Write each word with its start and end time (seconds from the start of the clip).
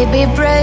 Baby, 0.00 0.24
break 0.34 0.59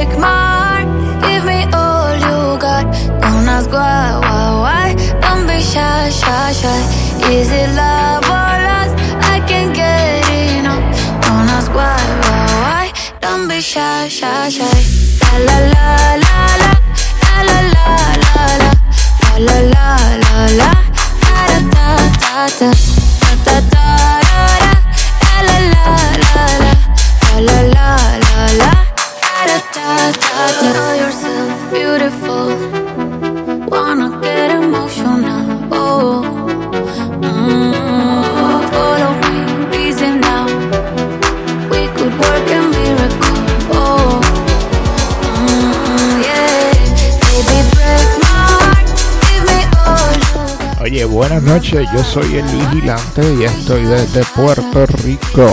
buenas 51.17 51.41
noches, 51.41 51.89
yo 51.91 52.03
soy 52.03 52.35
el 52.35 52.45
vigilante 52.45 53.33
y 53.39 53.43
estoy 53.43 53.85
desde 53.85 54.23
Puerto 54.35 54.85
Rico. 55.03 55.51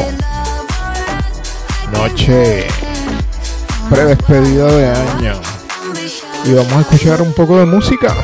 Noche 1.91 2.67
predespedida 3.89 4.67
de 4.67 4.91
año. 4.91 5.41
Y 6.45 6.53
vamos 6.53 6.73
a 6.75 6.81
escuchar 6.83 7.23
un 7.23 7.33
poco 7.33 7.57
de 7.57 7.65
música. 7.65 8.15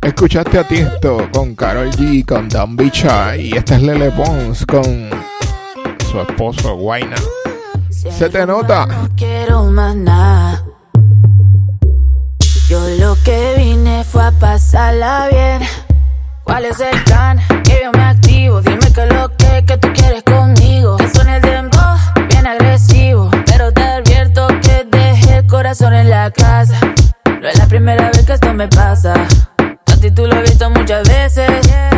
Escuchaste 0.00 0.60
a 0.60 0.68
Tiesto 0.68 1.28
con 1.32 1.56
Carol 1.56 1.90
G, 1.90 2.24
con 2.24 2.48
Dan 2.48 2.76
Bicha 2.76 3.36
y 3.36 3.56
esta 3.56 3.74
es 3.74 3.82
Lele 3.82 4.12
Pons 4.12 4.64
con 4.66 5.10
su 6.08 6.20
esposo 6.20 6.76
Guaina. 6.76 7.16
Se 7.90 8.30
te 8.30 8.46
nota. 8.46 8.86
Yo 12.68 12.88
lo 13.00 13.16
que 13.24 13.54
vine 13.58 14.04
fue 14.04 14.22
a 14.22 14.30
pasarla 14.30 15.28
bien. 15.28 15.87
¿Cuál 16.48 16.64
es 16.64 16.80
el 16.80 17.04
plan? 17.04 17.38
Que 17.62 17.82
yo 17.84 17.92
me 17.92 18.04
activo. 18.04 18.62
Dime 18.62 18.90
que 18.90 19.06
lo 19.06 19.36
que, 19.36 19.64
que 19.66 19.76
tú 19.76 19.92
quieres 19.92 20.22
conmigo. 20.22 20.96
Que 20.96 21.10
suene 21.10 21.36
el 21.36 21.42
dembow, 21.42 21.98
bien 22.26 22.46
agresivo. 22.46 23.30
Pero 23.44 23.70
te 23.70 23.82
advierto 23.82 24.48
que 24.62 24.86
dejé 24.90 25.36
el 25.36 25.46
corazón 25.46 25.92
en 25.92 26.08
la 26.08 26.30
casa. 26.30 26.80
No 27.26 27.46
es 27.46 27.58
la 27.58 27.66
primera 27.66 28.06
vez 28.06 28.24
que 28.24 28.32
esto 28.32 28.54
me 28.54 28.66
pasa. 28.66 29.12
A 29.12 30.10
tú 30.14 30.26
lo 30.26 30.36
has 30.36 30.42
visto 30.42 30.70
muchas 30.70 31.06
veces. 31.06 31.50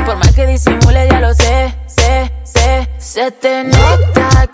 Por 0.05 0.17
más 0.17 0.33
que 0.35 0.47
disimule, 0.47 1.07
ya 1.09 1.21
lo 1.21 1.33
sé, 1.33 1.73
sé, 1.87 2.33
sé. 2.43 2.89
Se 2.99 3.31
te 3.31 3.63
nota 3.63 4.50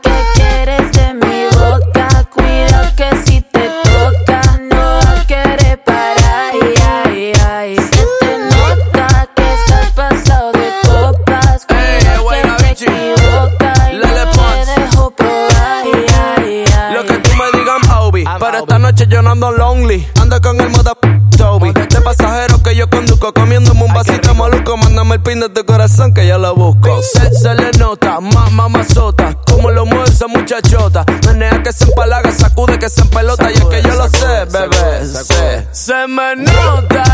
esta 19.27 19.35
noche 19.35 19.35
yo 19.35 19.35
no 19.35 19.47
ando 19.47 19.51
lonely. 19.51 20.07
Ando 20.21 20.41
con 20.41 20.61
el 20.61 20.71
moda 20.71 20.95
Toby. 21.37 21.73
De 21.73 22.01
pasajero 22.01 22.63
que 22.63 22.75
yo 22.75 22.89
conduzco. 22.89 23.33
Comiéndome 23.33 23.85
un 23.85 23.93
vasito 23.93 24.35
maluco. 24.35 24.77
Mándame 24.77 25.17
el 25.17 25.23
pin 25.23 25.41
de 25.41 25.49
tu 25.49 25.65
corazón 25.65 26.15
que 26.15 26.27
yo 26.27 26.39
lo 26.39 26.55
busco. 26.55 27.03
Se, 27.03 27.33
se 27.35 27.55
le 27.55 27.71
nota, 27.79 28.21
más 28.21 28.53
mamazota. 28.53 29.35
Como 29.47 29.71
lo 29.71 29.87
mueve 29.87 30.11
esa 30.11 30.27
muchachota. 30.27 31.05
Menea 31.27 31.63
que 31.63 31.73
se 31.73 31.85
empalaga, 31.85 32.31
sacude 32.33 32.79
que 32.79 32.89
se 32.89 33.03
empelota. 33.03 33.51
y 33.51 33.55
es 33.55 33.65
que 33.65 33.83
yo 33.83 33.95
lo 33.95 34.09
sé, 34.09 34.45
bebé. 34.51 35.07
sé. 35.07 35.69
Se 35.73 36.07
me 36.07 36.37
nota 36.37 37.06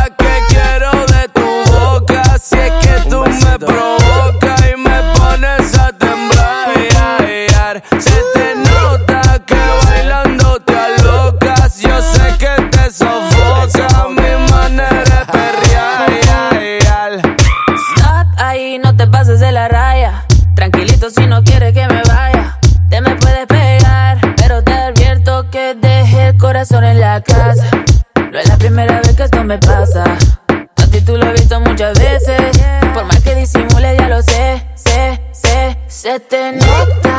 Se 36.02 36.18
te 36.18 36.50
nota 36.50 37.11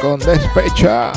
Con 0.00 0.18
despecha. 0.18 1.12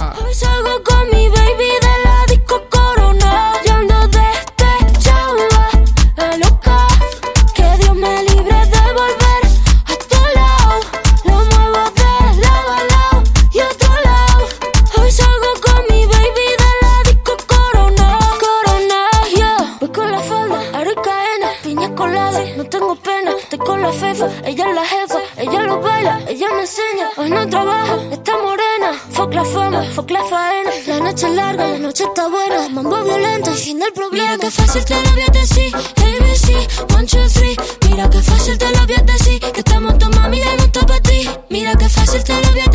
enseña, 26.63 27.10
hoy 27.18 27.30
no 27.30 27.48
trabaja, 27.50 27.98
está 28.12 28.38
morena. 28.38 28.94
Fuck 29.12 29.33
la 29.33 29.44
fama, 29.44 29.83
fuck 29.94 30.10
la 30.10 30.24
faena. 30.24 30.71
La 30.88 31.00
noche 31.00 31.27
es 31.27 31.33
larga, 31.33 31.68
la 31.68 31.80
noche 31.80 32.06
está 32.06 32.27
buena. 32.30 32.69
Mambo 32.69 33.04
violento, 33.04 33.51
el 33.51 33.57
fin 33.57 33.80
del 33.80 33.92
problema. 33.92 34.33
Mira 34.33 34.38
que 34.38 34.51
fácil 34.51 34.86
te 34.86 34.95
lo 34.95 35.12
voy 35.12 35.21
a 35.21 35.31
decir, 35.31 35.75
ABC, 35.75 36.95
one, 36.95 37.06
two, 37.06 37.27
three. 37.27 37.56
Mira 37.89 38.10
que 38.10 38.21
fácil 38.21 38.57
te 38.57 38.69
lo 38.69 38.86
voy 38.86 38.95
a 38.95 39.04
decir, 39.04 39.39
que 39.39 39.60
estamos 39.60 39.98
tu 39.98 40.10
mami 40.12 40.39
ya 40.39 40.56
no 40.56 40.63
está 40.63 40.86
para 40.86 41.01
ti. 41.01 41.30
Mira 41.50 41.75
que 41.75 41.89
fácil 41.89 42.24
te 42.24 42.33
lo 42.33 42.50
voy 42.51 42.60
a 42.62 42.65
decir. 42.65 42.73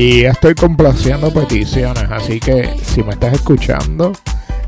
y 0.00 0.24
estoy 0.24 0.54
complaciendo 0.54 1.30
peticiones, 1.30 2.10
así 2.10 2.40
que 2.40 2.74
si 2.82 3.02
me 3.02 3.10
estás 3.10 3.34
escuchando 3.34 4.12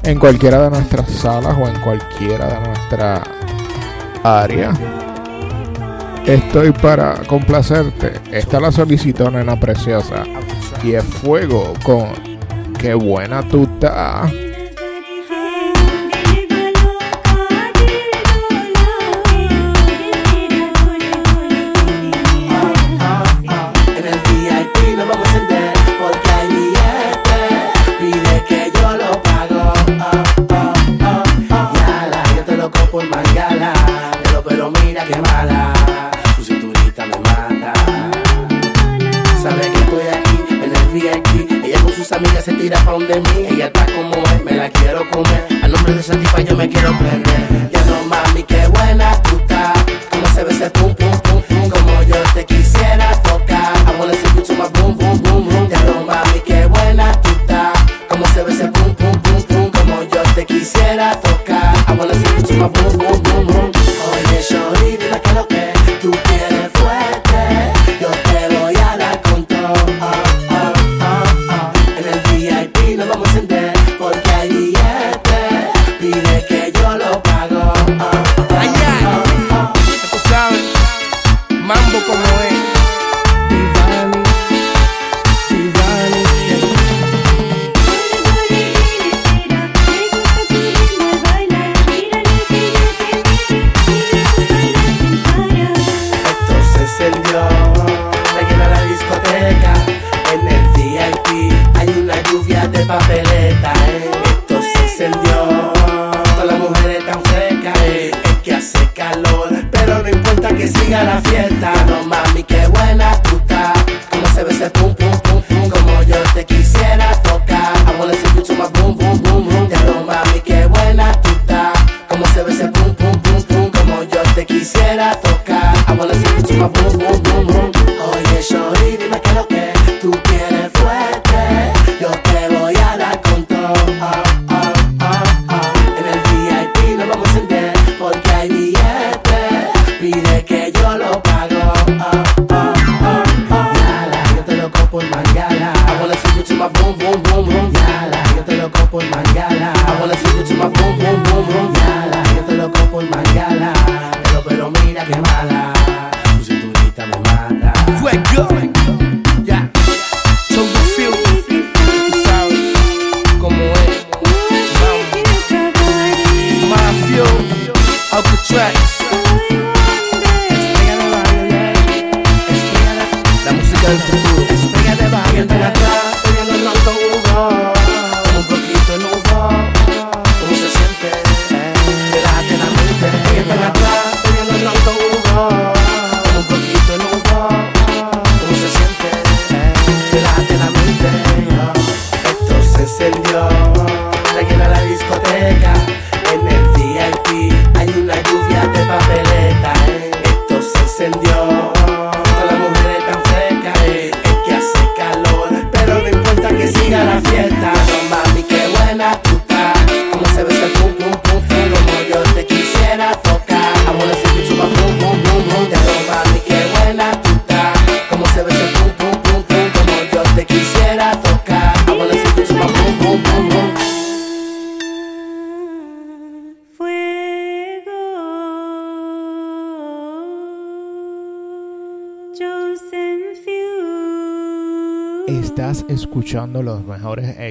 en 0.02 0.18
cualquiera 0.18 0.60
de 0.64 0.68
nuestras 0.68 1.08
salas 1.08 1.56
o 1.56 1.66
en 1.66 1.80
cualquiera 1.80 2.48
de 2.48 2.68
nuestras 2.68 3.22
áreas, 4.22 4.78
estoy 6.26 6.72
para 6.72 7.14
complacerte. 7.26 8.12
Esta 8.30 8.60
la 8.60 8.70
solicitó 8.70 9.30
Nena 9.30 9.58
Preciosa 9.58 10.24
y 10.84 10.92
es 10.92 11.04
fuego 11.04 11.72
con 11.82 12.12
qué 12.78 12.92
buena 12.92 13.42
tú 13.48 13.62
estás. 13.62 14.30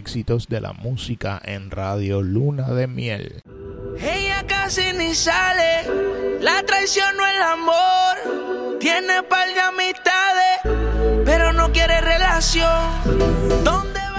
éxitos 0.01 0.48
de 0.48 0.60
la 0.60 0.74
música 0.74 1.39
en 1.46 1.70
Radio 1.70 2.24
Luna 2.24 2.70
de 2.70 2.88
Miel. 2.88 3.43
Ella 4.00 4.43
casi 4.48 4.93
ni 4.93 5.13
sale, 5.13 5.86
la 6.41 6.63
traición 6.63 7.15
no 7.17 7.27
el 7.27 7.41
amor, 7.43 8.77
tiene 8.79 9.22
par 9.22 9.48
de 9.48 9.62
amistades, 9.62 11.24
pero 11.24 11.53
no 11.53 11.72
quiere 11.72 12.01
relación. 12.01 12.81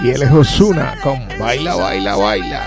y 0.01 0.11
él 0.11 0.21
es 0.21 0.31
Osuna 0.31 0.95
con 1.03 1.27
Baila, 1.37 1.75
Baila, 1.75 2.15
Baila. 2.15 2.63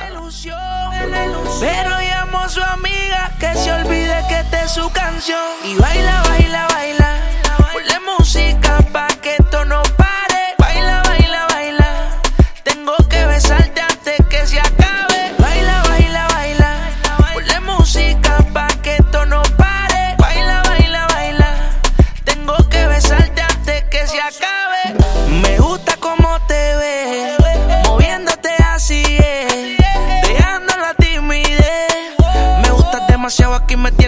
Pero 1.61 1.91
llamo 1.99 2.39
a 2.39 2.49
su 2.51 2.63
amiga 2.63 3.33
que 3.41 3.55
se 3.55 3.73
olvide 3.73 4.23
que 4.29 4.41
esta 4.41 4.65
es 4.65 4.73
su 4.73 4.91
canción 4.91 5.49
y 5.65 5.75
baila, 5.77 6.23
baila, 6.29 6.69
baila. 6.69 7.06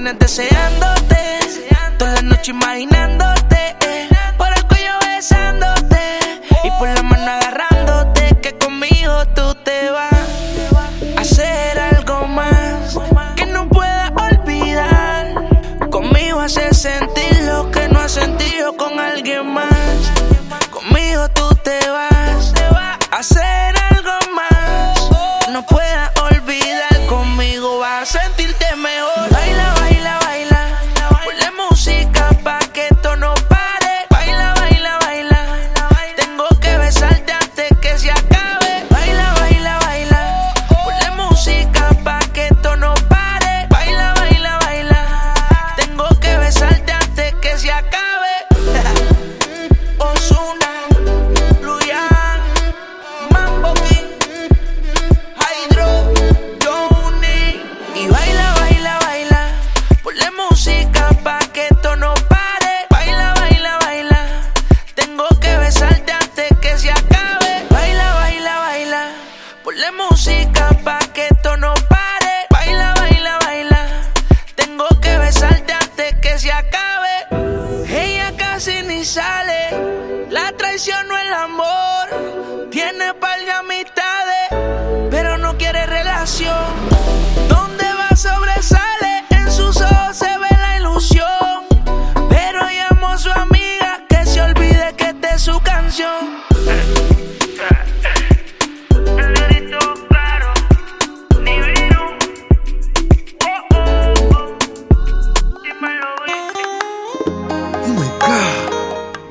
ganas 0.08 0.18
de 0.20 0.28
ser 0.28 0.57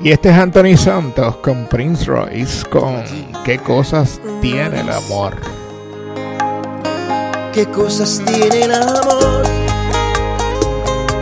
Y 0.08 0.14
este 0.14 0.30
es 0.30 0.38
Anthony 0.38 0.78
Santos 0.78 1.36
con 1.44 1.66
Prince 1.66 2.06
Royce 2.06 2.66
con 2.70 3.04
¿Qué 3.44 3.58
cosas 3.58 4.22
tiene 4.40 4.80
el 4.80 4.90
amor? 4.90 5.36
¿Qué 7.52 7.66
cosas 7.66 8.22
tiene 8.26 8.62
el 8.62 8.72
amor? 8.72 9.44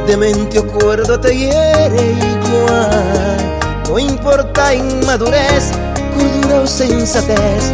De 0.06 0.15
mente 0.15 0.60
o 0.60 0.68
cuerdo 0.68 1.20
te 1.20 1.36
hiere 1.36 2.12
igual. 2.12 3.58
No 3.89 3.98
importa 3.98 4.75
inmadurez, 4.75 5.72
cordura 6.13 6.62
o 6.62 6.68
sensatez, 6.68 7.74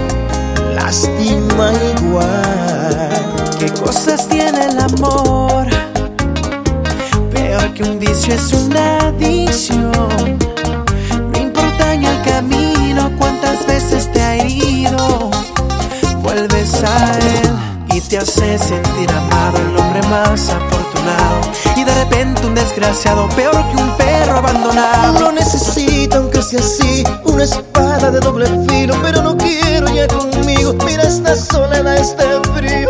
lastima 0.74 1.74
igual. 2.00 3.10
¿Qué 3.60 3.70
cosas 3.74 4.30
tiene 4.30 4.64
el 4.64 4.80
amor? 4.80 5.68
Peor 7.34 7.74
que 7.74 7.84
un 7.84 8.00
vicio 8.00 8.34
es 8.34 8.54
una 8.54 9.08
adicción 9.08 10.41
cuántas 13.52 13.68
veces 13.68 14.12
te 14.12 14.22
ha 14.22 14.36
herido, 14.36 15.30
vuelves 16.22 16.74
a 16.84 17.20
él 17.20 17.52
y 17.94 18.02
te 18.02 18.18
hace 18.18 18.58
sentir 18.58 19.12
amado 19.12 19.58
el 19.58 19.78
hombre 19.78 20.02
más 20.04 20.50
afortunado. 20.50 21.42
Y 21.76 21.84
de 21.84 21.94
repente 21.94 22.46
un 22.46 22.56
desgraciado, 22.56 23.28
peor 23.30 23.64
que 23.72 23.82
un 23.82 23.98
perro 23.98 24.38
abandonado. 24.38 25.20
Lo 25.20 25.32
necesito, 25.32 26.18
aunque 26.18 26.42
sea 26.42 26.60
así, 26.60 27.04
una 27.26 27.44
espada 27.44 28.12
de 28.12 28.20
doble 28.20 28.48
filo, 28.70 28.96
pero 29.02 29.22
no 29.22 29.36
quiero 29.38 29.88
ya 29.88 30.08
conmigo. 30.08 30.74
Mira 30.86 31.04
esta 31.04 31.36
soledad, 31.36 31.98
este 31.98 32.24
frío 32.54 32.90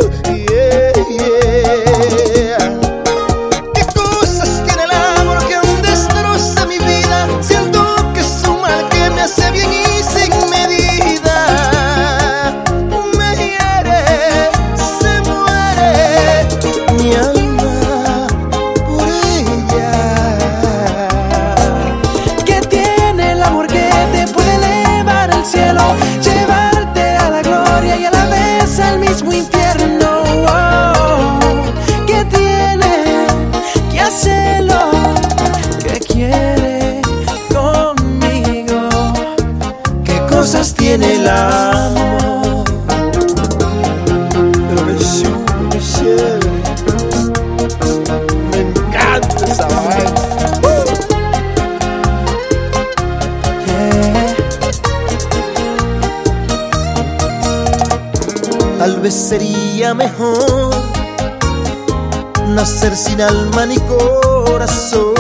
nacer 62.61 62.95
sin 62.95 63.19
alma 63.19 63.65
ni 63.65 63.75
corazón 63.79 65.15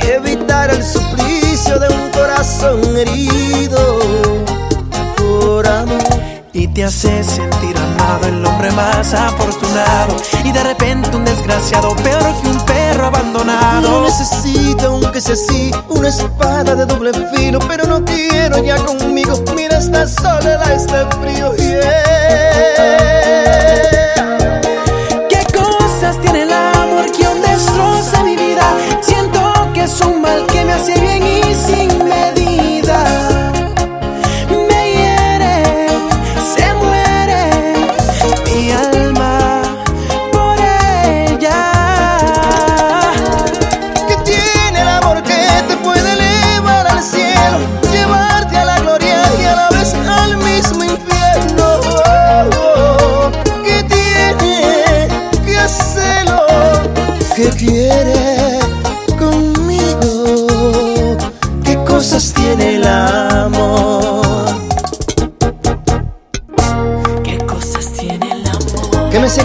y 0.00 0.06
evitar 0.06 0.70
el 0.70 0.80
suplicio 0.80 1.80
de 1.80 1.88
un 1.88 2.10
corazón 2.12 2.96
herido 2.96 3.98
por 5.16 5.66
amor. 5.66 5.98
Y 6.52 6.68
te 6.68 6.84
hace 6.84 7.24
sentir 7.24 7.76
amado, 7.76 8.28
el 8.28 8.46
hombre 8.46 8.70
más 8.70 9.12
afortunado. 9.14 10.14
Y 10.44 10.52
de 10.52 10.62
repente 10.62 11.10
un 11.16 11.24
desgraciado, 11.24 11.96
peor 11.96 12.40
que 12.40 12.50
un 12.50 12.60
perro 12.60 12.98
No 13.00 13.06
abandonado. 13.06 14.02
necesito, 14.02 14.86
aunque 14.86 15.20
sea 15.20 15.34
así, 15.34 15.72
una 15.88 16.06
espada 16.06 16.76
de 16.76 16.86
doble 16.86 17.10
filo, 17.34 17.58
pero 17.66 17.84
no 17.84 18.04
quiero 18.04 18.62
ya 18.62 18.76
conmigo. 18.76 19.42
Mira 19.56 19.78
esta 19.78 20.06
soledad, 20.06 20.70
este 20.70 21.04
frío. 21.18 21.52
Yeah. 21.56 23.15
Me 30.76 30.82
hace 30.82 31.00
bien 31.00 31.15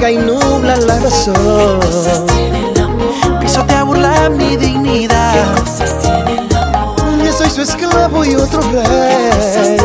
ciega 0.01 0.11
y 0.11 0.17
nubla 0.17 0.75
la 0.77 0.99
razón. 0.99 1.79
Pisotea 3.39 3.83
burla 3.83 4.29
mi 4.29 4.57
dignidad. 4.57 5.55
Yo 7.23 7.33
soy 7.33 7.49
su 7.49 7.61
esclavo 7.61 8.25
y 8.25 8.35
otro 8.35 8.61
rey. 8.61 9.80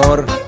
Así 0.00 0.39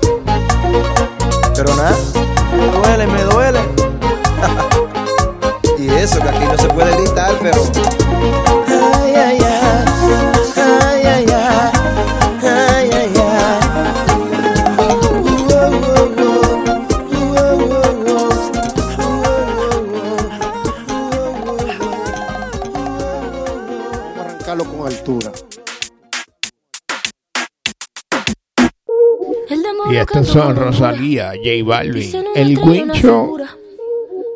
Son 30.43 30.55
Rosalía, 30.57 31.31
J 31.37 31.49
Balvin, 31.65 32.11
El 32.35 32.57
Wincho 32.59 33.37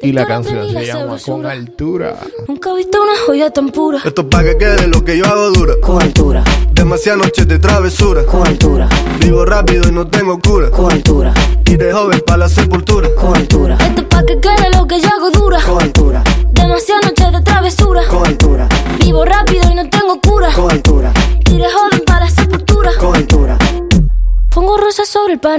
y 0.01 0.11
la 0.13 0.25
canción 0.25 0.69
se 0.71 0.85
llama 0.85 1.17
Con 1.25 1.45
Altura. 1.45 2.15
Nunca 2.47 2.71
he 2.71 2.75
visto 2.77 3.01
una 3.01 3.11
joya 3.25 3.49
tan 3.49 3.69
pura. 3.69 3.99
Esto 4.05 4.21
es 4.21 4.27
pa' 4.27 4.43
que 4.43 4.57
quede 4.57 4.87
lo 4.87 5.03
que 5.03 5.17
yo 5.17 5.25
hago 5.25 5.49
dura. 5.51 5.73
Con 5.81 6.01
altura, 6.01 6.43
Demasiadas 6.71 7.23
noches 7.25 7.47
de 7.47 7.59
travesura. 7.59 8.23
con 8.25 8.45
altura, 8.47 8.87
Vivo 9.19 9.43
rápido 9.45 9.89
y 9.89 9.91
no 9.91 10.07
tengo 10.07 10.39
cura. 10.39 10.69
con 10.69 10.91
altura, 10.91 11.33
Y 11.65 11.75
de 11.75 11.91
joven 11.91 12.21
para 12.25 12.37
la 12.39 12.49
sepultura. 12.49 13.09
con 13.15 13.35
altura, 13.35 13.77
Esto 13.81 14.01
es 14.01 14.07
pa' 14.07 14.23
que 14.25 14.39
quede 14.39 14.69
lo 14.77 14.87
que 14.87 15.01
yo 15.01 15.09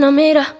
Panamera. 0.09 0.57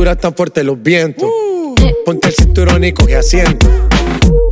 Altura 0.00 0.12
están 0.12 0.34
fuertes 0.34 0.64
los 0.64 0.82
vientos. 0.82 1.28
Ponte 2.06 2.28
el 2.28 2.34
cinturón 2.34 2.82
y 2.84 2.92
coge 2.92 3.16
asiento. 3.16 3.66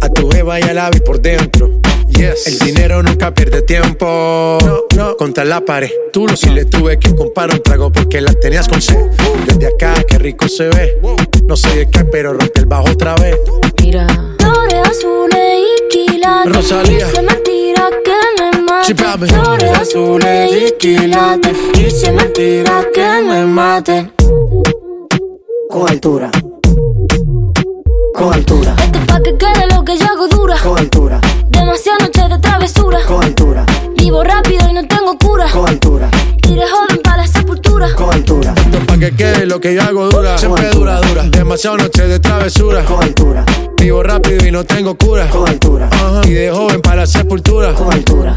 A 0.03 0.09
tu 0.11 0.29
jeva 0.31 0.61
y 0.61 0.63
al 0.65 0.77
ave 0.77 1.01
por 1.01 1.23
dentro. 1.23 1.71
Yes. 2.09 2.47
El 2.49 2.59
dinero 2.59 3.03
nunca 3.03 3.33
pierde 3.33 3.63
tiempo. 3.63 4.59
No, 4.63 4.81
no. 4.95 5.17
Contra 5.17 5.47
la 5.47 5.65
pared. 5.65 5.91
Tú 6.13 6.27
lo 6.27 6.37
si 6.37 6.51
le 6.51 6.67
tuve 6.67 6.99
que 6.99 7.15
comprar 7.15 7.51
un 7.51 7.63
trago 7.63 7.91
porque 7.91 8.21
la 8.21 8.35
tenías 8.35 8.69
con 8.69 8.83
sed. 8.83 9.07
Desde 9.47 9.69
acá, 9.69 9.95
qué 10.07 10.19
rico 10.19 10.49
se 10.49 10.69
ve. 10.69 11.01
No 11.47 11.57
sé 11.57 11.75
de 11.75 11.89
qué, 11.89 12.05
pero 12.05 12.35
rompe 12.35 12.61
el 12.61 12.67
bajo 12.67 12.91
otra 12.91 13.15
vez. 13.15 13.37
Mira, 13.83 14.07
Flores 14.39 14.87
azules 14.87 15.65
y 15.65 15.89
quilates. 15.89 16.53
Rosalía. 16.53 17.07
Y 17.07 17.11
si 17.11 17.17
es 17.17 17.23
mentira 17.23 17.89
que 18.05 18.43
me 18.43 18.63
mate. 18.65 18.87
Sí. 18.87 19.35
Flores 19.35 19.79
azules 19.79 20.53
y 20.53 20.73
quilates. 20.73 21.57
Y 21.75 21.91
si 21.91 22.05
es 22.05 22.13
mentira 22.13 22.87
que 22.93 23.23
me 23.27 23.47
mate. 23.47 24.11
Con 25.79 25.89
altura, 25.91 26.31
con 28.15 28.33
altura, 28.35 28.75
Esto 28.83 28.99
es 28.99 29.07
pa' 29.07 29.21
que 29.23 29.37
quede 29.39 29.67
lo 29.73 29.85
que 29.85 29.97
yo 29.97 30.07
hago 30.07 30.27
dura. 30.27 30.57
con 30.61 30.77
altura, 30.77 31.21
Demasiadas 31.51 32.03
noches 32.03 32.29
de 32.31 32.39
travesura. 32.41 32.99
con 33.07 33.23
altura, 33.25 33.65
Vivo 33.97 34.25
rápido 34.25 34.69
y 34.69 34.73
no 34.73 34.87
tengo 34.89 35.17
cura. 35.19 35.47
con 35.53 35.69
altura, 35.69 36.11
Iré 36.49 36.65
joven 36.69 37.01
para 37.05 37.19
la 37.19 37.27
sepultura. 37.29 37.95
con 37.95 38.13
altura, 38.13 38.55
Esto 38.57 38.79
pa' 38.89 38.99
que 38.99 39.11
quede 39.15 39.47
lo 39.47 39.61
que 39.61 39.75
yo 39.77 39.83
hago 39.83 40.09
dura. 40.09 40.37
Siempre 40.37 40.69
dura, 40.71 41.01
dura. 41.01 41.23
Demasiado 41.31 41.77
noche 41.79 42.09
de 42.09 42.19
travesura. 42.19 42.85
con 42.85 43.01
altura, 43.05 43.45
Vivo 43.77 44.03
rápido 44.03 44.47
y 44.47 44.51
no 44.51 44.65
tengo 44.65 44.97
cura. 44.99 45.29
con 45.31 45.49
altura. 45.49 45.89
Y 46.25 46.31
de 46.31 46.51
joven 46.51 46.81
para 46.83 46.97
la 47.03 47.07
sepultura. 47.07 47.73
con 47.75 47.93
altura. 47.93 48.35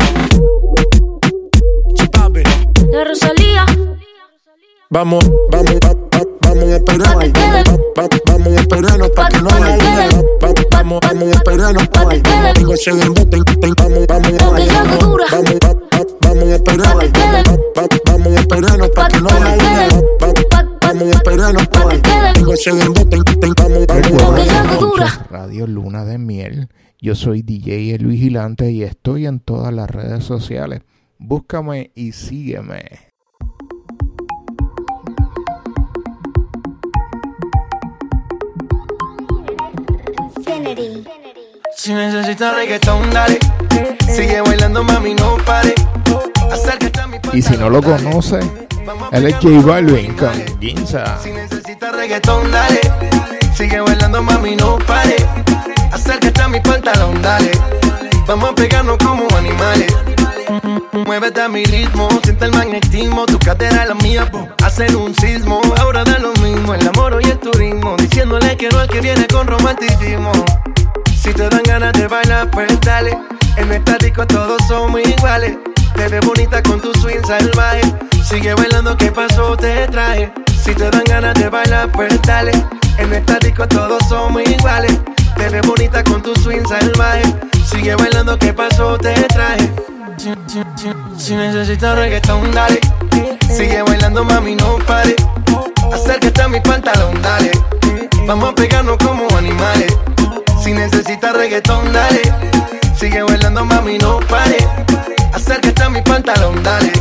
La 2.91 3.03
Rosalía. 3.05 3.65
Vamos, 4.89 5.23
vamos, 5.49 5.71
va- 5.85 5.93
va- 5.93 6.20
vamos 6.53 6.69
a 6.69 6.75
esperarnos. 6.75 7.31
Vamos 8.25 8.47
a 8.47 8.61
esperarnos 8.61 9.09
para 9.11 9.29
que 9.29 9.41
no 9.41 9.49
Vamos, 10.71 10.99
vamos 11.01 11.23
a 11.23 11.31
esperarnos 11.31 11.87
que 11.87 12.77
se. 12.77 12.91
Vamos, 12.91 13.27
vamos, 13.77 14.07
vamos, 14.07 14.37
vamos, 16.21 16.43
a 16.43 16.55
esperarnos. 16.55 17.09
Vamos 18.05 18.27
a 18.27 18.39
esperarnos 18.39 18.89
para 18.89 19.19
no 19.19 19.29
Vamos 20.81 21.03
a 21.03 21.11
esperarnos 21.11 21.67
se. 22.57 22.71
Vamos, 22.71 23.87
vamos, 23.87 25.29
Radio 25.29 25.67
Luna 25.67 26.05
de 26.05 26.17
Miel. 26.17 26.69
Yo 26.99 27.15
soy 27.15 27.41
DJ 27.41 27.95
El 27.95 28.05
Vigilante 28.05 28.71
y 28.71 28.83
estoy 28.83 29.25
en 29.25 29.39
todas 29.39 29.73
las 29.73 29.89
redes 29.89 30.23
sociales. 30.23 30.81
Búscame 31.17 31.91
y 31.95 32.11
sígueme. 32.11 33.10
Infinity. 40.79 41.41
Si 41.75 41.93
necesitas 41.93 42.55
reggaetón, 42.55 43.09
dale. 43.11 43.39
Sigue 44.15 44.39
bailando, 44.41 44.83
mami, 44.83 45.13
no 45.15 45.37
pare. 45.45 45.75
Acércate 46.51 46.99
a 47.01 47.07
mi 47.07 47.17
Y 47.33 47.41
si 47.41 47.57
no 47.57 47.69
lo 47.69 47.81
conoce, 47.81 48.39
él 49.11 49.25
es 49.25 49.35
J 49.35 49.61
Balvin 49.65 50.13
con 50.13 50.31
Ginza. 50.61 51.17
Si 51.21 51.31
necesitas 51.31 51.93
reggaetón, 51.93 52.51
dale. 52.51 52.79
Sigue 53.53 53.81
bailando, 53.81 54.23
mami, 54.23 54.55
no 54.55 54.77
pare. 54.79 55.17
Acércate 55.91 56.41
a 56.41 56.47
mi 56.47 56.61
pantalón, 56.61 57.21
dale. 57.21 57.51
Vamos 58.27 58.51
a 58.51 58.55
pegarnos 58.55 58.97
como 58.97 59.27
animales. 59.35 59.93
Muévete 60.93 61.39
a 61.39 61.47
mi 61.47 61.63
ritmo, 61.63 62.09
siente 62.21 62.45
el 62.45 62.51
magnetismo. 62.51 63.25
Tu 63.25 63.39
cadera 63.39 63.85
la 63.85 63.93
mía, 63.95 64.29
po. 64.29 64.47
hacen 64.61 64.93
un 64.95 65.15
sismo. 65.15 65.61
Ahora 65.79 66.03
da 66.03 66.19
lo 66.19 66.33
mismo, 66.33 66.73
el 66.73 66.85
amor 66.85 67.17
y 67.23 67.29
el 67.29 67.39
turismo. 67.39 67.95
Diciéndole 67.97 68.57
que 68.57 68.67
no 68.69 68.81
es 68.81 68.89
que 68.89 68.99
viene 68.99 69.25
con 69.27 69.47
romanticismo. 69.47 70.31
Si 71.15 71.33
te 71.33 71.47
dan 71.47 71.63
ganas 71.63 71.93
de 71.93 72.07
bailar, 72.07 72.51
pues 72.51 72.67
dale. 72.81 73.17
En 73.55 73.71
esta 73.71 73.97
disco 73.99 74.27
todos 74.27 74.61
somos 74.67 74.99
iguales. 75.01 75.57
Te 75.95 76.07
ves 76.07 76.25
bonita 76.25 76.61
con 76.63 76.79
tu 76.81 76.93
swing 76.99 77.21
salvaje. 77.25 77.81
Sigue 78.23 78.53
bailando, 78.53 78.95
¿qué 78.97 79.11
pasó? 79.11 79.55
Te 79.57 79.87
traje. 79.87 80.31
Si 80.63 80.73
te 80.73 80.89
dan 80.89 81.03
ganas 81.05 81.33
de 81.35 81.49
bailar, 81.49 81.91
pues 81.91 82.21
dale. 82.23 82.51
En 82.97 83.13
esta 83.13 83.37
disco 83.39 83.67
todos 83.67 84.01
somos 84.07 84.41
iguales. 84.43 84.97
Te 85.35 85.49
ves 85.49 85.61
bonita 85.65 86.03
con 86.03 86.21
tu 86.21 86.33
swing 86.35 86.65
salvaje. 86.67 87.23
Sigue 87.65 87.95
bailando, 87.95 88.37
¿qué 88.37 88.53
pasó? 88.53 88.97
Te 88.97 89.13
traje. 89.23 89.69
Si, 90.17 90.31
si- 90.47 90.63
si- 90.75 91.25
si 91.25 91.35
necesitas 91.35 91.95
reggaetón, 91.95 92.51
dale. 92.51 92.79
Sigue 93.55 93.81
bailando, 93.83 94.23
mami, 94.23 94.55
no 94.55 94.77
pare. 94.87 95.15
Acércate 95.93 96.41
a 96.41 96.47
mi 96.47 96.59
pantalón, 96.61 97.21
dale. 97.21 97.51
Vamos 98.27 98.49
a 98.51 98.55
pegarnos 98.55 98.97
como 98.97 99.27
animales. 99.37 99.93
Si 100.63 100.73
necesitas 100.73 101.33
reggaetón, 101.33 101.91
dale. 101.91 102.21
Sigue 102.97 103.23
bailando, 103.23 103.65
mami, 103.65 103.97
no 103.97 104.19
pare. 104.19 104.57
Acércate 105.33 105.83
a 105.83 105.89
mi 105.89 106.01
pantalón, 106.01 106.63
dale. 106.63 106.91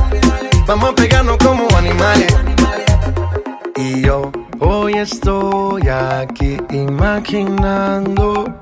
Vamos 0.67 0.91
a 0.91 0.95
pegarnos 0.95 1.37
como 1.39 1.67
animales. 1.77 2.37
Y 3.77 4.03
yo 4.03 4.31
hoy 4.61 4.95
estoy 4.95 5.89
aquí 5.89 6.59
imaginando. 6.71 8.55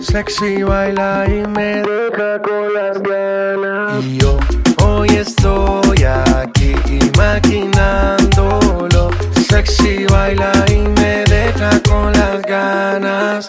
Sexy 0.00 0.62
baila 0.62 1.26
y 1.26 1.46
me 1.48 1.82
deja 1.82 2.40
con 2.42 2.72
las 2.74 3.02
ganas. 3.02 4.04
Y 4.04 4.18
yo 4.18 4.38
hoy 4.82 5.08
estoy 5.10 6.04
aquí 6.04 6.74
imaginándolo. 6.88 9.10
Sexy 9.48 10.06
baila 10.06 10.52
y 10.68 10.78
me 10.78 11.24
deja 11.24 11.82
con 11.82 12.12
las 12.12 12.42
ganas. 12.42 13.48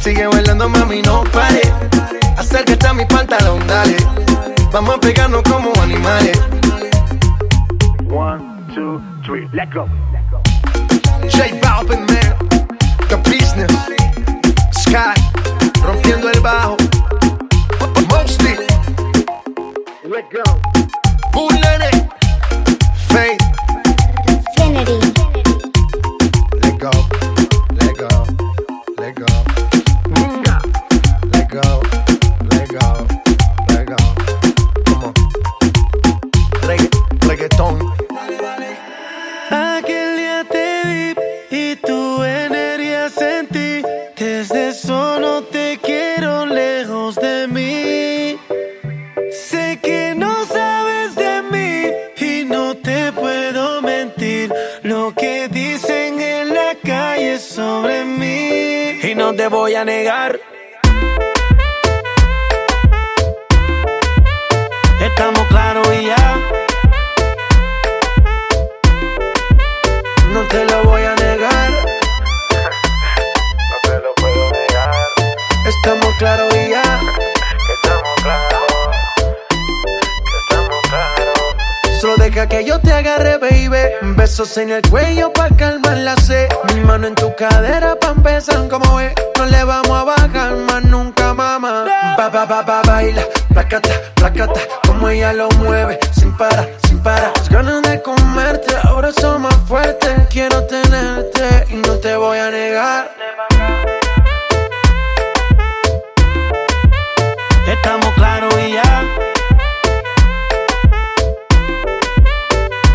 Sigue 0.00 0.26
bailando, 0.26 0.68
mami, 0.68 1.02
no 1.02 1.24
pare. 1.24 1.62
Acércate 2.36 2.86
a 2.86 2.94
mi 2.94 3.04
pantalón, 3.04 3.66
dale. 3.66 3.96
Vamos 4.72 4.94
a 4.94 5.00
pegarnos 5.00 5.42
como 5.42 5.72
animales. 5.82 6.38
One, 8.10 8.40
two, 8.74 9.00
three, 9.24 9.48
let 9.52 9.72
go. 9.72 9.86
J 11.28 11.60
Balvin, 11.60 12.06
man. 12.06 12.36
The 13.08 13.16
business. 13.24 13.70
Sky. 14.72 15.14
Rompiendo 15.82 16.30
el 16.30 16.40
bajo. 16.40 16.76
Mosty. 18.08 18.54
Let 20.04 20.30
go. 20.30 20.44
Bullet. 21.32 22.08
Faith. 23.08 23.42
Infinity. 24.28 25.17
Te 59.48 59.54
voy 59.54 59.74
a 59.74 59.84
negar. 59.84 60.38
Estamos 65.00 65.46
claros 65.48 65.88
y 65.94 66.06
ya. 66.06 66.36
No 70.32 70.42
te 70.48 70.64
lo 70.66 70.84
voy 70.84 71.02
a 71.02 71.14
negar. 71.14 71.70
No 73.70 73.76
te 73.84 73.98
lo 74.00 74.14
puedo 74.16 74.50
negar. 74.50 74.94
Estamos 75.66 76.14
claros 76.18 76.54
y 76.54 76.68
ya. 76.68 76.82
Estamos 77.74 78.14
claros. 78.22 78.96
Estamos 80.40 80.82
claros. 80.90 82.00
Solo 82.00 82.16
deja 82.16 82.46
que 82.48 82.64
yo 82.64 82.78
te 82.80 82.92
agarre, 82.92 83.38
baby. 83.38 84.14
Besos 84.14 84.58
en 84.58 84.72
el 84.72 84.82
cuello 84.82 85.32
pa' 85.32 85.48
calmar 85.56 85.96
la 85.96 86.16
sed. 86.16 86.48
En 87.00 87.14
tu 87.14 87.34
cadera 87.36 87.94
pa' 87.94 88.10
empezar 88.10 88.68
como 88.68 89.00
es. 89.00 89.14
No 89.38 89.46
le 89.46 89.62
vamos 89.64 89.96
a 89.98 90.04
bajar 90.04 90.56
más 90.56 90.82
nunca, 90.84 91.32
mamá. 91.32 91.86
Ba, 92.18 92.28
ba, 92.28 92.44
ba, 92.44 92.62
ba, 92.62 92.82
baila. 92.82 93.22
Placata, 93.54 93.94
placata. 94.14 94.60
Como 94.84 95.08
ella 95.08 95.32
lo 95.32 95.48
mueve. 95.52 95.98
Sin 96.10 96.36
parar, 96.36 96.68
sin 96.86 97.00
parar. 97.02 97.32
Las 97.36 97.48
ganas 97.48 97.82
de 97.82 98.02
comerte 98.02 98.74
ahora 98.82 99.12
son 99.12 99.42
más 99.42 99.56
fuertes. 99.66 100.26
Quiero 100.28 100.64
tenerte 100.64 101.66
y 101.70 101.76
no 101.76 101.94
te 101.94 102.16
voy 102.16 102.36
a 102.36 102.50
negar. 102.50 103.10
Estamos 107.66 108.12
claros 108.14 108.54
y 108.58 108.72
ya. 108.72 109.04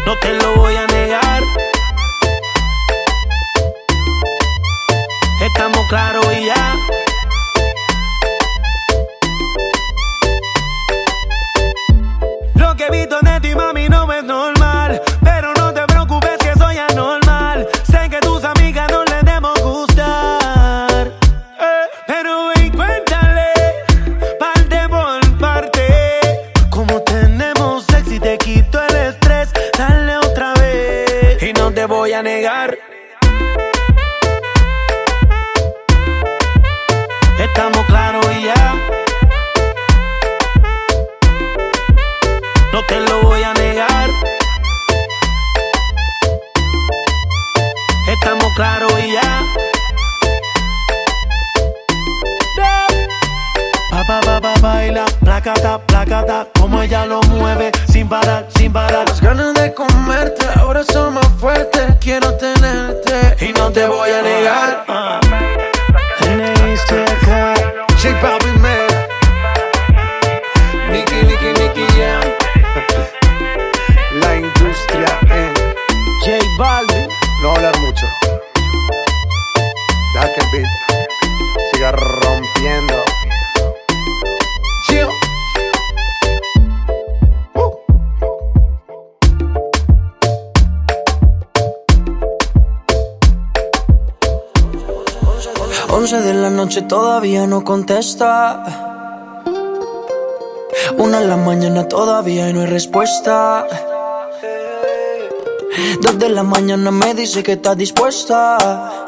No 0.06 0.20
te 0.20 0.34
lo 0.34 0.56
voy 0.58 0.76
a 0.76 0.88
negar. 0.88 1.33
Claros 5.94 6.26
y 6.36 6.46
ya. 6.48 6.76
Lo 12.56 12.76
que 12.76 12.88
he 12.88 12.90
visto 12.90 13.20
de 13.22 13.40
ti, 13.42 13.54
mami, 13.54 13.90
no 13.90 14.12
es 14.12 14.24
normal. 14.24 15.00
Pero 15.24 15.54
no 15.54 15.72
te 15.72 15.86
preocupes 15.86 16.40
que 16.40 16.54
soy 16.58 16.78
anormal. 16.80 17.68
Sé 17.84 18.10
que 18.10 18.20
tus 18.22 18.44
amigas 18.44 18.92
no 18.92 19.04
les 19.06 19.24
demos 19.24 19.54
gustar. 19.62 21.12
Eh, 21.62 21.86
pero 22.08 22.48
ven, 22.56 22.72
cuéntale, 22.72 23.54
parte 24.40 24.90
por 24.90 25.38
parte. 25.38 26.50
Como 26.72 27.04
tenemos 27.04 27.86
sexy, 27.86 28.20
te 28.20 28.40
quito 28.40 28.82
el 28.84 28.96
estrés. 28.96 29.54
Dale 29.78 30.18
otra 30.18 30.56
vez. 30.56 31.44
Y 31.44 31.54
no 31.54 31.72
te 31.72 31.86
voy 31.86 32.14
a 32.14 32.24
negar. 32.24 32.76
claro 48.56 48.88
y 49.00 49.14
ya. 49.14 49.44
Pa, 54.08 54.22
pa, 54.22 54.42
pa, 54.42 54.54
baila, 54.62 55.06
placata, 55.22 55.80
placata, 55.80 56.48
como 56.60 56.82
ella 56.82 57.06
lo 57.06 57.22
mueve, 57.24 57.72
sin 57.90 58.10
parar, 58.10 58.48
sin 58.58 58.74
parar. 58.74 59.08
Las 59.08 59.22
ganas 59.22 59.54
de 59.54 59.74
comerte 59.74 60.46
ahora 60.60 60.84
son 60.84 61.14
más 61.14 61.28
fuertes, 61.40 61.96
quiero 62.02 62.34
tenerte 62.36 63.46
y 63.46 63.54
no 63.54 63.72
te 63.72 63.88
voy 63.88 64.10
a 64.10 64.22
negar. 64.22 64.86
Uh. 64.90 66.26
En 66.26 66.42
el 66.42 66.64
J 68.04 68.12
Balvin, 68.22 68.62
man. 68.62 68.88
Nicky, 70.92 71.24
Nicky, 71.26 71.54
Nicky, 71.54 71.86
yeah. 71.96 72.20
La 74.20 74.36
industria 74.36 75.20
en 75.30 75.54
J 76.20 76.38
Balvin. 76.60 76.93
Que 80.24 80.40
el 80.40 80.48
beat 80.54 80.68
siga 81.74 81.92
rompiendo. 81.92 82.94
Chill. 84.88 85.08
Uh. 87.56 87.72
11 95.90 96.22
de 96.22 96.34
la 96.36 96.50
noche 96.50 96.84
todavía 96.84 97.46
no 97.46 97.66
contesta. 97.66 98.64
Una 100.98 101.20
de 101.20 101.28
la 101.28 101.38
mañana 101.38 101.88
todavía 101.90 102.52
no 102.54 102.62
hay 102.62 102.68
respuesta. 102.68 103.68
Dos 106.02 106.18
de 106.18 106.30
la 106.30 106.44
mañana 106.44 106.92
me 106.92 107.14
dice 107.14 107.44
que 107.44 107.54
está 107.54 107.76
dispuesta. 107.76 109.04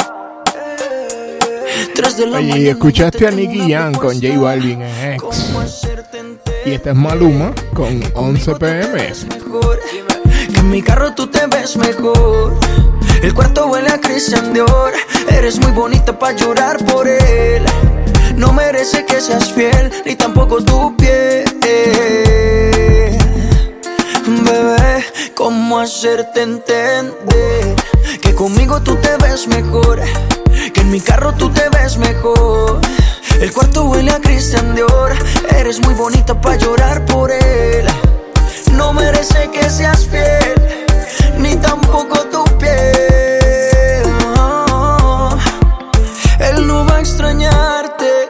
Oye, 2.36 2.60
y 2.60 2.68
escuchaste 2.68 3.26
a 3.26 3.32
Nicky 3.32 3.72
Jam 3.72 3.94
con 3.94 4.20
J. 4.22 4.38
Balvin 4.38 4.82
en 4.82 5.14
X. 5.14 5.22
¿Cómo 5.22 5.62
hacerte 5.62 6.20
Y 6.66 6.74
este 6.74 6.90
es 6.90 6.96
Maluma 6.96 7.54
con 7.74 8.04
11 8.14 8.56
pm. 8.56 9.14
en 10.56 10.70
mi 10.70 10.82
carro 10.82 11.14
tú 11.14 11.28
te 11.28 11.48
ves 11.48 11.78
mejor. 11.78 12.58
El 13.22 13.34
cuarto 13.34 13.68
huele 13.68 13.90
a 13.90 14.02
Christian 14.02 14.54
Dior. 14.54 14.92
Eres 15.32 15.60
muy 15.60 15.72
bonita 15.72 16.18
para 16.20 16.36
llorar 16.36 16.84
por 16.86 17.08
él. 17.08 17.64
No 18.36 18.52
merece 18.52 19.06
que 19.06 19.22
seas 19.22 19.54
fiel, 19.54 19.90
ni 20.06 20.16
tampoco 20.16 20.62
tu 20.62 20.98
piel. 20.98 21.46
Bebé, 24.28 25.06
¿cómo 25.34 25.80
hacerte 25.80 26.42
entender? 26.42 27.76
Que 28.22 28.34
conmigo 28.36 28.82
tú 28.82 28.98
te 28.98 29.16
ves 29.24 29.48
mejor. 29.48 30.02
Que 30.76 30.82
en 30.82 30.92
mi 30.92 31.00
carro 31.00 31.34
tú 31.34 31.50
te 31.50 31.70
ves 31.70 31.98
mejor. 31.98 32.82
El 33.40 33.54
cuarto 33.54 33.86
huele 33.86 34.12
a 34.12 34.20
Christian 34.20 34.76
Dior. 34.76 35.14
Eres 35.58 35.80
muy 35.80 35.94
bonita 35.94 36.40
para 36.40 36.58
llorar 36.58 37.06
por 37.06 37.32
él. 37.32 37.86
No 38.74 38.92
merece 38.92 39.50
que 39.52 39.70
seas 39.70 40.06
fiel, 40.06 40.54
ni 41.38 41.56
tampoco 41.56 42.20
tu 42.26 42.44
piel. 42.58 44.04
Él 46.40 46.68
no 46.68 46.86
va 46.86 46.98
a 46.98 47.00
extrañarte, 47.00 48.30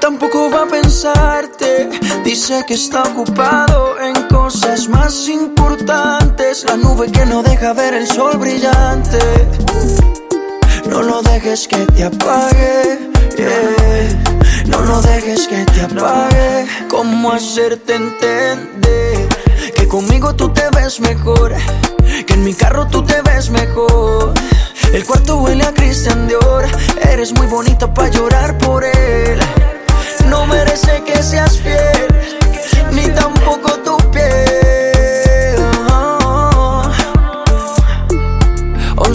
tampoco 0.00 0.50
va 0.50 0.62
a 0.62 0.66
pensarte. 0.66 1.88
Dice 2.24 2.64
que 2.66 2.74
está 2.74 3.04
ocupado 3.04 4.00
en 4.00 4.26
cosas 4.28 4.88
más 4.88 5.28
importantes. 5.28 6.64
La 6.64 6.76
nube 6.76 7.12
que 7.12 7.24
no 7.24 7.44
deja 7.44 7.72
ver 7.74 7.94
el 7.94 8.08
sol 8.08 8.36
brillante. 8.38 9.18
No 10.88 11.02
lo 11.02 11.22
dejes 11.22 11.68
que 11.68 11.84
te 11.86 12.04
apague. 12.04 13.10
No 14.66 14.80
lo 14.80 15.00
dejes 15.02 15.46
que 15.48 15.64
te 15.64 15.80
apague. 15.82 16.66
¿Cómo 16.88 17.32
hacerte 17.32 17.94
entender? 17.94 19.28
Que 19.74 19.86
conmigo 19.88 20.34
tú 20.34 20.48
te 20.50 20.68
ves 20.74 21.00
mejor. 21.00 21.54
Que 22.26 22.34
en 22.34 22.44
mi 22.44 22.54
carro 22.54 22.86
tú 22.86 23.02
te 23.04 23.20
ves 23.22 23.50
mejor. 23.50 24.32
El 24.92 25.04
cuarto 25.04 25.38
huele 25.38 25.64
a 25.64 25.74
Christian 25.74 26.28
Dior. 26.28 26.66
Eres 27.02 27.32
muy 27.32 27.46
bonita 27.46 27.92
para 27.92 28.08
llorar 28.08 28.56
por 28.58 28.84
él. 28.84 29.38
No 30.28 30.46
merece 30.46 31.02
que 31.04 31.22
seas 31.22 31.58
fiel, 31.58 32.08
ni 32.92 33.08
tampoco 33.10 33.72
tu 33.84 33.96
piel. 34.10 34.45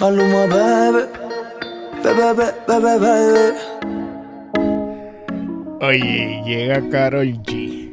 Maluma, 0.00 0.46
bebé. 0.46 1.08
Bebé, 2.04 2.52
bebé, 2.68 2.98
bebé. 2.98 3.54
Oye, 5.80 6.42
llega 6.46 6.88
Carol 6.88 7.26
G. 7.42 7.92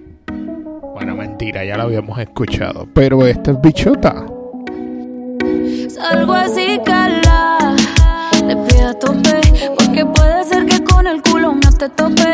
Bueno, 0.93 1.15
mentira, 1.15 1.65
ya 1.65 1.77
la 1.77 1.83
habíamos 1.83 2.19
escuchado. 2.19 2.87
Pero 2.93 3.25
esta 3.25 3.51
es 3.51 3.61
bichota. 3.61 4.23
Salgo 5.89 6.33
así, 6.33 6.79
cala. 6.85 7.75
Le 8.45 8.55
pido 8.55 8.89
a 8.89 8.93
tope. 8.93 9.41
Porque 9.75 10.05
puede 10.05 10.43
ser 10.43 10.67
que 10.67 10.83
con 10.83 11.07
el 11.07 11.23
culo 11.23 11.55
no 11.55 11.71
te 11.71 11.89
tope. 11.89 12.33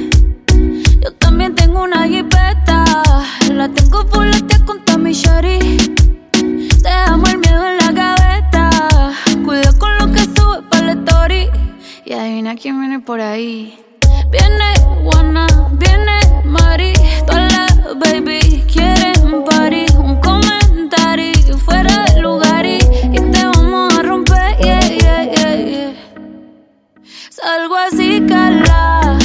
Yo 1.03 1.13
también 1.13 1.55
tengo 1.55 1.83
una 1.83 2.07
jipeta, 2.07 2.83
la 3.51 3.69
tengo 3.69 4.05
fuletea 4.07 4.59
con 4.65 4.81
mi 5.03 5.13
shari. 5.13 5.77
Dejamos 6.83 7.29
el 7.29 7.39
miedo 7.39 7.67
en 7.67 7.77
la 7.77 7.91
gaveta, 7.91 8.69
cuida 9.43 9.71
con 9.79 9.97
lo 9.97 10.11
que 10.11 10.19
sube 10.19 10.61
para 10.69 10.87
la 10.87 10.91
story. 10.93 11.49
Y 12.05 12.13
adivina 12.13 12.55
quién 12.55 12.79
viene 12.79 12.99
por 12.99 13.19
ahí. 13.19 13.77
Viene 14.31 14.73
Juana, 15.03 15.47
viene 15.73 16.19
Mari, 16.45 16.93
todas 17.25 17.51
las 17.51 17.99
baby 17.99 18.63
quieren 18.71 19.43
party. 19.49 19.85
Un 19.97 20.19
comentario 20.21 21.57
fuera 21.57 22.05
del 22.05 22.21
lugar 22.21 22.65
y, 22.65 22.77
y 23.11 23.19
te 23.31 23.45
vamos 23.45 23.93
a 23.97 24.01
romper, 24.03 24.57
yeah, 24.59 24.79
yeah, 24.79 25.23
yeah, 25.23 25.55
yeah. 25.55 25.93
Salgo 27.29 27.75
así, 27.75 28.21
cala. 28.27 29.17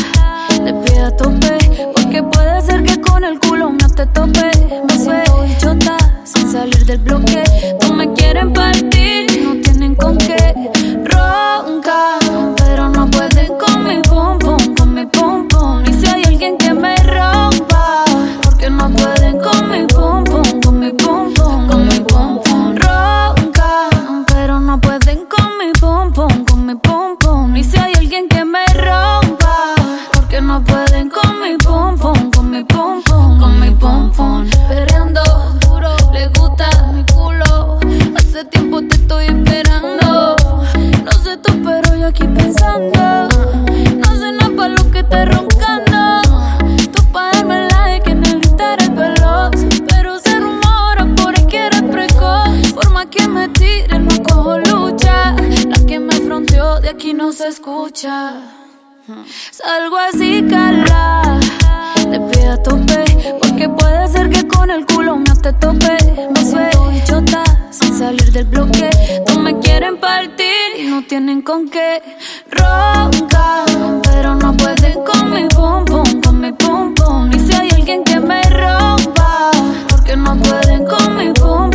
Le 0.67 0.75
pido 0.75 1.07
a 1.07 1.11
tope, 1.13 1.59
porque 1.95 2.25
puede 2.25 2.61
ser 2.61 2.83
que 2.83 3.01
con 3.01 3.23
el 3.23 3.39
culo 3.39 3.71
no 3.71 3.89
te 3.89 4.05
tope. 4.07 4.51
Me 4.89 4.99
siento 4.99 5.43
bichota 5.43 5.97
sin 6.25 6.51
salir 6.51 6.85
del 6.85 6.99
bloque. 6.99 7.45
No 7.83 7.95
me 7.95 8.13
quieren 8.15 8.53
partir, 8.53 9.45
no 9.45 9.61
tienen 9.63 9.95
con 9.95 10.19
qué. 10.19 10.37
Ronca, 11.05 12.19
pero 12.57 12.89
no 12.89 13.09
pueden 13.09 13.53
con 13.57 13.85
mi 13.85 14.03
pum 14.03 14.41
pum, 14.41 14.75
con 14.75 14.93
mi 14.93 15.07
pum 15.07 15.47
pum. 15.47 15.85
Y 15.87 15.93
si 15.93 16.07
hay 16.09 16.25
alguien 16.25 16.59
que 16.59 16.75
me 16.75 16.97
rompa, 16.97 18.05
porque 18.43 18.69
no 18.69 18.91
pueden 18.91 19.39
con 19.39 19.71
mi 19.71 19.87
pum 19.87 20.25
pum, 20.25 20.61
con 20.63 20.81
mi 20.81 20.91
pum 20.91 21.33
pum, 21.33 21.69
con 21.69 21.87
mi 21.87 22.01
pum 22.01 22.41
pum. 22.43 22.75
Pero 24.27 24.59
no 24.59 24.81
pueden 24.81 25.27
con 25.27 25.49
mi 25.61 25.73
pum 25.81 26.13
pum, 26.13 26.45
con 26.45 26.67
mi 26.67 26.75
pum 26.75 27.17
pum. 27.21 27.57
Y 27.57 27.63
si 27.63 27.79
hay 27.79 27.93
alguien 27.95 28.29
que 28.29 28.36
iPhone. 34.17 34.49
Perreando 34.69 35.23
duro, 35.61 35.95
le 36.13 36.29
gusta 36.29 36.69
mi 36.93 37.05
culo. 37.13 37.79
Hace 38.17 38.45
tiempo 38.47 38.81
te 38.81 38.97
estoy 38.97 39.27
esperando. 39.27 40.37
No 41.05 41.13
sé 41.23 41.37
tú, 41.39 41.53
pero 41.63 41.97
yo 41.97 42.07
aquí 42.07 42.25
pensando. 42.25 43.29
No 43.99 44.17
sé 44.17 44.33
nada 44.33 44.51
para 44.57 44.69
lo 44.69 44.91
que 44.91 45.03
te 45.03 45.25
roncando. 45.27 46.23
Tú 46.93 47.03
para 47.13 47.37
darme 47.37 47.69
la 47.69 48.01
que 48.01 48.11
en 48.11 48.25
el 48.27 48.41
el 48.81 48.91
veloz. 48.95 49.51
Pero 49.89 50.19
se 50.19 50.39
rumora 50.39 51.07
por 51.17 51.39
ahí 51.39 51.47
que 51.47 51.67
eres 51.67 51.83
precoz. 51.83 52.73
Forma 52.75 53.09
que 53.11 53.29
me 53.29 53.49
tires, 53.49 54.01
no 54.01 54.23
cojo 54.23 54.59
lucha. 54.59 55.37
La 55.67 55.87
que 55.87 55.99
me 55.99 56.15
fronteó 56.21 56.81
de 56.81 56.91
aquí 56.91 57.13
no 57.13 57.33
se 57.33 57.49
escucha. 57.49 58.56
Salgo 59.07 59.97
así, 59.99 60.45
cala, 60.51 61.39
de 62.11 62.19
pie 62.29 62.49
a 62.49 62.61
tope. 62.61 63.05
Porque 63.41 63.69
puede 63.69 64.09
ser 64.09 64.29
que 64.31 64.49
con 64.49 64.69
el 64.69 64.85
culo 64.85 65.17
no 65.17 65.37
te 65.37 65.53
tope. 65.53 65.97
Me 66.35 66.45
siento 66.45 66.89
bichota 66.89 67.45
sin 67.71 67.97
salir 67.97 68.33
del 68.33 68.47
bloque. 68.47 68.91
No 69.29 69.39
me 69.43 69.57
quieren 69.61 69.99
partir 70.01 70.81
y 70.81 70.89
no 70.89 71.03
tienen 71.03 71.43
con 71.43 71.69
qué. 71.69 72.03
Ronca, 72.51 73.65
pero 74.03 74.35
no 74.35 74.57
pueden 74.57 75.05
con 75.05 75.33
mi 75.33 75.47
pum 75.55 75.85
pum, 75.85 76.21
con 76.21 76.41
mi 76.41 76.51
pum 76.51 76.93
pum. 76.95 77.31
Y 77.33 77.39
si 77.39 77.55
hay 77.55 77.69
alguien 77.71 78.03
que 78.03 78.19
me 78.19 78.43
rompa, 78.43 79.53
porque 79.89 80.17
no 80.17 80.37
pueden 80.37 80.85
con 80.85 81.17
mi 81.17 81.33
pum 81.33 81.71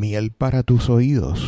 miel 0.00 0.32
para 0.32 0.62
tus 0.62 0.88
oídos. 0.88 1.40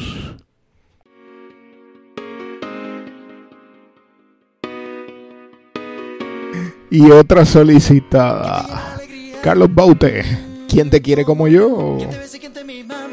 Y 6.91 7.11
otra 7.11 7.47
solicitada. 7.47 8.99
Carlos 9.43 9.71
Baute, 9.75 10.23
¿quién 10.69 10.91
te 10.91 11.01
quiere 11.01 11.25
como 11.25 11.49
yo? 11.49 11.97
¿Quién 11.97 12.11
te 12.11 12.19
besa 12.19 12.37
y 12.37 12.41
quién 12.41 12.53
te 12.53 12.65
mima? 12.65 13.09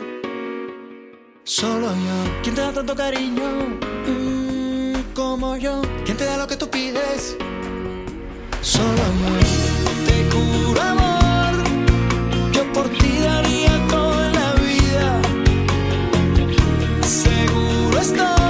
Solo 1.46 1.88
yo. 1.88 2.42
¿Quién 2.44 2.56
te 2.56 2.62
da 2.62 2.74
tanto 2.74 2.94
cariño? 2.94 3.50
Mm, 4.06 5.14
como 5.14 5.56
yo. 5.56 5.82
¿Quién 6.04 6.18
te 6.18 6.26
da 6.26 6.38
lo 6.38 6.46
que 6.46 6.58
tú 6.58 6.70
pides? 6.70 7.38
Solo 8.62 8.88
yo. 8.98 9.40
Te 10.06 10.18
curo 10.36 10.82
amor. 10.82 11.64
Yo 12.52 12.72
por 12.74 12.90
ti 12.90 13.20
daría 13.24 13.69
seguro 17.10 18.00
estoy. 18.00 18.49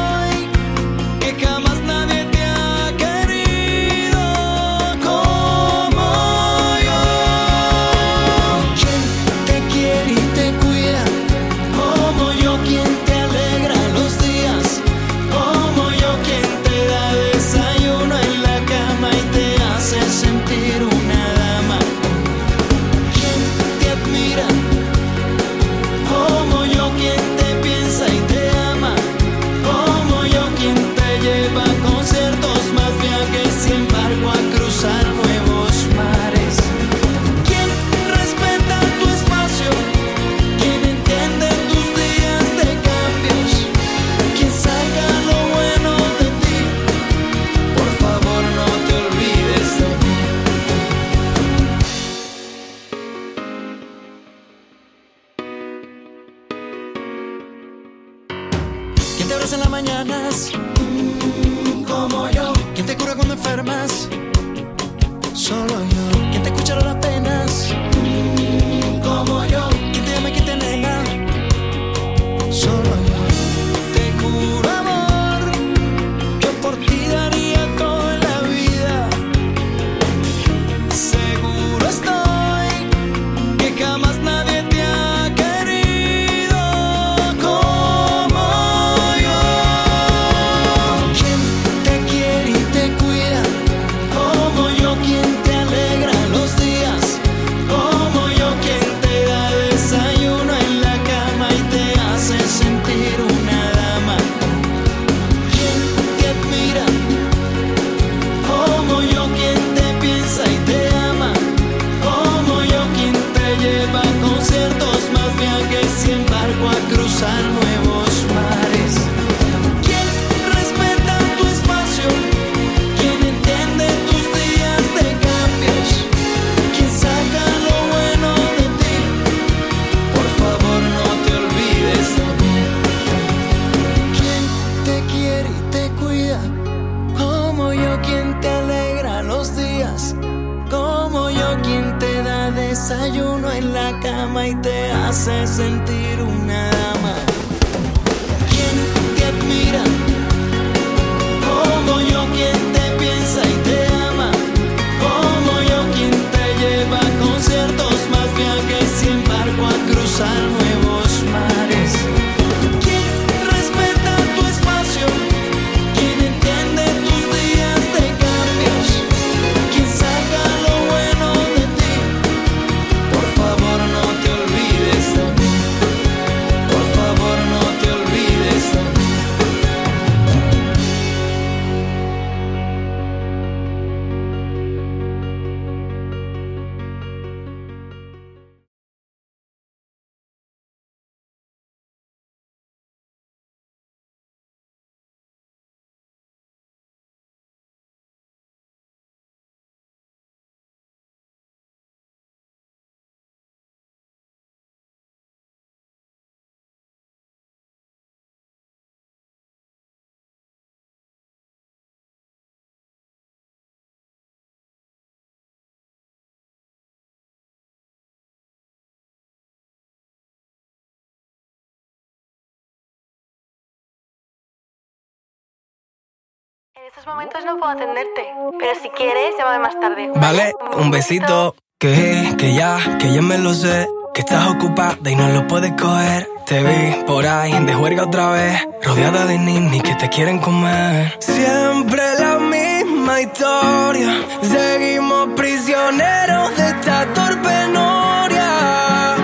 En 226.79 226.85
estos 226.85 227.05
momentos 227.07 227.43
no 227.43 227.57
puedo 227.57 227.73
atenderte, 227.73 228.23
pero 228.57 228.71
si 228.81 228.89
quieres, 228.91 229.33
llámame 229.37 229.59
más 229.59 229.77
tarde. 229.81 230.11
Vale, 230.15 230.53
un 230.77 230.89
besito. 230.91 231.53
Que, 231.77 232.35
que 232.37 232.53
ya, 232.53 232.77
que 232.97 233.13
ya 233.13 233.21
me 233.21 233.37
lo 233.37 233.53
sé. 233.53 233.85
Que 234.13 234.21
estás 234.21 234.47
ocupada 234.47 234.97
y 235.03 235.15
no 235.15 235.27
lo 235.27 235.45
puedes 235.45 235.73
coger. 235.73 236.29
Te 236.45 236.63
vi 236.63 237.03
por 237.03 237.25
ahí 237.27 237.51
de 237.65 237.73
juerga 237.73 238.03
otra 238.03 238.29
vez. 238.29 238.65
Rodeada 238.81 239.25
de 239.25 239.37
ninis 239.39 239.83
que 239.83 239.95
te 239.95 240.07
quieren 240.07 240.39
comer. 240.39 241.17
Siempre 241.19 242.01
la 242.17 242.39
misma 242.39 243.21
historia. 243.21 244.13
Seguimos 244.41 245.29
prisioneros 245.35 246.55
de 246.55 246.65
esta 246.65 247.13
torpe 247.13 247.67
noria. 247.73 249.15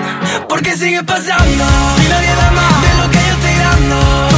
Porque 0.49 0.71
sigue 0.75 1.01
pasando. 1.05 1.63
Si 1.97 2.09
nadie 2.09 2.35
da 2.35 2.51
más 2.51 2.81
de 2.81 2.93
lo 3.01 3.11
que 3.11 3.17
yo 3.17 3.33
estoy 3.33 3.55
dando. 3.63 4.34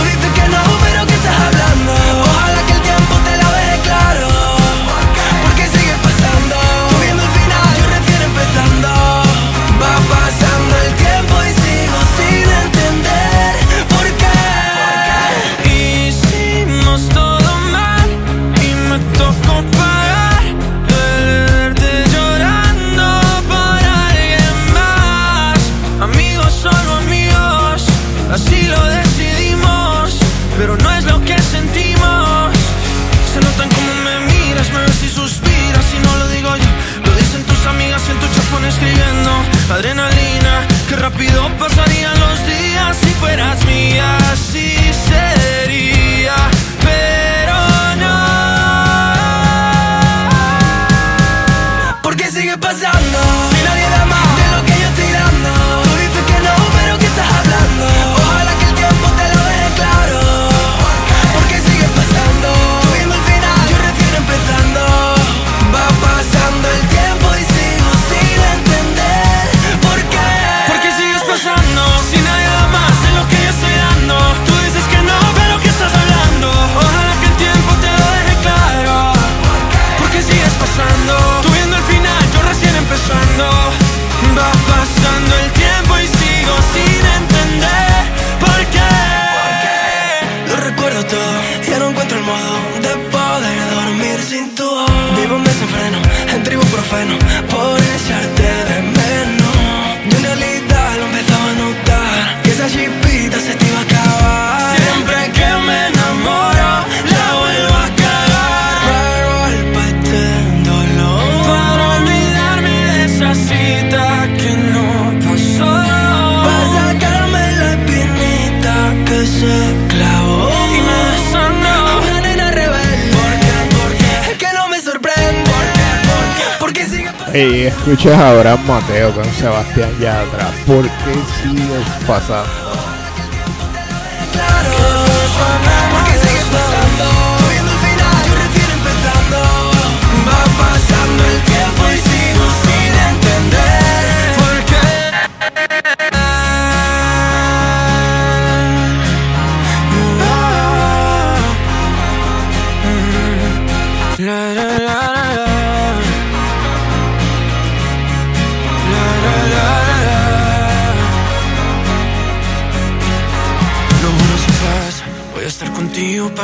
Y 127.37 127.67
escuchas 127.67 128.17
a 128.17 128.31
Abraham 128.31 128.65
Mateo 128.65 129.13
con 129.13 129.23
Sebastián 129.25 129.91
Yatra. 129.99 130.49
¿Por 130.65 130.85
qué 130.85 131.13
sigues 131.43 131.87
pasando? 132.07 132.49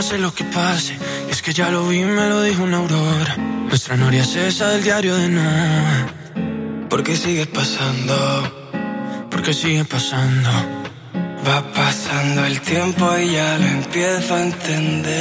Pase 0.04 0.18
lo 0.18 0.34
que 0.34 0.44
pase. 0.44 0.98
Es 1.30 1.42
que 1.42 1.54
ya 1.54 1.70
lo 1.70 1.88
vi, 1.88 2.04
me 2.04 2.28
lo 2.28 2.42
dijo 2.44 2.64
una 2.64 2.78
aurora. 2.78 3.38
Nuestra 3.38 3.96
noria 3.96 4.22
es 4.22 4.36
esa 4.36 4.68
del 4.72 4.84
diario 4.84 5.16
de 5.16 5.30
no. 5.30 5.42
Porque 6.90 7.16
sigue 7.16 7.46
pasando, 7.46 8.14
porque 9.32 9.54
sigue 9.54 9.86
pasando. 9.86 10.50
Va 11.48 11.64
pasando 11.72 12.44
el 12.46 12.60
tiempo 12.60 13.06
y 13.18 13.32
ya 13.32 13.58
lo 13.58 13.66
empiezo 13.66 14.36
a 14.36 14.42
entender. 14.44 15.14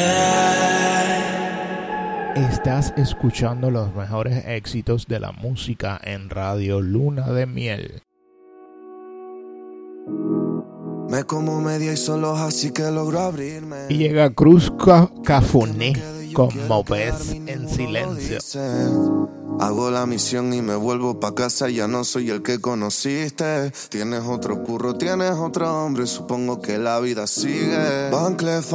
Estás 2.34 2.92
escuchando 2.96 3.70
los 3.70 3.94
mejores 3.94 4.44
éxitos 4.46 5.06
de 5.06 5.20
la 5.20 5.30
música 5.30 6.00
en 6.02 6.28
Radio 6.28 6.80
Luna 6.80 7.28
de 7.28 7.46
Miel. 7.46 8.01
Me 11.12 11.24
como 11.24 11.60
media 11.60 11.92
y 11.92 11.96
solo 11.98 12.34
así 12.34 12.70
que 12.70 12.90
logro 12.90 13.20
abrirme. 13.20 13.76
Y 13.90 13.98
llega 13.98 14.30
Cruz 14.32 14.72
Ca- 14.82 15.10
Cafuné 15.22 15.92
como 16.32 16.84
pez 16.84 17.30
en 17.46 17.68
silencio. 17.68 18.40
Hago 19.60 19.90
la 19.92 20.06
misión 20.06 20.52
y 20.52 20.60
me 20.60 20.74
vuelvo 20.74 21.20
pa' 21.20 21.34
casa, 21.34 21.68
ya 21.68 21.86
no 21.86 22.02
soy 22.02 22.30
el 22.30 22.42
que 22.42 22.60
conociste. 22.60 23.70
Tienes 23.90 24.24
otro 24.24 24.64
curro, 24.64 24.96
tienes 24.96 25.32
otro 25.32 25.84
hombre, 25.84 26.06
supongo 26.06 26.60
que 26.60 26.78
la 26.78 26.98
vida 26.98 27.26
sigue. 27.28 28.10
Van 28.10 28.34
Cleef 28.34 28.72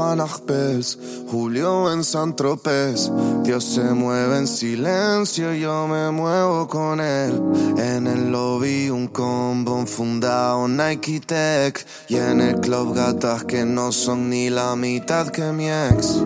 Julio 1.30 1.92
en 1.92 2.04
San 2.06 2.36
Tropez. 2.36 3.12
Dios 3.44 3.66
se 3.66 3.84
mueve 3.84 4.38
en 4.38 4.48
silencio, 4.48 5.54
yo 5.54 5.88
me 5.88 6.10
muevo 6.12 6.68
con 6.68 7.02
él. 7.02 7.42
En 7.78 8.08
el 8.08 8.32
lobby 8.32 8.90
un 8.90 9.08
combo 9.08 9.86
fundado 9.86 10.68
Nike 10.70 11.20
Tech. 11.20 11.86
Y 12.08 12.16
en 12.16 12.40
el 12.40 12.62
club 12.62 12.96
gatas 12.96 13.44
que 13.44 13.66
no 13.66 13.92
son 13.92 14.30
ni 14.30 14.50
la 14.50 14.76
mitad 14.76 15.28
que 15.28 15.52
mi 15.52 15.70
ex. 15.70 16.24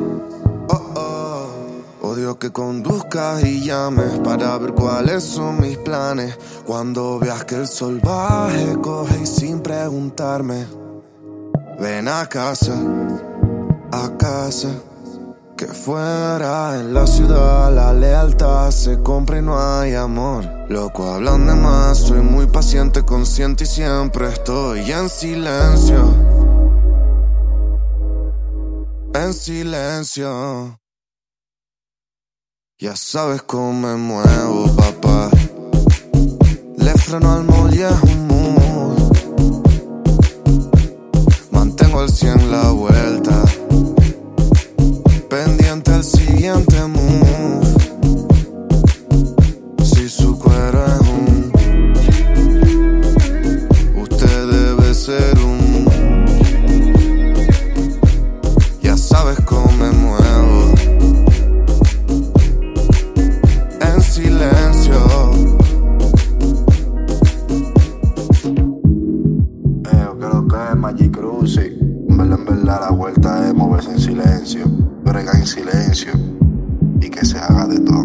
Odio 2.12 2.38
que 2.38 2.52
conduzcas 2.52 3.42
y 3.46 3.64
llames 3.64 4.20
para 4.20 4.58
ver 4.58 4.74
cuáles 4.74 5.24
son 5.24 5.62
mis 5.62 5.78
planes. 5.78 6.38
Cuando 6.66 7.18
veas 7.20 7.46
que 7.46 7.56
el 7.56 7.70
sol 7.70 8.02
baje, 8.04 8.76
coge 8.82 9.22
y 9.24 9.26
sin 9.26 9.62
preguntarme. 9.62 10.66
Ven 11.80 12.10
a 12.10 12.28
casa, 12.28 12.76
a 13.94 14.18
casa. 14.18 14.72
Que 15.56 15.68
fuera 15.68 16.82
en 16.82 16.94
la 16.94 17.08
ciudad 17.08 17.74
la 17.74 17.94
lealtad 17.94 18.72
se 18.72 19.02
compra 19.02 19.38
y 19.38 19.42
no 19.42 19.58
hay 19.58 19.94
amor. 19.94 20.44
Loco, 20.68 21.14
hablan 21.14 21.48
de 21.48 21.56
más, 21.56 21.98
soy 21.98 22.20
muy 22.20 22.46
paciente, 22.46 23.06
consciente 23.06 23.64
y 23.64 23.68
siempre 23.68 24.28
estoy 24.28 24.92
en 24.92 25.08
silencio. 25.08 26.14
En 29.14 29.34
silencio. 29.34 30.81
Ya 32.82 32.96
sabes 32.96 33.44
cómo 33.44 33.74
me 33.74 33.96
muevo, 33.96 34.66
papá. 34.76 35.30
Le 36.78 36.92
freno 36.94 37.32
al 37.32 37.44
mollejo 37.44 38.08
mood. 38.28 39.18
Mantengo 41.52 42.00
al 42.00 42.10
100 42.10 42.50
la 42.50 42.72
vuelta. 42.72 43.51
en 73.88 74.00
silencio, 74.00 74.66
brega 75.04 75.32
en 75.34 75.48
silencio 75.48 76.12
y 77.00 77.10
que 77.10 77.26
se 77.26 77.38
haga 77.38 77.68
de 77.68 77.80
todo. 77.80 78.04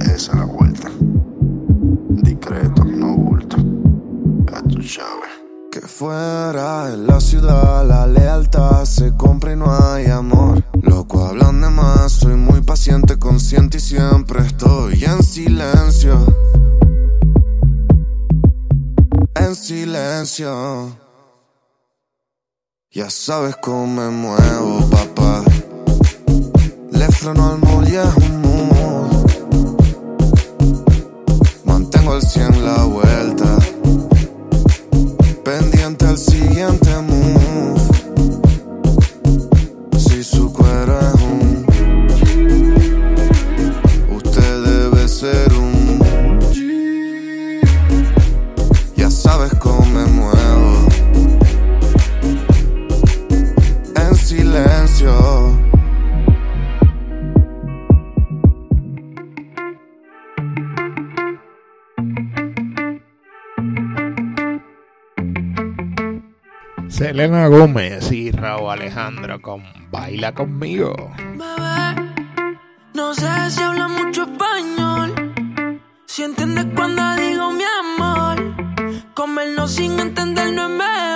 Esa 0.00 0.32
es 0.32 0.34
la 0.34 0.44
vuelta. 0.44 0.90
Discreto, 2.10 2.84
no 2.84 3.16
bulto. 3.16 3.56
A 4.54 4.62
tu 4.62 4.80
chave. 4.82 5.28
Que 5.70 5.80
fuera 5.80 6.92
en 6.92 7.06
la 7.06 7.20
ciudad 7.20 7.86
la 7.86 8.06
lealtad 8.06 8.84
se 8.84 9.16
compra 9.16 9.52
y 9.52 9.56
no 9.56 9.66
hay 9.70 10.06
amor. 10.06 10.62
Loco 10.82 11.26
hablan 11.26 11.60
de 11.60 11.70
más, 11.70 12.12
soy 12.12 12.36
muy 12.36 12.60
paciente, 12.60 13.18
consciente 13.18 13.78
y 13.78 13.80
siempre 13.80 14.40
estoy 14.46 15.04
en 15.04 15.22
silencio. 15.22 16.24
En 19.34 19.54
silencio. 19.54 21.05
Ya 22.96 23.10
sabes 23.10 23.54
cómo 23.56 23.86
me 23.86 24.08
muevo, 24.08 24.88
papá. 24.88 25.44
Le 26.92 27.06
freno 27.08 27.50
al 27.50 27.58
mollejo, 27.58 28.20
Mantengo 31.66 32.14
el 32.16 32.22
100 32.22 32.64
la 32.64 32.86
web. 32.86 33.05
Selena 67.16 67.46
Gómez 67.46 68.12
y 68.12 68.30
Raúl 68.30 68.72
Alejandro 68.72 69.40
con 69.40 69.62
Baila 69.90 70.34
conmigo. 70.34 70.94
Bebé, 71.16 72.12
no 72.92 73.14
sé 73.14 73.26
si 73.48 73.62
habla 73.62 73.88
mucho 73.88 74.24
español, 74.24 75.32
si 76.04 76.24
entiendes 76.24 76.66
cuando 76.76 77.16
digo 77.16 77.52
mi 77.52 77.64
amor, 77.80 78.36
comernos 79.14 79.72
sin 79.76 79.98
entendernos 79.98 80.70
es 80.70 80.76
mejor. 80.76 81.15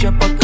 jump 0.00 0.39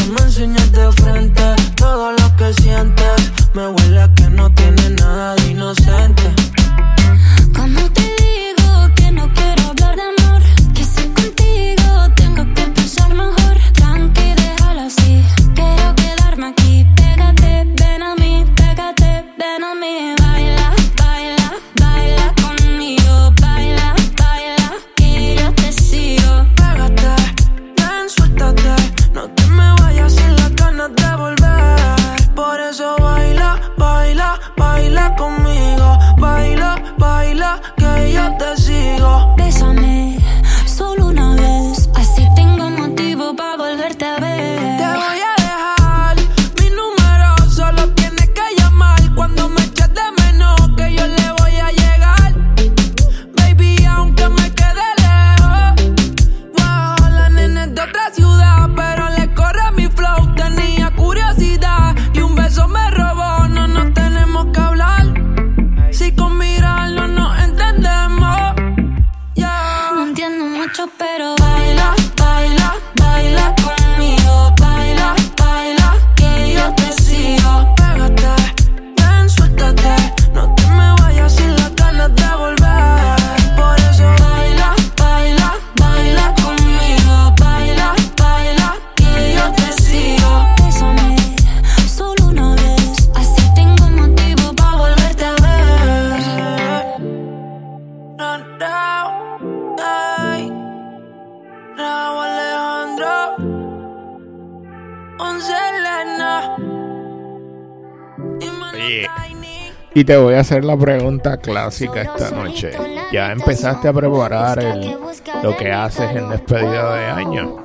te 110.07 110.17
voy 110.17 110.35
a 110.35 110.41
hacer 110.41 110.65
la 110.65 110.77
pregunta 110.77 111.37
clásica 111.37 112.03
esta 112.03 112.31
noche. 112.31 112.71
¿Ya 113.13 113.33
empezaste 113.33 113.89
a 113.89 113.93
preparar 113.93 114.63
el, 114.63 114.97
lo 115.43 115.57
que 115.57 115.73
haces 115.73 116.15
en 116.15 116.29
despedida 116.31 116.95
de 116.95 117.07
año? 117.07 117.57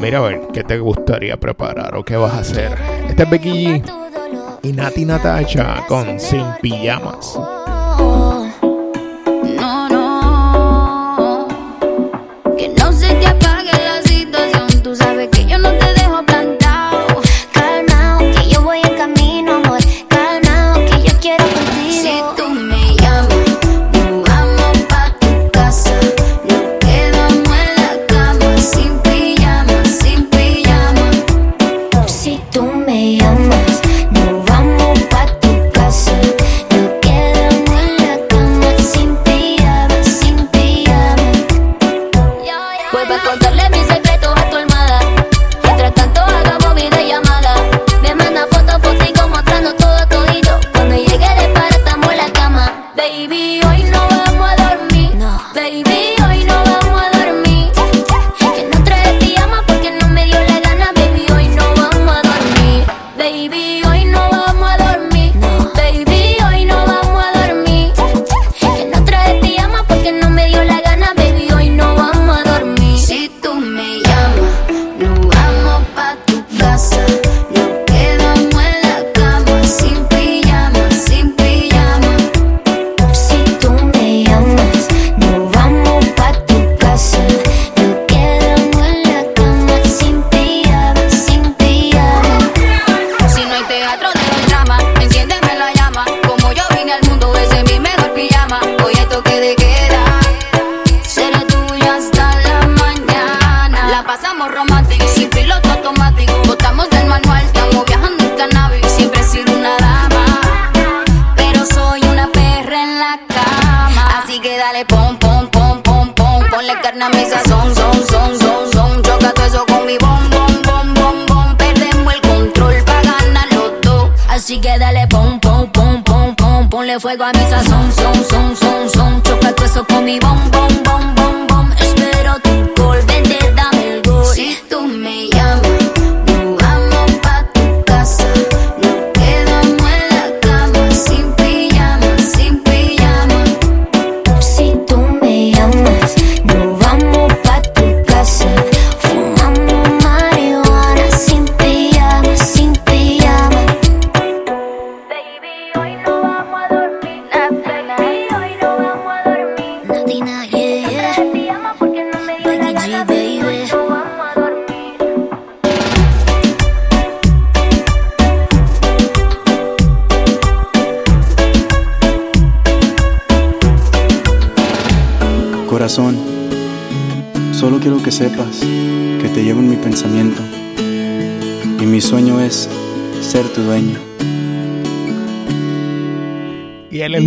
Mira 0.00 0.18
a 0.18 0.22
ver, 0.22 0.40
¿qué 0.52 0.64
te 0.64 0.78
gustaría 0.78 1.36
preparar 1.36 1.94
o 1.94 2.04
qué 2.04 2.16
vas 2.16 2.34
a 2.34 2.40
hacer? 2.40 2.76
Este 3.08 3.22
es 3.22 3.30
Becky 3.30 3.66
G 3.66 3.82
y 4.62 4.72
Nati 4.72 5.04
Natacha 5.04 5.84
con 5.86 6.18
Sin 6.18 6.44
Pijamas. 6.60 7.38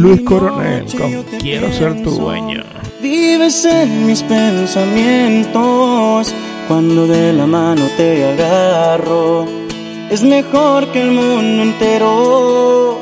Luis 0.02 0.22
Coronel 0.22 0.86
con 0.98 1.24
Quiero 1.40 1.72
ser 1.72 2.02
tu 2.02 2.10
dueño. 2.10 2.64
Vives 3.04 3.64
en 3.66 4.08
mis 4.08 4.24
pensamientos 4.24 6.34
cuando 6.68 7.06
de 7.06 7.32
la 7.34 7.46
mano 7.46 7.84
te 7.98 8.26
agarro. 8.26 9.46
Es 10.10 10.24
mejor 10.24 10.92
que 10.92 11.04
el 11.04 11.12
mundo 11.12 11.62
entero, 11.62 13.00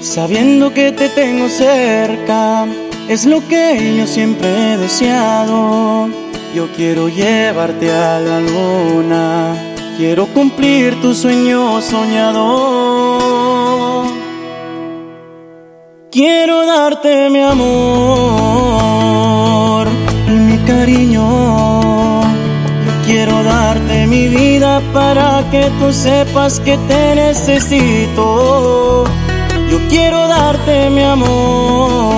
sabiendo 0.00 0.72
que 0.72 0.92
te 0.92 1.08
tengo 1.08 1.48
cerca. 1.48 2.68
Es 3.08 3.26
lo 3.26 3.40
que 3.48 3.96
yo 3.98 4.06
siempre 4.06 4.48
he 4.48 4.76
deseado. 4.76 6.08
Yo 6.54 6.68
quiero 6.76 7.08
llevarte 7.08 7.90
a 7.90 8.20
la 8.20 8.40
luna, 8.40 9.56
quiero 9.96 10.28
cumplir 10.28 11.00
tu 11.00 11.14
sueño 11.14 11.82
soñador. 11.82 12.77
Darte 16.82 17.28
mi 17.28 17.40
amor 17.40 18.68
y 20.28 20.30
mi 20.48 20.56
cariño. 20.58 21.26
Quiero 23.04 23.42
darte 23.42 24.06
mi 24.06 24.28
vida 24.28 24.80
para 24.92 25.28
que 25.50 25.62
tú 25.78 25.92
sepas 25.92 26.60
que 26.60 26.74
te 26.88 27.02
necesito. 27.16 29.04
Yo 29.70 29.78
quiero 29.88 30.28
darte 30.28 30.74
mi 30.90 31.02
amor 31.02 32.16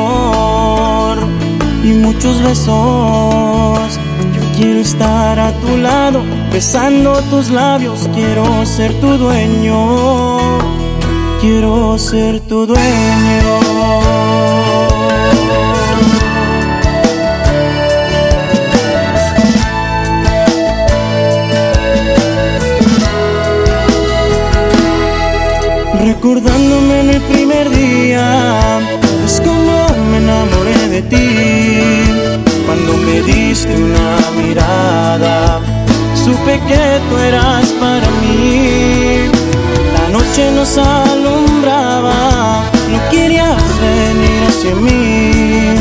y 1.89 1.91
muchos 2.05 2.43
besos. 2.43 3.91
Yo 4.37 4.43
quiero 4.57 4.81
estar 4.81 5.39
a 5.39 5.53
tu 5.63 5.77
lado, 5.89 6.21
besando 6.53 7.11
tus 7.31 7.51
labios. 7.51 8.09
Quiero 8.15 8.45
ser 8.67 8.93
tu 9.01 9.11
dueño. 9.25 10.40
Quiero 11.41 11.97
ser 11.97 12.39
tu 12.41 12.67
dueño. 12.67 12.81
Recordándome 25.99 27.01
en 27.01 27.09
el 27.09 27.21
primer 27.23 27.71
día, 27.71 28.81
es 29.25 29.41
como 29.41 29.89
me 30.11 30.19
enamoré 30.19 30.89
de 30.89 31.03
ti. 31.03 32.03
Cuando 32.67 32.93
me 32.99 33.23
diste 33.23 33.75
una 33.77 34.19
mirada, 34.37 35.61
supe 36.15 36.61
que 36.69 37.01
tú 37.09 37.17
eras 37.17 37.67
para 37.81 38.07
mí. 38.21 39.40
Noche 40.31 40.53
nos 40.53 40.79
alumbraba, 40.79 42.63
no 42.89 42.99
querías 43.11 43.61
venir 43.81 44.45
hacia 44.47 44.75
mí. 44.77 45.75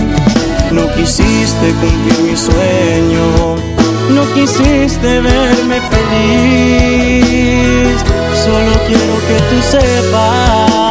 No 0.71 0.91
quisiste 0.95 1.71
cumplir 1.79 2.19
mi 2.31 2.35
sueño, 2.35 3.57
no 4.09 4.33
quisiste 4.33 5.21
verme 5.21 5.79
feliz. 5.91 7.23
Solo 8.43 8.71
quiero 8.87 9.15
que 9.27 9.37
tú 9.51 9.57
sepas 9.69 10.88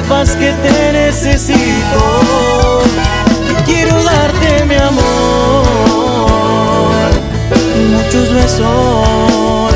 sepas 0.00 0.30
que 0.36 0.52
te 0.52 0.92
necesito. 0.92 2.02
Quiero 3.64 4.02
darte 4.02 4.64
mi 4.66 4.76
amor 4.76 5.64
muchos 7.90 8.32
besos. 8.34 9.72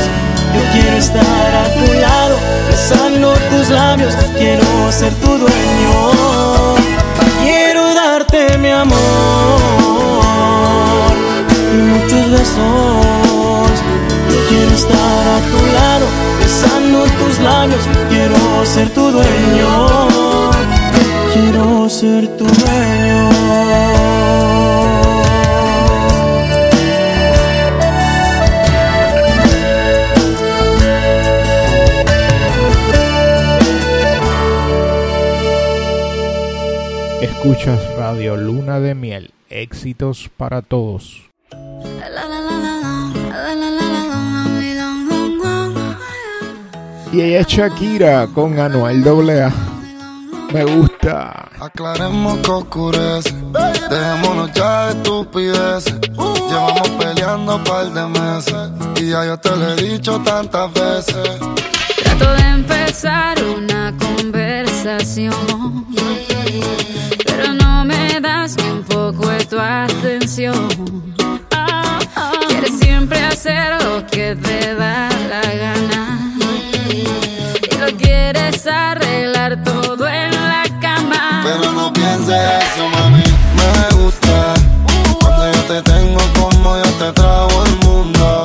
Yo 0.55 0.63
quiero 0.73 0.97
estar 0.97 1.55
a 1.63 1.65
tu 1.75 1.93
lado, 1.95 2.37
besando 2.71 3.35
tus 3.51 3.69
labios. 3.71 4.15
Quiero 4.39 4.65
ser 4.91 5.13
tu 5.15 5.39
dueño. 5.39 6.13
Quiero 7.43 7.95
darte 7.95 8.59
mi 8.59 8.71
amor 8.71 8.95
muchos 11.91 12.31
besos. 12.31 13.75
Yo 14.31 14.39
quiero 14.49 14.75
estar 14.75 15.25
a 15.37 15.41
tu 15.51 15.61
lado, 15.79 16.07
besando 16.41 17.05
tus 17.19 17.39
labios. 17.41 17.83
Quiero 18.65 18.77
ser 18.77 18.95
tu 18.95 19.11
dueño. 19.11 20.09
Quiero 21.35 21.89
ser 21.91 22.29
tu 22.39 22.47
dueño. 22.47 23.31
Escuchas 37.21 37.95
Radio 37.99 38.39
Luna 38.39 38.81
de 38.81 38.95
Miel. 38.95 39.35
Éxitos 39.51 40.31
para 40.39 40.63
todos. 40.63 41.31
Y 47.15 47.21
ella 47.21 47.41
es 47.43 47.47
Shakira 47.47 48.27
con 48.35 48.59
Anuel 48.59 49.07
AA. 49.07 49.53
Me 50.53 50.65
gusta. 50.65 51.49
Aclaremos 51.61 52.39
que 52.39 52.51
oscurece. 52.51 53.33
Dejémonos 53.89 54.53
ya 54.53 54.87
de 54.87 54.95
estupideces. 54.95 55.95
Llevamos 56.11 56.89
peleando 56.99 57.55
un 57.55 57.63
par 57.63 57.87
de 57.93 58.07
meses. 58.09 58.69
Y 59.01 59.11
ya 59.11 59.25
yo 59.27 59.39
te 59.39 59.51
lo 59.51 59.69
he 59.71 59.77
dicho 59.77 60.21
tantas 60.25 60.73
veces. 60.73 61.39
Trato 62.03 62.33
de 62.35 62.49
empezar 62.49 63.37
una 63.45 63.95
conversación, 63.97 65.87
pero 67.27 67.55
no 67.55 67.85
me 67.85 68.21
das 68.21 68.57
ni 68.57 68.71
un 68.71 68.83
poco 68.83 69.29
de 69.29 69.45
tu 69.45 69.61
atención. 69.61 70.69
Quieres 72.49 72.77
siempre 72.81 73.25
hacer 73.25 73.81
lo 73.85 74.05
que 74.05 74.35
te 74.35 74.75
da 74.75 75.09
la 75.29 75.55
gana 75.55 76.34
quieres 77.97 78.67
arreglar 78.67 79.63
todo 79.63 80.09
en 80.09 80.31
la 80.33 80.65
cama. 80.81 81.43
Pero 81.45 81.73
no 81.73 81.93
pienses 81.93 82.29
eso, 82.29 82.89
mami. 82.89 83.23
Me 83.57 84.03
gusta 84.03 84.55
cuando 85.21 85.53
yo 85.53 85.63
te 85.63 85.83
tengo 85.83 86.21
como 86.39 86.77
yo 86.77 86.91
te 86.99 87.13
trago 87.13 87.65
el 87.65 87.87
mundo. 87.87 88.45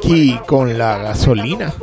aquí 0.00 0.38
con 0.46 0.78
la 0.78 0.96
gasolina. 0.96 1.74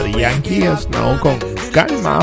Daddy 0.00 0.18
Yankee 0.18 0.64
es 0.64 0.88
no 0.88 1.20
con 1.20 1.38
calma. 1.74 2.20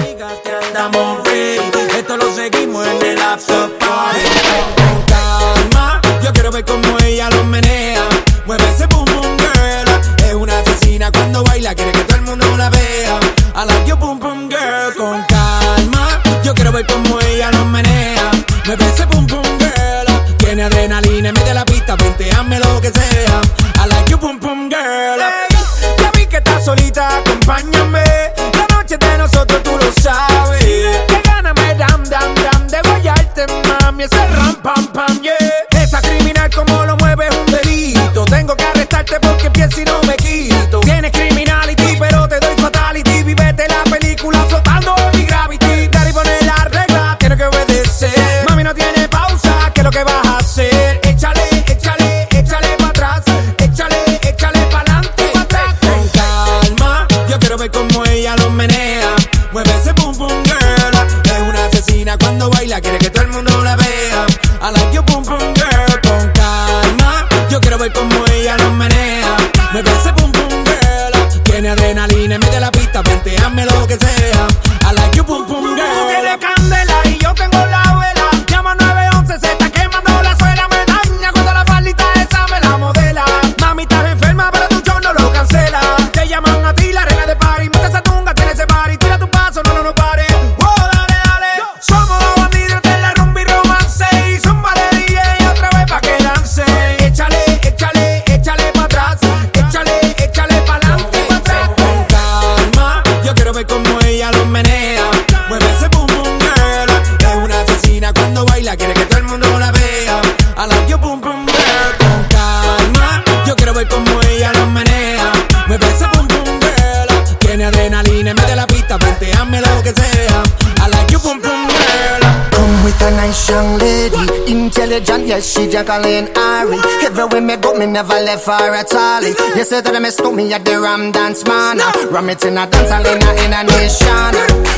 She 125.58 125.68
Jacqueline 125.68 126.30
Ari. 126.38 126.78
Everywhere 127.02 127.42
me 127.42 127.56
go, 127.58 127.74
me 127.74 127.86
never 127.86 128.14
left 128.22 128.46
her 128.46 128.74
at 128.78 128.94
all. 128.94 129.24
You 129.58 129.64
say 129.66 129.82
that 129.82 130.02
me 130.02 130.10
stole 130.10 130.32
me 130.32 130.54
at 130.54 130.64
the 130.64 130.80
Ram 130.80 131.12
Dance 131.12 131.44
Man. 131.46 131.82
Ram 132.14 132.30
it 132.30 132.46
in 132.46 132.58
a 132.58 132.70
dance 132.70 132.92
hall 132.94 133.02
in 133.02 133.18
a, 133.18 133.30
in 133.42 133.54
a 133.54 133.62
nation. 133.66 134.34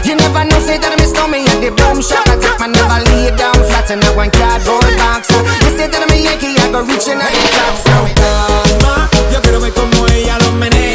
You 0.08 0.16
never 0.16 0.44
know, 0.48 0.60
say 0.64 0.80
that 0.80 0.96
me 0.98 1.06
stole 1.06 1.28
me 1.28 1.44
at 1.44 1.60
the 1.60 1.72
boom 1.76 2.00
shop. 2.00 2.24
I 2.32 2.40
take 2.40 2.60
my 2.60 2.68
never 2.72 3.00
lay 3.12 3.36
down 3.36 3.60
flat 3.68 3.92
in 3.92 4.00
a 4.00 4.10
one 4.16 4.32
cardboard 4.32 4.88
box. 4.96 5.28
You 5.68 5.72
say 5.76 5.88
that 5.92 6.04
me 6.10 6.24
Yankee, 6.24 6.56
I 6.56 6.72
go 6.72 6.80
reaching 6.88 7.20
at 7.20 7.28
the 7.28 7.44
top. 7.60 7.76
So, 7.84 7.96
Calma, 8.16 9.10
yo 9.36 9.40
quiero 9.44 9.60
ver 9.60 9.74
cómo 9.76 10.08
ella 10.08 10.40
lo 10.40 10.52
menea. 10.56 10.89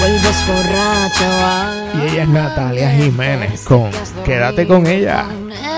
Vuelves 0.00 0.46
borracho 0.46 1.24
a 1.26 1.74
Y 1.94 2.08
ella 2.08 2.22
es 2.22 2.28
Natalia 2.28 2.90
Jiménez 2.90 3.62
con 3.64 3.90
Quédate 4.24 4.66
con 4.66 4.86
ella. 4.86 5.26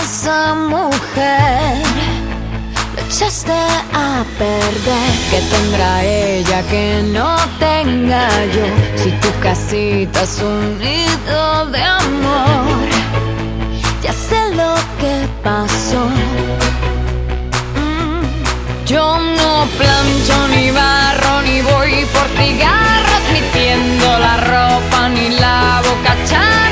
esa 0.00 0.54
mujer. 0.54 1.82
La 2.94 3.00
echaste 3.08 3.52
a 3.52 4.24
perder. 4.38 5.12
Que 5.30 5.40
tendrá 5.50 6.04
ella 6.04 6.62
que 6.70 7.02
no 7.12 7.36
tenga 7.58 8.28
yo? 8.54 8.66
Si 9.02 9.10
tu 9.10 9.28
casita 9.40 10.22
es 10.22 10.38
un 10.40 10.78
nido 10.78 11.66
de 11.66 11.82
amor. 11.82 12.88
Ya 14.04 14.12
sé 14.12 14.54
lo 14.54 14.74
que 15.00 15.26
pasó. 15.42 16.04
Mm. 17.76 18.86
Yo 18.86 19.18
no 19.18 19.66
plancho 19.78 20.48
ni 20.54 20.70
barro 20.70 21.42
ni 21.42 21.60
voy 21.62 22.04
por 22.12 22.28
cigarros 22.36 23.11
ni 23.62 23.68
tiendo 23.68 24.18
la 24.18 24.36
ropa 24.38 25.08
ni 25.08 25.28
lavo 25.30 25.96
cacharros 26.04 26.71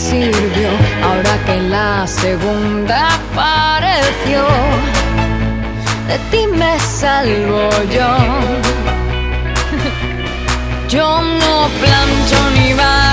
sirvió 0.00 0.70
ahora 1.02 1.34
que 1.44 1.60
la 1.60 2.06
segunda 2.06 3.08
apareció. 3.20 4.46
De 6.08 6.18
ti 6.30 6.46
me 6.46 6.78
salvo 6.80 7.68
yo. 7.96 8.10
Yo 10.88 11.22
no 11.22 11.68
plancho 11.80 12.40
ni 12.56 12.72
barro 12.74 13.09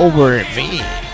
Over 0.00 0.42
Me. 0.56 1.09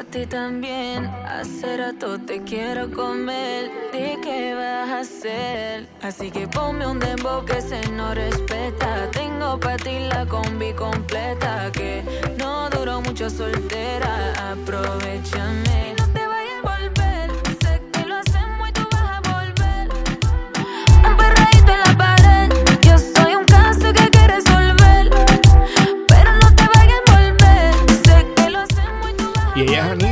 a 0.00 0.04
ti 0.04 0.26
también. 0.26 1.06
Hace 1.26 1.76
rato 1.76 2.18
te 2.18 2.42
quiero 2.42 2.90
comer. 2.90 3.70
¿De 3.92 4.18
qué 4.22 4.54
vas 4.54 4.88
a 4.88 5.00
hacer? 5.00 5.86
Así 6.02 6.30
que 6.30 6.48
ponme 6.48 6.86
un 6.86 6.98
dembow 6.98 7.44
que 7.44 7.60
se 7.60 7.80
no 7.90 8.14
respeta. 8.14 9.10
Tengo 9.10 9.60
para 9.60 9.76
ti 9.76 9.98
la 10.08 10.26
combi 10.26 10.72
completa. 10.72 11.70
Que 11.72 12.02
no 12.38 12.70
duró 12.70 13.02
mucho 13.02 13.28
soltera. 13.28 14.52
Aprovechame. 14.52 15.99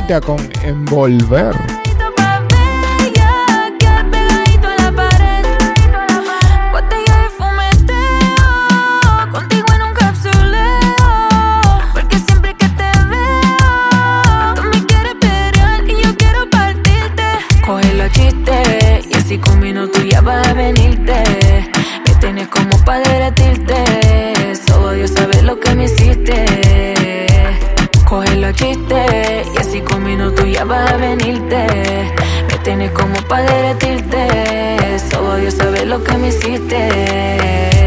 te 0.09 0.15
a 0.15 0.21
envolver. 0.63 1.78
pa' 33.29 33.41
derretirte. 33.43 34.99
Solo 35.09 35.37
yo 35.37 35.51
saber 35.51 35.87
lo 35.87 36.03
que 36.03 36.17
me 36.17 36.27
hiciste. 36.29 37.78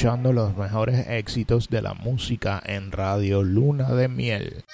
Escuchando 0.00 0.32
los 0.32 0.56
mejores 0.56 1.06
éxitos 1.08 1.68
de 1.68 1.82
la 1.82 1.92
música 1.92 2.62
en 2.64 2.90
Radio 2.90 3.42
Luna 3.42 3.90
de 3.90 4.08
Miel. 4.08 4.64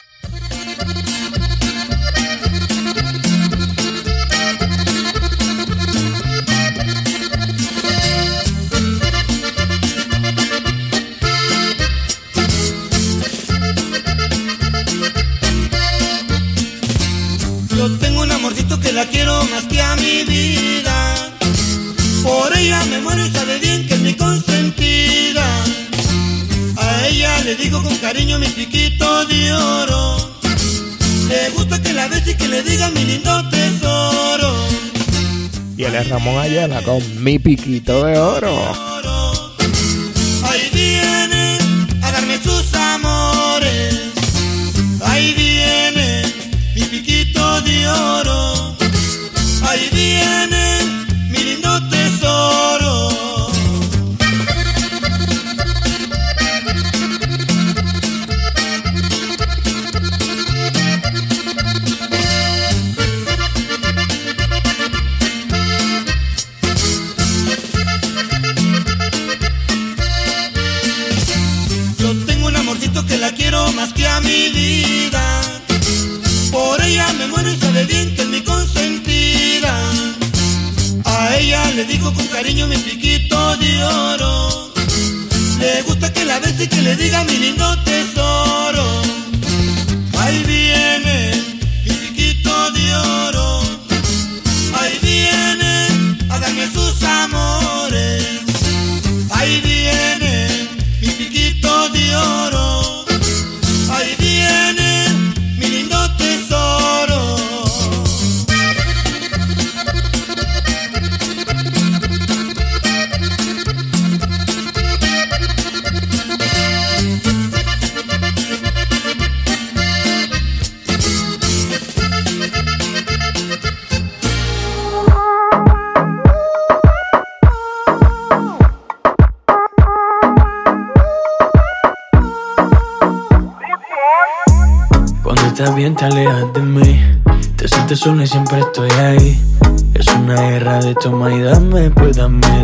Ramón 36.08 36.38
Ayala 36.38 36.82
con 36.82 37.00
mi 37.22 37.38
piquito 37.38 38.04
de 38.04 38.18
oro. 38.18 38.95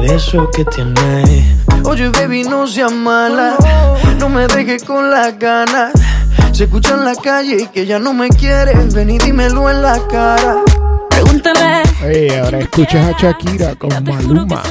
De 0.02 0.16
eso 0.16 0.50
que 0.50 0.64
tienes 0.64 1.44
Oye, 1.84 2.08
baby, 2.08 2.44
no 2.44 2.66
seas 2.66 2.92
mala. 2.92 3.56
No 4.18 4.28
me 4.28 4.46
dejes 4.46 4.84
con 4.84 5.10
las 5.10 5.38
ganas. 5.38 5.92
Se 6.52 6.64
escucha 6.64 6.94
en 6.94 7.04
la 7.04 7.14
calle 7.14 7.68
que 7.72 7.86
ya 7.86 7.98
no 7.98 8.12
me 8.12 8.28
quieres. 8.28 8.94
Ven 8.94 9.10
y 9.10 9.18
dímelo 9.18 9.68
en 9.70 9.82
la 9.82 9.98
cara. 10.08 10.56
Pregúntale. 11.10 11.82
Ey, 12.04 12.30
ahora 12.38 12.58
escuchas 12.58 13.14
a 13.14 13.18
Shakira 13.18 13.74
con 13.74 13.90
Maluma. 14.04 14.62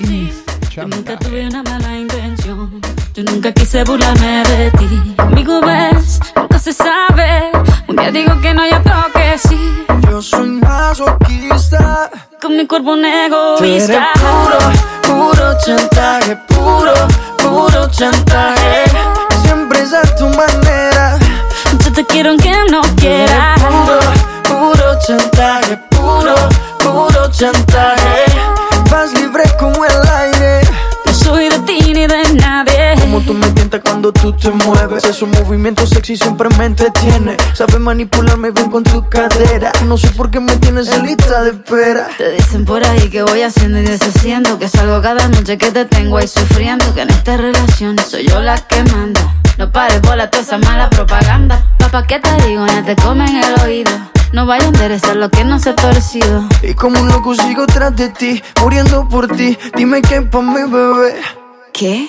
Y 0.00 0.30
yo 0.70 0.86
nunca 0.86 1.18
tuve 1.18 1.46
una 1.46 1.62
mala 1.62 1.98
intención. 1.98 2.80
Yo 3.14 3.22
nunca 3.24 3.52
quise 3.52 3.84
burlarme 3.84 4.42
de 4.44 4.70
ti. 4.72 5.14
Conmigo 5.16 5.60
ves, 5.60 6.20
nunca 6.36 6.58
se 6.58 6.72
sabe. 6.72 7.50
Día 8.00 8.10
digo 8.12 8.40
que 8.40 8.54
no, 8.54 8.66
y 8.66 8.72
otro 8.72 8.94
que 9.14 9.38
sí. 9.38 9.84
Yo 10.08 10.22
soy 10.22 10.48
masoquista. 10.50 12.10
Con 12.40 12.56
mi 12.56 12.66
cuerpo 12.66 12.92
un 12.92 13.02
Tú 13.02 13.64
eres 13.64 13.88
egoísta. 13.88 14.08
puro, 14.14 14.58
puro 15.02 15.58
chantaje, 15.64 16.36
puro, 16.48 16.94
puro 17.38 17.90
chantaje. 17.90 18.84
Siempre 19.42 19.80
es 19.80 19.92
a 19.92 20.02
tu 20.16 20.26
manera. 20.28 21.18
Yo 21.84 21.92
te 21.92 22.04
quiero 22.06 22.30
aunque 22.30 22.52
no 22.70 22.80
quieras. 22.96 23.60
Puro, 23.60 23.98
puro 24.44 24.98
chantaje, 25.06 25.76
puro, 25.90 26.34
puro 26.78 27.30
chantaje. 27.30 28.24
Vas 28.90 29.12
libre 29.12 29.44
como 29.58 29.84
el 29.84 30.08
aire. 30.08 30.60
No 31.04 31.12
soy 31.12 31.48
de 31.50 31.58
ti 31.60 31.92
ni 31.92 32.06
de 32.06 32.22
nadie. 32.34 32.67
Como 33.18 33.32
tú 33.32 33.34
me 33.34 33.50
tientas 33.50 33.80
cuando 33.84 34.12
tú 34.12 34.32
te 34.32 34.48
mueves. 34.48 35.04
Esos 35.04 35.28
movimientos 35.28 35.90
sexy 35.90 36.16
siempre 36.16 36.48
me 36.56 36.66
entretiene. 36.66 37.36
Sabes 37.52 37.80
manipularme 37.80 38.52
bien 38.52 38.70
con 38.70 38.84
tu 38.84 39.08
cadera. 39.08 39.72
No 39.86 39.98
sé 39.98 40.06
por 40.10 40.30
qué 40.30 40.38
me 40.38 40.54
tienes 40.58 40.88
en 40.90 41.04
lista 41.04 41.42
de 41.42 41.50
espera. 41.50 42.06
Te 42.16 42.30
dicen 42.30 42.64
por 42.64 42.86
ahí 42.86 43.10
que 43.10 43.24
voy 43.24 43.42
haciendo 43.42 43.80
y 43.80 43.82
deshaciendo. 43.82 44.56
Que 44.60 44.68
salgo 44.68 45.02
cada 45.02 45.26
noche 45.26 45.58
que 45.58 45.72
te 45.72 45.84
tengo 45.84 46.18
ahí 46.18 46.28
sufriendo. 46.28 46.94
Que 46.94 47.02
en 47.02 47.10
esta 47.10 47.36
relación 47.36 47.96
soy 47.98 48.28
yo 48.28 48.40
la 48.40 48.56
que 48.56 48.84
manda. 48.84 49.34
No 49.56 49.72
pares 49.72 50.00
bola 50.00 50.30
toda 50.30 50.44
esa 50.44 50.58
mala 50.58 50.88
propaganda. 50.88 51.74
Papá, 51.80 52.06
¿qué 52.06 52.20
te 52.20 52.46
digo? 52.46 52.68
Ya 52.68 52.84
te 52.84 52.94
comen 52.94 53.34
el 53.34 53.60
oído. 53.64 53.90
No 54.32 54.46
vaya 54.46 54.64
a 54.64 54.68
enderezar 54.68 55.16
lo 55.16 55.28
que 55.28 55.42
no 55.42 55.58
se 55.58 55.70
ha 55.70 55.74
torcido. 55.74 56.44
Y 56.62 56.74
como 56.74 57.00
un 57.00 57.08
loco 57.08 57.34
sigo 57.34 57.66
tras 57.66 57.96
de 57.96 58.10
ti, 58.10 58.40
muriendo 58.60 59.08
por 59.08 59.26
ti. 59.26 59.58
Dime 59.74 60.02
qué 60.02 60.22
pa' 60.22 60.40
mi 60.40 60.70
bebé. 60.70 61.16
¿Qué? 61.72 62.08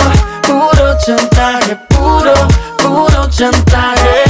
chantaje, 1.05 1.75
puro, 1.89 2.33
puro 2.77 3.27
chantaje. 3.29 4.23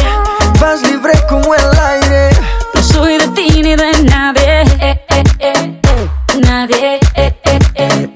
Vas 0.60 0.82
libre 0.84 1.14
como 1.28 1.54
el 1.54 1.80
aire. 1.80 2.30
No 2.74 2.82
soy 2.84 3.18
de 3.18 3.28
ti 3.30 3.62
ni 3.62 3.76
de 3.76 3.92
nadie. 4.04 4.62
Eh, 4.80 5.06
eh, 5.10 5.24
eh, 5.40 5.54
eh. 5.84 6.10
Nadie. 6.46 7.00
eh, 7.16 7.36
eh, 7.44 7.60
eh. 7.76 8.10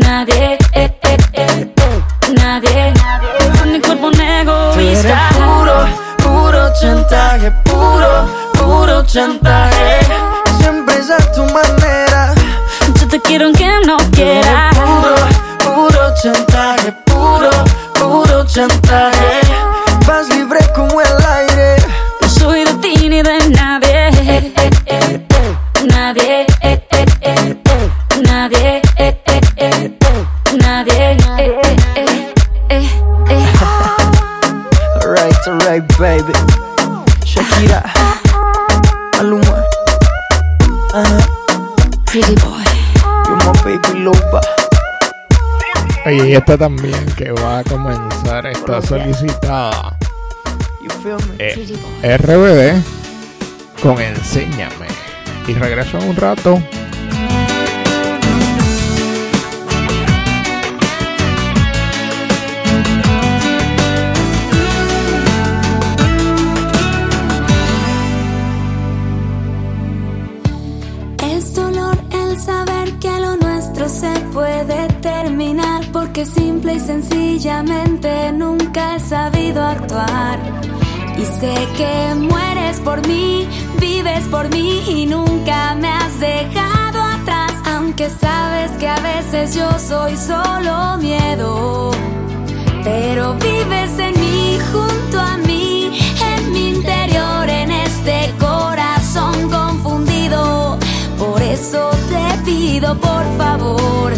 Nadie. 0.00 0.58
eh, 0.72 0.98
eh, 1.02 1.16
eh. 1.34 1.70
Nadie. 2.34 2.92
Con 3.58 3.72
mi 3.72 3.80
cuerpo 3.80 4.08
eres 4.08 4.42
egoísta. 4.42 5.28
puro, 5.34 5.86
puro 6.18 6.72
chantaje, 6.80 7.50
puro, 7.64 8.26
puro 8.54 9.04
chantaje. 9.06 10.00
Siempre 10.58 10.96
es 10.98 11.10
a 11.10 11.18
tu 11.32 11.44
manera. 11.44 12.34
Yo 13.00 13.08
te 13.08 13.20
quiero 13.20 13.46
aunque 13.46 13.68
no 13.86 13.96
quieras. 14.12 14.74
Puro, 14.76 15.14
puro 15.74 16.14
chantaje, 16.22 16.92
puro 17.04 17.50
chantaje. 18.54 19.40
Eh. 19.42 20.06
Vas 20.06 20.28
libre 20.28 20.60
como 20.74 21.00
el 21.00 21.24
aire. 21.26 21.76
No 22.20 22.28
soy 22.28 22.64
de 22.64 22.74
ti 22.74 23.08
ni 23.08 23.20
de 23.22 23.38
nadie. 23.50 24.08
Eh, 24.08 24.52
eh, 24.56 24.70
eh, 24.86 25.28
nadie. 25.92 26.46
eh, 26.62 26.86
eh, 26.90 27.06
eh, 27.22 27.56
Nadie. 28.22 28.82
Nadie. 30.62 31.16
Alright, 35.02 35.48
alright, 35.48 35.84
baby. 35.98 36.32
Shakira. 37.26 37.82
Maluma. 39.16 39.58
Uh 40.94 41.02
-huh. 41.04 41.22
Pretty 42.06 42.34
boy. 42.36 42.63
Oye, 46.06 46.28
y 46.28 46.32
esta 46.34 46.58
también 46.58 47.06
que 47.16 47.32
va 47.32 47.60
a 47.60 47.64
comenzar 47.64 48.46
está 48.46 48.82
solicitada. 48.82 49.96
Eh, 51.38 52.18
RBD 52.18 53.82
con 53.82 54.00
Enséñame. 54.00 54.86
Y 55.46 55.54
regreso 55.54 55.98
en 55.98 56.08
un 56.10 56.16
rato. 56.16 56.62
Simple 76.26 76.74
y 76.74 76.80
sencillamente 76.80 78.32
nunca 78.32 78.96
he 78.96 79.00
sabido 79.00 79.62
actuar. 79.62 80.38
Y 81.16 81.24
sé 81.24 81.54
que 81.76 82.14
mueres 82.14 82.80
por 82.80 83.06
mí, 83.06 83.46
vives 83.80 84.24
por 84.30 84.48
mí 84.50 84.82
y 84.88 85.06
nunca 85.06 85.74
me 85.74 85.88
has 85.88 86.18
dejado 86.18 87.00
atrás. 87.02 87.52
Aunque 87.66 88.10
sabes 88.10 88.72
que 88.72 88.88
a 88.88 88.98
veces 89.00 89.54
yo 89.54 89.78
soy 89.78 90.16
solo 90.16 90.96
miedo. 90.98 91.90
Pero 92.82 93.34
vives 93.34 93.98
en 93.98 94.20
mí, 94.20 94.58
junto 94.72 95.18
a 95.20 95.36
mí, 95.38 95.98
en 96.20 96.52
mi 96.52 96.68
interior, 96.70 97.48
en 97.48 97.70
este 97.70 98.34
corazón 98.38 99.48
confundido. 99.50 100.78
Por 101.18 101.40
eso 101.40 101.90
te 102.08 102.44
pido, 102.44 102.94
por 102.98 103.24
favor, 103.38 104.12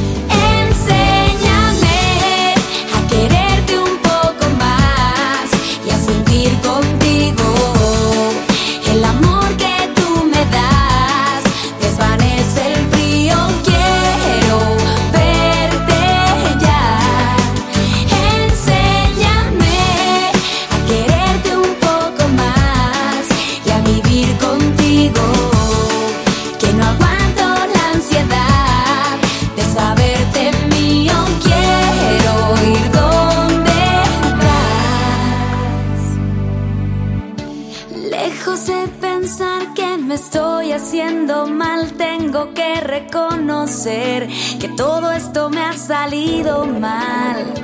mal, 41.46 41.92
tengo 41.92 42.52
que 42.54 42.80
reconocer 42.80 44.28
que 44.60 44.68
todo 44.68 45.12
esto 45.12 45.50
me 45.50 45.62
ha 45.62 45.72
salido 45.72 46.66
mal. 46.66 47.54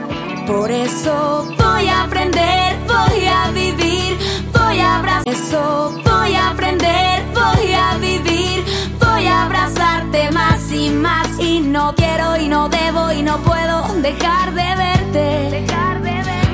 Por 0.46 0.70
eso 0.70 1.46
voy 1.59 1.88
a 1.88 2.04
aprender, 2.04 2.78
voy 2.86 3.24
a 3.26 3.50
vivir, 3.50 4.18
voy 4.52 4.80
a 4.80 4.98
abrazar. 4.98 5.28
Eso 5.28 5.92
voy 6.04 6.34
a 6.34 6.50
aprender, 6.50 7.24
voy 7.32 7.72
a 7.72 7.96
vivir, 7.98 8.64
voy 8.98 9.26
a 9.26 9.44
abrazarte 9.44 10.30
más 10.30 10.72
y 10.72 10.90
más. 10.90 11.28
Y 11.38 11.60
no 11.60 11.94
quiero 11.94 12.36
y 12.36 12.48
no 12.48 12.68
debo 12.68 13.12
y 13.12 13.22
no 13.22 13.38
puedo 13.38 13.82
dejar 14.02 14.54
de 14.54 14.76
verte. 14.76 15.66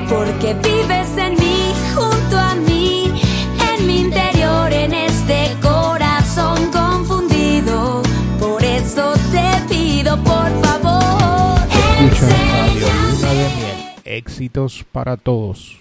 Porque 0.09 0.53
vives 0.55 1.17
en 1.17 1.33
mí, 1.33 1.73
junto 1.95 2.28
pido, 10.09 10.23
por 10.23 10.63
favor, 10.63 11.59
Escucha 12.11 12.35
Radio 12.51 12.87
Luna 12.87 13.33
de 13.33 13.49
Miel. 13.55 13.77
Éxitos 14.05 14.85
para 14.91 15.17
todos. 15.17 15.77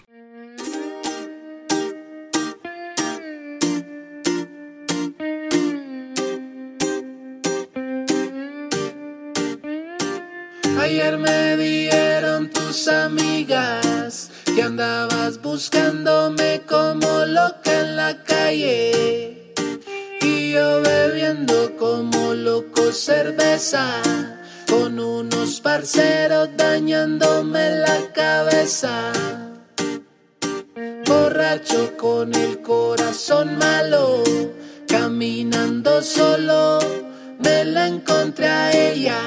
Ayer 10.80 11.18
me 11.18 11.56
dieron 11.56 12.50
tus 12.50 12.88
amigas 12.88 14.30
que 14.54 14.62
andabas 14.62 15.40
buscándome 15.42 16.62
como 16.66 17.24
loca 17.26 17.80
en 17.80 17.96
la 17.96 18.24
calle. 18.24 19.37
Bebiendo 20.58 21.76
como 21.76 22.34
loco 22.34 22.90
cerveza 22.90 24.02
con 24.68 24.98
unos 24.98 25.60
parceros 25.60 26.48
dañándome 26.56 27.76
la 27.76 28.12
cabeza. 28.12 29.12
Borracho 31.06 31.96
con 31.96 32.34
el 32.34 32.60
corazón 32.60 33.56
malo, 33.56 34.24
caminando 34.88 36.02
solo, 36.02 36.80
me 37.38 37.64
la 37.64 37.86
encontré 37.86 38.48
a 38.48 38.72
ella. 38.72 39.20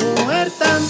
Mujer 0.00 0.50
tan 0.58 0.82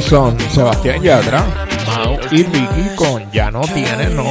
son 0.00 0.38
Sebastián 0.50 1.02
Yatra. 1.02 1.42
Mau 1.86 2.18
y 2.30 2.42
Ricky 2.42 2.94
con 2.94 3.30
Ya 3.32 3.50
no 3.50 3.62
tiene 3.62 4.10
no 4.10 4.27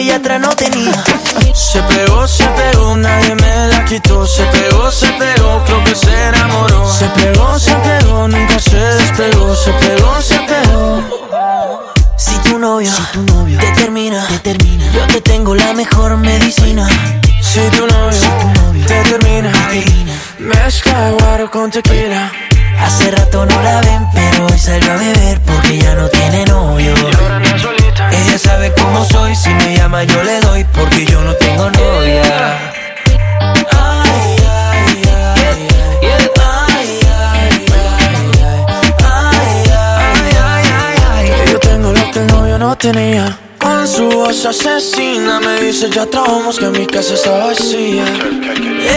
que 0.00 0.06
ya 0.06 0.16
atrás 0.16 0.40
no 0.40 0.48
tenía. 0.56 0.79
tenía. 42.80 43.38
Con 43.58 43.86
su 43.86 44.08
voz 44.08 44.46
asesina 44.46 45.38
me 45.38 45.60
dice 45.60 45.90
ya 45.90 46.06
trabajamos 46.06 46.58
que 46.58 46.66
mi 46.70 46.86
casa 46.86 47.14
está 47.14 47.30
vacía. 47.30 48.04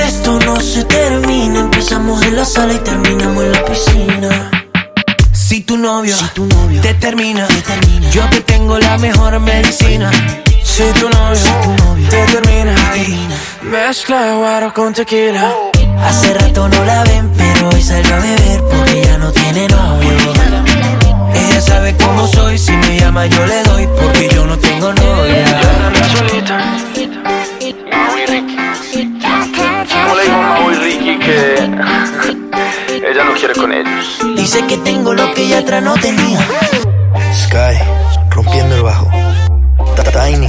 Esto 0.08 0.40
no 0.40 0.60
se 0.60 0.86
termina, 0.86 1.60
empezamos 1.60 2.24
en 2.24 2.38
la 2.38 2.46
sala 2.46 2.74
y 2.74 2.78
terminamos 2.80 3.44
en 3.44 3.52
la 3.52 3.66
piscina. 3.66 4.52
Si 5.34 5.62
tu 5.62 5.78
novio, 5.78 6.16
te, 6.82 6.94
termina, 6.96 7.46
yo 8.12 8.28
te 8.30 8.42
tengo 8.42 8.80
la 8.80 8.98
mejor 8.98 9.40
medicina. 9.40 10.10
Si 10.64 10.84
tu 11.00 11.10
novio, 11.10 12.10
te 12.10 12.26
termina, 12.26 12.74
te 12.74 13.02
termina. 13.04 13.36
mezcla 13.64 14.36
guaro 14.36 14.74
con 14.74 14.94
tequila. 14.94 15.54
Hace 16.02 16.34
rato 16.34 16.70
no 16.70 16.86
la 16.86 17.04
ven, 17.04 17.30
pero 17.38 17.70
hoy 17.70 17.82
salió 17.82 18.16
a 18.16 18.20
beber 18.20 18.64
porque 18.64 19.02
ya 19.04 19.18
no 19.18 19.32
tiene 19.32 19.68
novio. 19.68 20.43
Ella 21.54 21.62
sabe 21.62 21.96
cómo 21.98 22.26
soy, 22.26 22.58
si 22.58 22.72
me 22.72 23.00
llama 23.00 23.28
yo 23.28 23.46
le 23.46 23.62
doy, 23.62 23.88
porque 23.96 24.28
yo 24.34 24.44
no 24.44 24.58
tengo 24.58 24.92
novia. 24.92 25.46
Yo 26.12 26.24
le 30.16 30.24
digo 30.24 30.36
a 30.36 30.42
Mau 30.42 30.70
Ricky 30.72 31.20
que 31.20 31.54
ella 33.08 33.24
no 33.24 33.34
quiere 33.36 33.54
con 33.54 33.72
ellos. 33.72 34.18
Dice 34.36 34.66
que 34.66 34.78
tengo 34.78 35.14
lo 35.14 35.32
que 35.36 35.44
ella 35.44 35.60
atrás 35.60 35.84
no 35.84 35.94
tenía. 35.94 36.40
Sky, 37.32 37.78
rompiendo 38.32 38.76
el 38.76 38.82
bajo. 38.82 39.12
Tiny 40.14 40.48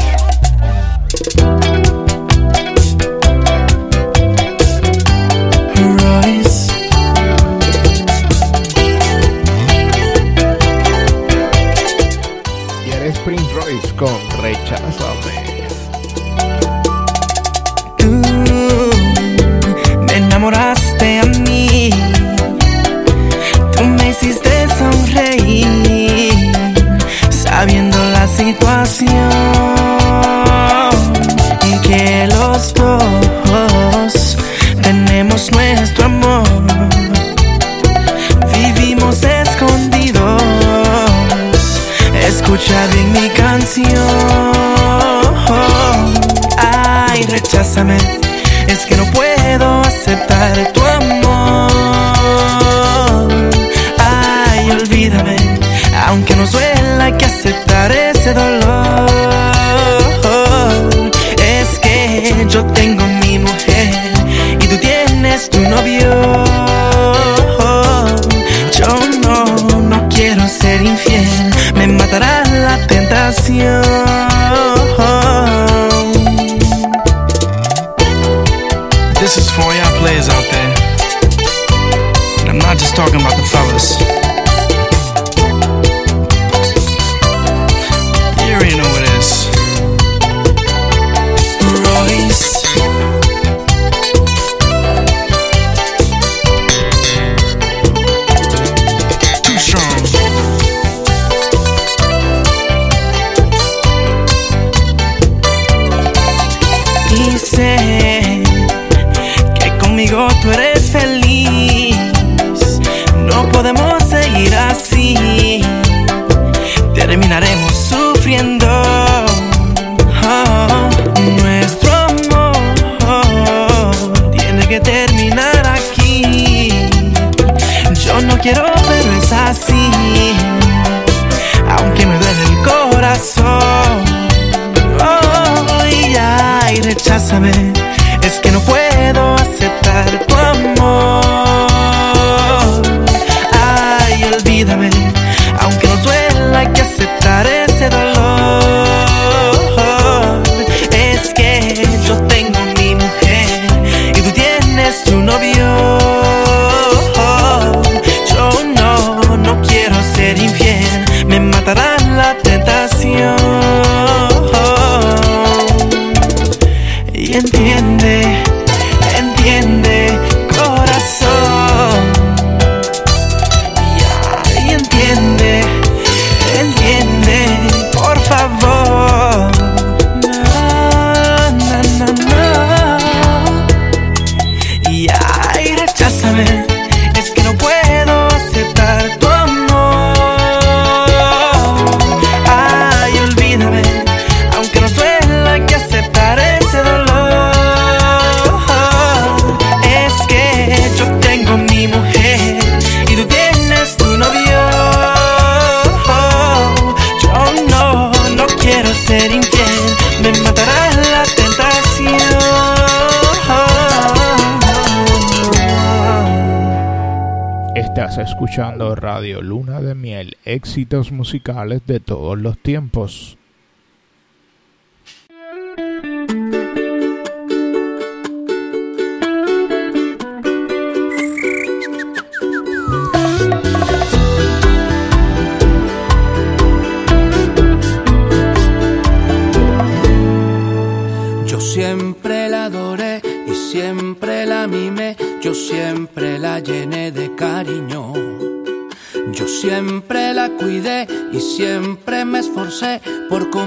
musicales 221.13 221.83
de 221.87 222.01
todos 222.01 222.37
los 222.39 222.59
tiempos. 222.59 223.39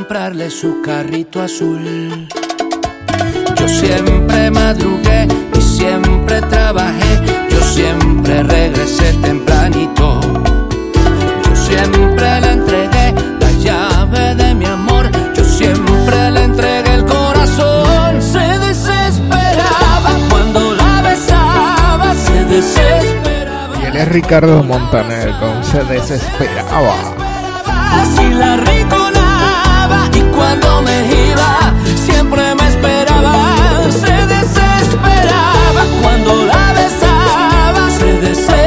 comprarle 0.08 0.50
su 0.50 0.82
carrito 0.82 1.42
azul. 1.42 2.30
Yo 3.58 3.68
siempre 3.68 4.50
madrugué 4.52 5.28
y 5.54 5.62
siempre 5.62 6.40
trabajé, 6.44 7.20
yo 7.50 7.62
siempre 7.62 8.42
regresé 8.44 9.12
tempranito. 9.22 10.22
Yo 11.44 11.56
siempre 11.58 12.40
le 12.40 12.52
entregué 12.54 13.16
la 13.42 13.52
llave 13.60 14.36
de 14.36 14.56
mi 14.56 14.66
amor, 14.66 15.12
yo 15.36 15.44
siempre 15.44 16.32
le 16.32 16.44
entregué 16.46 16.94
el 16.94 17.04
corazón. 17.04 18.22
Se 18.22 18.60
desesperaba 18.60 20.12
cuando 20.30 20.74
la 20.74 21.02
besaba, 21.02 22.16
se 22.16 22.46
desesperaba. 22.46 23.76
Y 23.94 24.06
Ricardo 24.06 24.64
Montaner 24.64 25.34
con 25.42 25.62
Se 25.66 25.84
desesperaba. 25.84 26.96
Si 28.16 28.30
la 28.30 28.56
rico 28.58 29.07
de. 38.34 38.67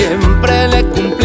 siempre 0.00 0.68
le 0.68 0.84
cumplí. 0.84 1.19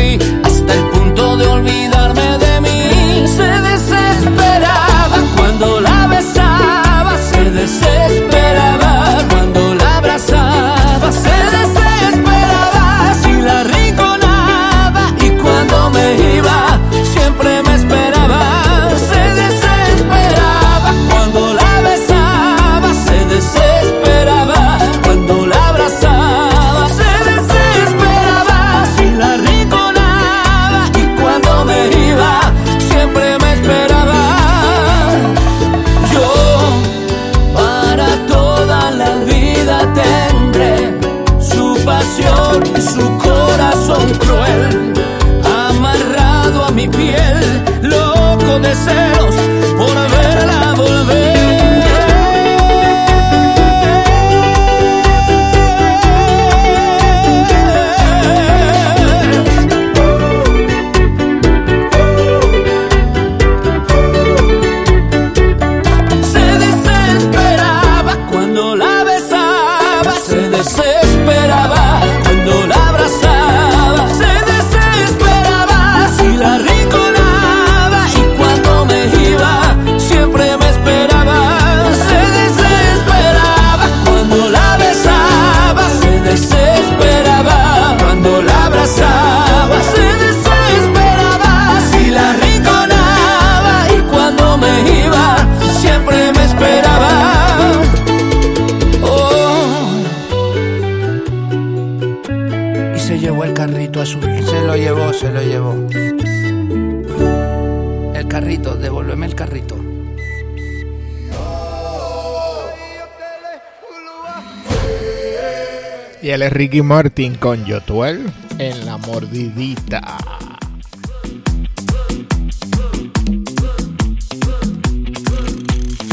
es 116.41 116.51
Ricky 116.51 116.81
Martin 116.81 117.35
con 117.35 117.65
Yotuel 117.65 118.31
en 118.57 118.85
la 118.85 118.97
mordidita. 118.97 120.17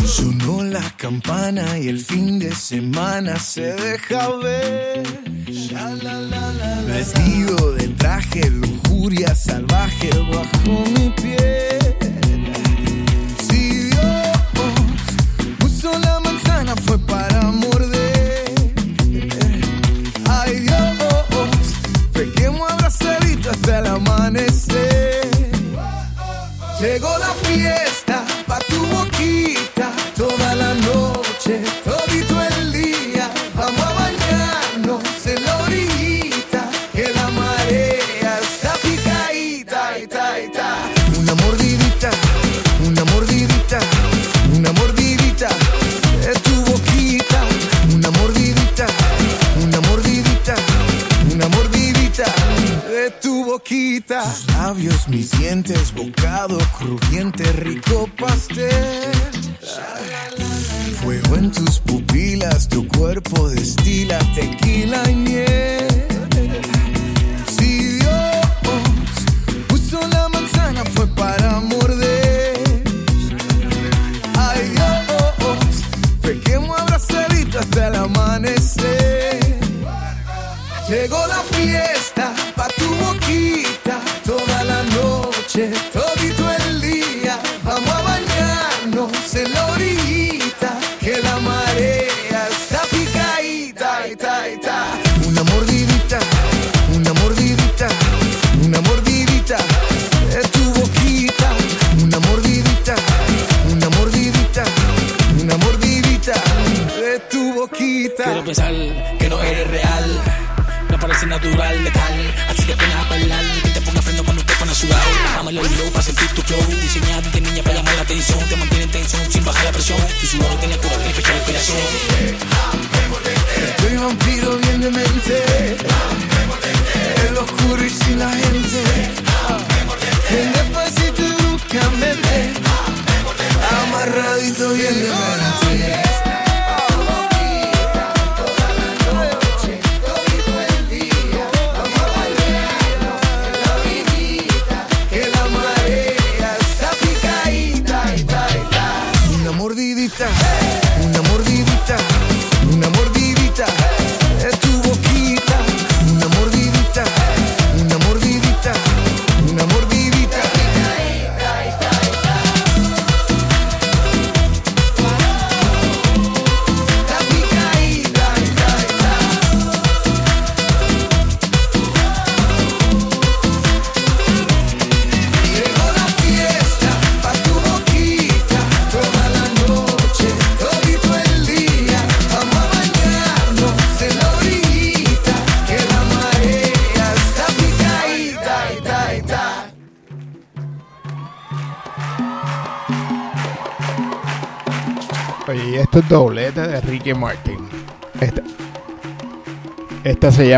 Sonó 0.05 0.63
la 0.63 0.83
campana 0.97 1.79
y 1.79 1.89
el 1.89 1.99
fin 1.99 2.39
de 2.39 2.55
semana 2.55 3.37
se 3.39 3.75
deja 3.75 4.37
ver. 4.37 5.03
Vestido 6.87 7.73
de 7.73 7.82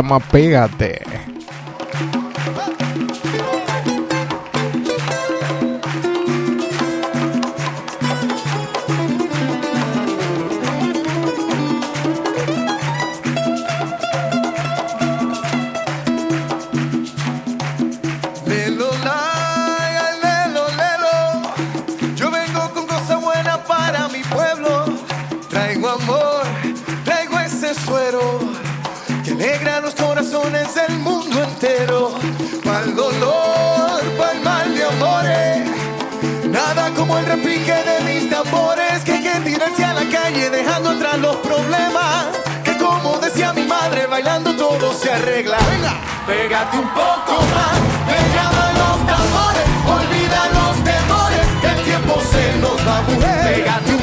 llama 0.05 0.21
Pégate. 0.21 1.34
el 37.19 37.27
repique 37.27 37.73
de 37.73 38.01
mis 38.05 38.31
tambores 38.31 39.03
que 39.05 39.12
hay 39.12 39.23
que 39.23 39.41
tirarse 39.41 39.85
a 39.85 39.95
la 39.95 40.05
calle 40.09 40.51
dejando 40.51 40.91
atrás 40.91 41.19
los 41.19 41.36
problemas. 41.36 42.27
Que 42.65 42.77
como 42.77 43.19
decía 43.19 43.53
mi 43.53 43.65
madre, 43.65 44.07
bailando 44.07 44.55
todo 44.57 44.93
se 44.95 45.11
arregla. 45.11 45.59
Venga, 45.70 45.95
pégate 46.27 46.78
un 46.78 46.89
poco 46.89 47.35
más, 47.55 47.77
pegado 48.09 48.59
a 48.62 48.73
los 48.81 48.99
tambores, 49.07 49.66
olvida 49.97 50.41
los 50.59 50.74
temores, 50.85 51.47
que 51.61 51.66
el 51.66 51.85
tiempo 51.85 52.20
se 52.32 52.57
nos 52.59 52.77
va 52.86 52.99
a 52.99 53.03
mujer. 53.03 53.55
Pégate 53.55 53.94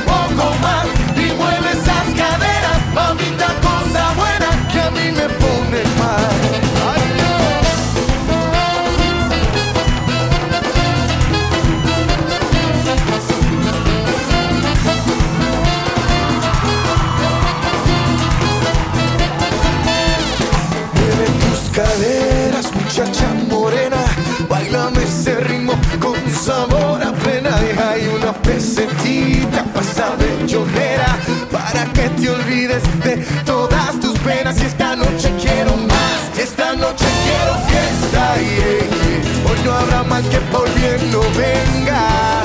olvides 32.52 32.84
de 33.04 33.16
todas 33.46 34.00
tus 34.00 34.18
penas 34.20 34.62
y 34.62 34.66
esta 34.66 34.96
noche 34.96 35.32
quiero 35.42 35.76
más. 35.78 36.38
Esta 36.38 36.74
noche 36.74 37.06
quiero 37.24 37.54
fiesta 37.70 38.42
y 38.42 39.50
hoy 39.50 39.60
no 39.64 39.72
habrá 39.72 40.04
mal 40.04 40.24
que 40.24 40.40
por 40.52 40.68
bien 40.76 41.12
no 41.12 41.22
venga. 41.38 42.44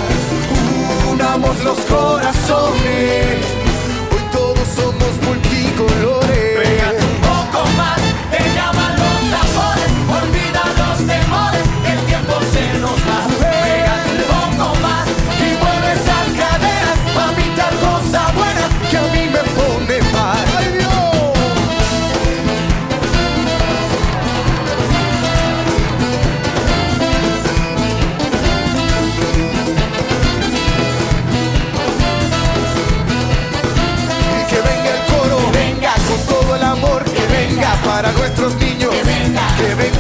Unamos 1.11 1.62
los 1.65 1.78
corazones, 1.81 3.39
hoy 4.12 4.23
todos 4.33 4.69
somos 4.77 5.12
multicolores. 5.27 6.15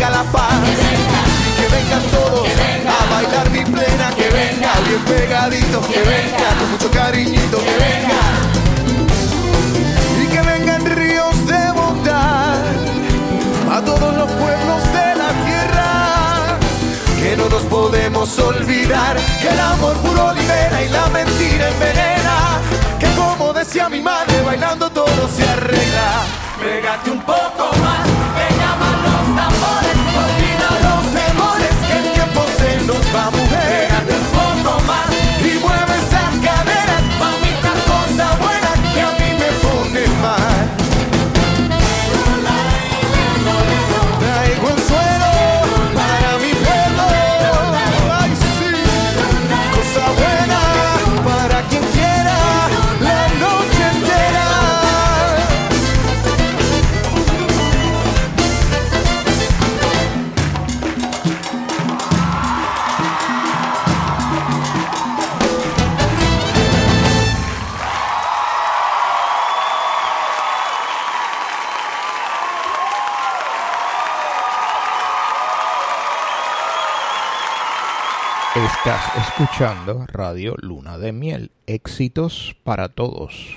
Venga, 0.06 0.10
la 0.10 0.22
paz, 0.30 0.54
que 1.56 1.68
vengan 1.74 2.02
todos 2.10 2.48
a 2.48 3.14
bailar 3.14 3.50
mi 3.50 3.64
plena, 3.64 4.10
que 4.14 4.28
venga. 4.30 4.72
Bien 4.86 5.00
pegadito, 5.04 5.80
que 5.80 6.00
venga. 6.00 6.48
Con 6.58 6.70
mucho 6.70 6.90
cariñito, 6.90 7.58
que 7.58 7.76
venga. 7.76 8.22
Y 10.22 10.26
que 10.26 10.40
vengan 10.42 10.84
ríos 10.84 11.46
de 11.46 11.72
bondad 11.72 12.56
a 13.72 13.82
todos 13.84 14.14
los 14.14 14.30
pueblos 14.32 14.82
de 14.92 15.14
la 15.16 15.30
tierra. 15.44 16.58
Que 17.20 17.36
no 17.36 17.48
nos 17.48 17.62
podemos 17.64 18.38
olvidar 18.38 19.16
que 19.40 19.48
el 19.48 19.60
amor 19.60 19.96
puro 19.96 20.32
libera 20.34 20.82
y 20.82 20.88
la 20.88 21.06
mentira 21.08 21.68
envenena. 21.68 22.60
Que 22.98 23.06
como 23.14 23.52
decía 23.52 23.88
mi 23.88 24.00
madre, 24.00 24.42
bailando 24.42 24.90
todo 24.90 25.28
se 25.34 25.48
arregla. 25.48 26.24
Pégate 26.60 27.10
un 27.10 27.20
poco 27.20 27.75
escuchando 79.16 80.04
Radio 80.08 80.54
Luna 80.60 80.98
de 80.98 81.12
Miel. 81.12 81.50
Éxitos 81.66 82.56
para 82.64 82.88
todos. 82.88 83.56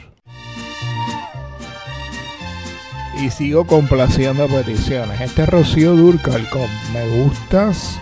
Y 3.21 3.29
sigo 3.29 3.67
complaciendo 3.67 4.47
peticiones. 4.47 5.19
Este 5.19 5.43
es 5.43 5.49
Rocío 5.49 5.95
Durcal 5.95 6.49
con 6.49 6.67
Me 6.93 7.23
gustas 7.23 7.99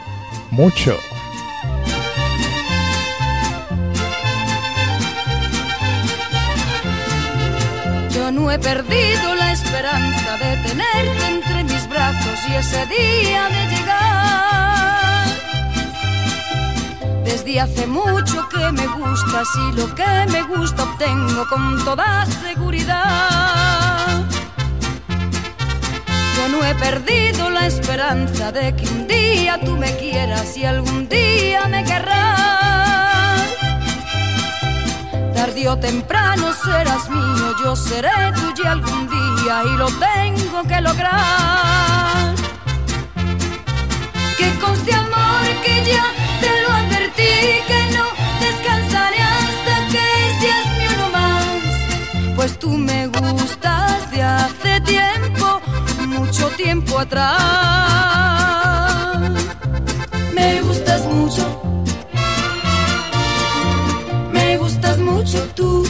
mucho. 0.52 0.96
Yo 8.12 8.32
no 8.32 8.52
he 8.52 8.60
perdido 8.60 9.36
la 9.36 9.52
esperanza 9.52 10.38
de 10.38 10.58
tenerte 10.70 11.28
entre 11.28 11.64
mis 11.64 11.90
brazos 11.90 12.40
y 12.50 12.54
ese 12.54 12.86
día 12.86 13.48
de 13.50 13.76
llegar. 13.76 14.77
Desde 17.28 17.60
hace 17.60 17.86
mucho 17.86 18.48
que 18.48 18.72
me 18.72 18.88
gustas 18.88 19.50
y 19.56 19.76
lo 19.76 19.94
que 19.94 20.26
me 20.32 20.44
gusta 20.44 20.84
obtengo 20.84 21.46
con 21.50 21.84
toda 21.84 22.26
seguridad. 22.26 24.24
Yo 26.38 26.48
no 26.48 26.64
he 26.64 26.74
perdido 26.76 27.50
la 27.50 27.68
esperanza 27.68 28.54
de 28.54 28.74
que 28.78 28.88
un 28.88 29.08
día 29.08 29.60
tú 29.60 29.76
me 29.76 29.94
quieras 29.98 30.56
y 30.56 30.64
algún 30.64 31.10
día 31.10 31.68
me 31.68 31.84
querrás. 31.84 33.42
Tarde 35.36 35.68
o 35.68 35.78
temprano 35.78 36.54
serás 36.54 37.10
mío, 37.10 37.56
yo 37.62 37.76
seré 37.76 38.32
tuya 38.36 38.72
algún 38.72 39.10
día 39.10 39.64
y 39.66 39.78
lo 39.78 39.88
tengo 39.88 40.64
que 40.64 40.80
lograr. 40.80 42.36
Que 44.38 44.50
conste 44.62 44.94
amor 44.94 45.46
que 45.66 45.84
ya 45.92 46.06
te 46.40 46.62
lo 46.62 46.97
que 47.16 47.80
no 47.96 48.06
descansaré 48.40 49.20
hasta 49.20 49.88
que 49.92 50.06
seas 50.40 50.68
mi 50.78 50.86
uno 50.96 51.10
más. 51.12 52.36
Pues 52.36 52.60
tú 52.60 52.70
me 52.70 53.08
gustas 53.08 54.12
de 54.12 54.22
hace 54.24 54.82
tiempo, 54.82 55.62
mucho 56.08 56.50
tiempo 56.50 57.00
atrás. 57.00 57.38
Me 60.34 60.62
gustas 60.62 61.06
mucho. 61.06 61.46
Me 64.32 64.58
gustas 64.58 64.98
mucho 65.00 65.40
tú. 65.56 65.88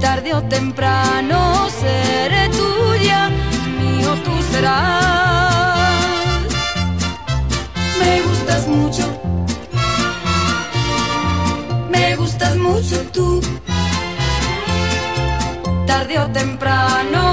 Tarde 0.00 0.34
o 0.34 0.42
temprano 0.42 1.68
seré 1.80 2.48
tuya, 2.50 3.30
mío 3.80 4.14
tú 4.24 4.32
serás. 4.52 5.27
Mucho. 8.78 9.06
Me 11.90 12.16
gustas 12.16 12.56
mucho 12.56 12.96
tú. 13.12 13.40
Tarde 15.86 16.18
o 16.18 16.26
temprano 16.30 17.27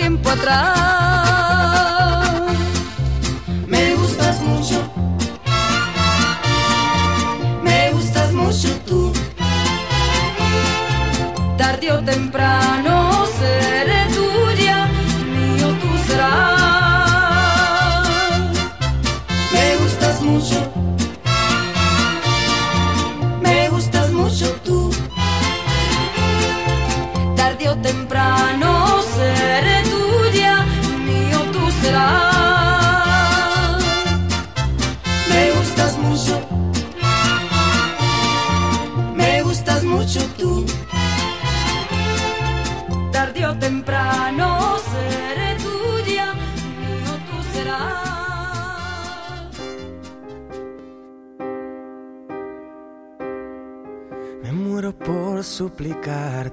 tiempo 0.00 0.30
atrás. 0.30 1.39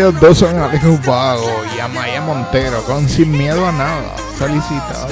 ellos 0.00 0.18
dos 0.18 0.38
son 0.38 0.58
Alex 0.58 0.82
Ubago 0.82 1.62
y 1.76 1.80
Amaya 1.80 2.22
Montero 2.22 2.82
con 2.84 3.06
Sin 3.06 3.30
Miedo 3.32 3.66
a 3.66 3.72
Nada. 3.72 4.16
Nada. 4.38 5.08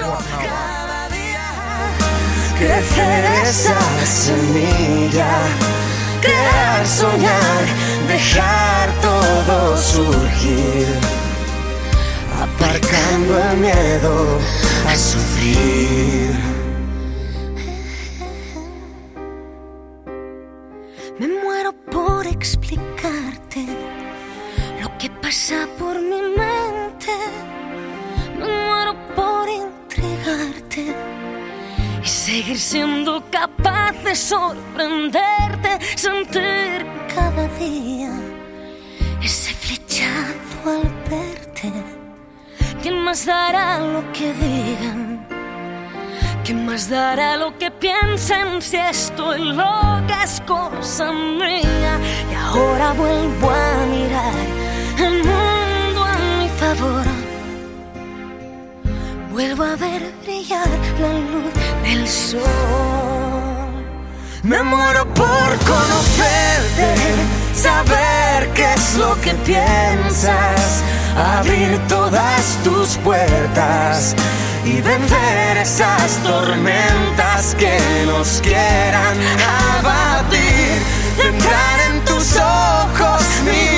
crecer 2.58 3.24
esa 3.44 3.78
semilla, 4.06 5.28
crear, 6.22 6.86
soñar, 6.86 7.64
dejar 8.08 8.90
todo 9.02 9.76
surgir, 9.76 10.86
aparcando 12.42 13.38
el 13.50 13.56
miedo 13.58 14.38
a 14.88 14.96
sufrir. 14.96 16.34
Me 21.18 21.28
muero 21.28 21.74
por 21.90 22.26
que 22.38 22.44
pasa 25.28 25.68
por 25.78 25.94
mi 26.00 26.22
mente. 26.40 27.14
Me 28.38 28.46
muero 28.46 28.94
por 29.14 29.46
entregarte 29.46 30.84
y 32.02 32.08
seguir 32.08 32.58
siendo 32.58 33.22
capaz 33.30 33.92
de 34.04 34.14
sorprenderte, 34.14 35.72
sentir 35.96 36.86
cada 37.14 37.46
día 37.58 38.10
ese 39.22 39.52
flechazo 39.52 40.56
al 40.76 40.88
verte. 41.10 41.72
¿Quién 42.80 42.96
más 43.04 43.26
dará 43.26 43.80
lo 43.80 44.02
que 44.14 44.32
digan? 44.32 45.28
¿Quién 46.42 46.64
más 46.64 46.88
dará 46.88 47.36
lo 47.36 47.50
que 47.58 47.70
piensen 47.70 48.62
si 48.62 48.78
estoy 48.78 49.40
loca 49.44 50.24
es 50.24 50.40
cosa 50.46 51.12
mía? 51.12 51.94
Y 52.30 52.34
ahora 52.34 52.94
vuelvo 52.94 53.50
a 53.50 53.86
mirar 53.94 54.67
el 55.00 55.24
mundo 55.24 56.04
a 56.04 56.16
mi 56.38 56.48
favor. 56.60 57.04
Vuelvo 59.30 59.62
a 59.64 59.76
ver 59.76 60.12
brillar 60.22 60.68
la 61.00 61.12
luz 61.30 61.52
del 61.82 62.08
sol. 62.08 62.38
Me 64.42 64.62
muero 64.62 65.04
por 65.14 65.48
conocerte, 65.72 66.94
saber 67.54 68.48
qué 68.54 68.72
es 68.74 68.96
lo 68.96 69.20
que 69.20 69.34
piensas, 69.44 70.82
abrir 71.16 71.78
todas 71.88 72.58
tus 72.64 72.96
puertas 72.98 74.14
y 74.64 74.80
vencer 74.80 75.56
esas 75.58 76.18
tormentas 76.22 77.54
que 77.58 77.78
nos 78.06 78.40
quieran 78.42 79.16
abatir. 79.78 80.78
Centrar 81.16 81.80
en 81.90 82.04
tus 82.04 82.36
ojos 82.36 83.22
mi 83.44 83.77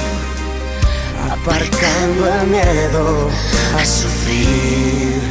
aparcando 1.41 2.27
el 2.27 2.47
miedo 2.47 3.29
a 3.75 3.85
sufrir. 3.85 5.21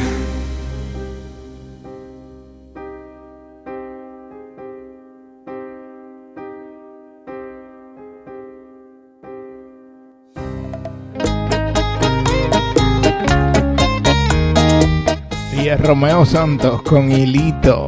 Y 15.53 15.69
es 15.69 15.79
Romeo 15.79 16.25
Santos 16.25 16.81
con 16.81 17.11
Hilito. 17.11 17.87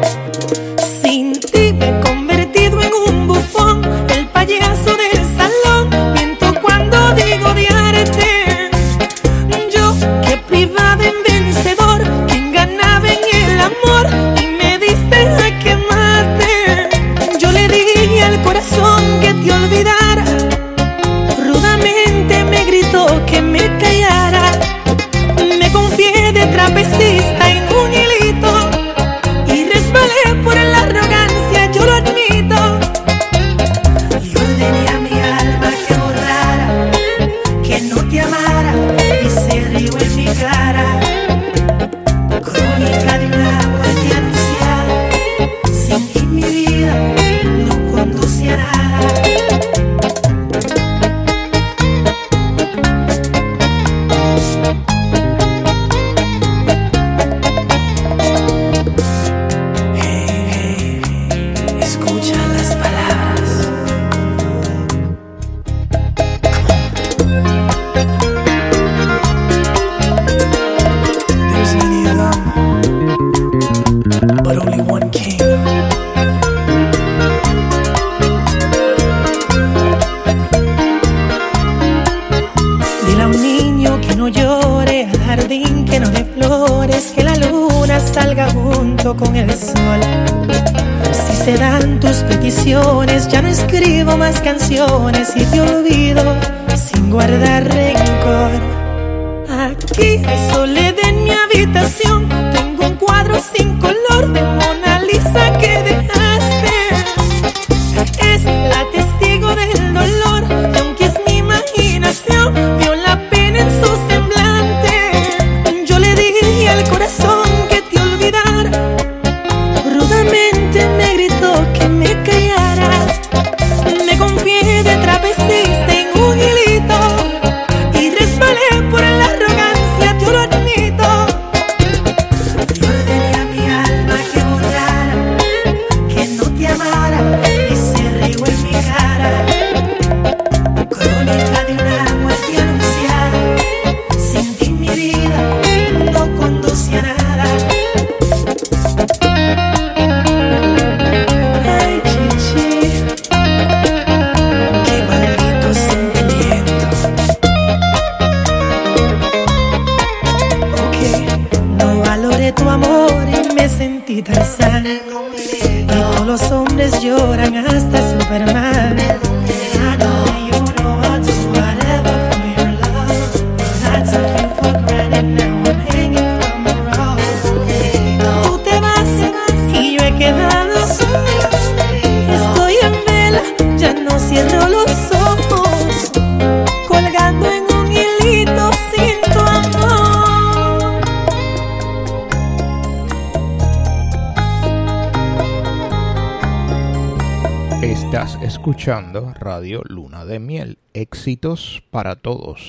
para 202.01 202.15
todos. 202.15 202.59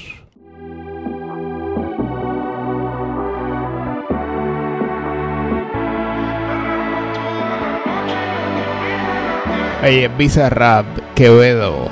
Hey, 9.81 10.07
Bizarrap 10.19 10.85
Quevedo 11.15 11.89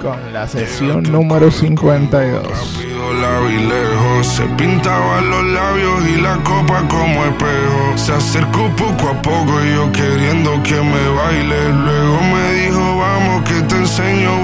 con 0.00 0.32
la 0.32 0.46
sesión 0.46 1.02
número 1.10 1.50
52. 1.50 2.84
Lejos. 3.24 4.26
Se 4.26 4.44
pintaba 4.56 5.20
los 5.22 5.44
labios 5.44 6.08
y 6.08 6.20
la 6.20 6.36
copa 6.44 6.82
como 6.88 7.24
espejo. 7.24 7.96
Se 7.96 8.12
acercó 8.12 8.68
poco 8.76 9.08
a 9.08 9.22
poco 9.22 9.64
y 9.64 9.74
yo 9.74 9.90
queriendo 9.92 10.62
que 10.62 10.74
me 10.74 11.08
baile. 11.08 11.72
Luego 11.72 12.20
me 12.22 12.52
dijo, 12.52 12.98
vamos 12.98 13.48
que 13.48 13.60
te 13.62 13.76
enseño 13.76 14.43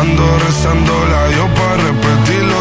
Ando 0.00 0.38
rezando 0.38 0.92
la 1.10 1.28
Dios 1.28 1.48
para 1.56 1.76
repetirlo. 1.76 2.53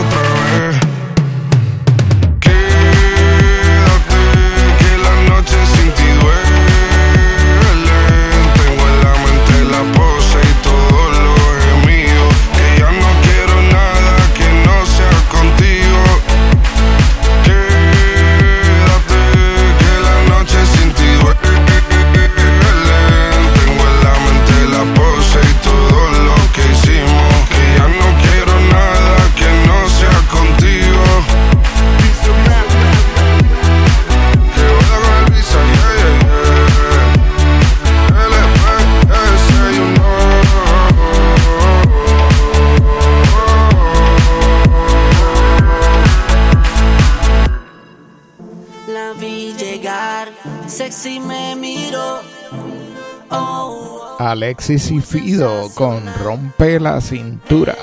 Alexis 54.33 54.89
y 54.89 54.99
Fido 54.99 55.69
con 55.75 56.11
Rompe 56.23 56.79
la 56.79 56.99
Cintura. 57.01 57.75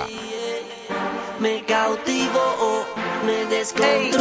Me 1.39 1.65
cautivo 1.65 2.41
o 2.61 2.85
me 3.25 3.47
descontrolo. 3.47 4.20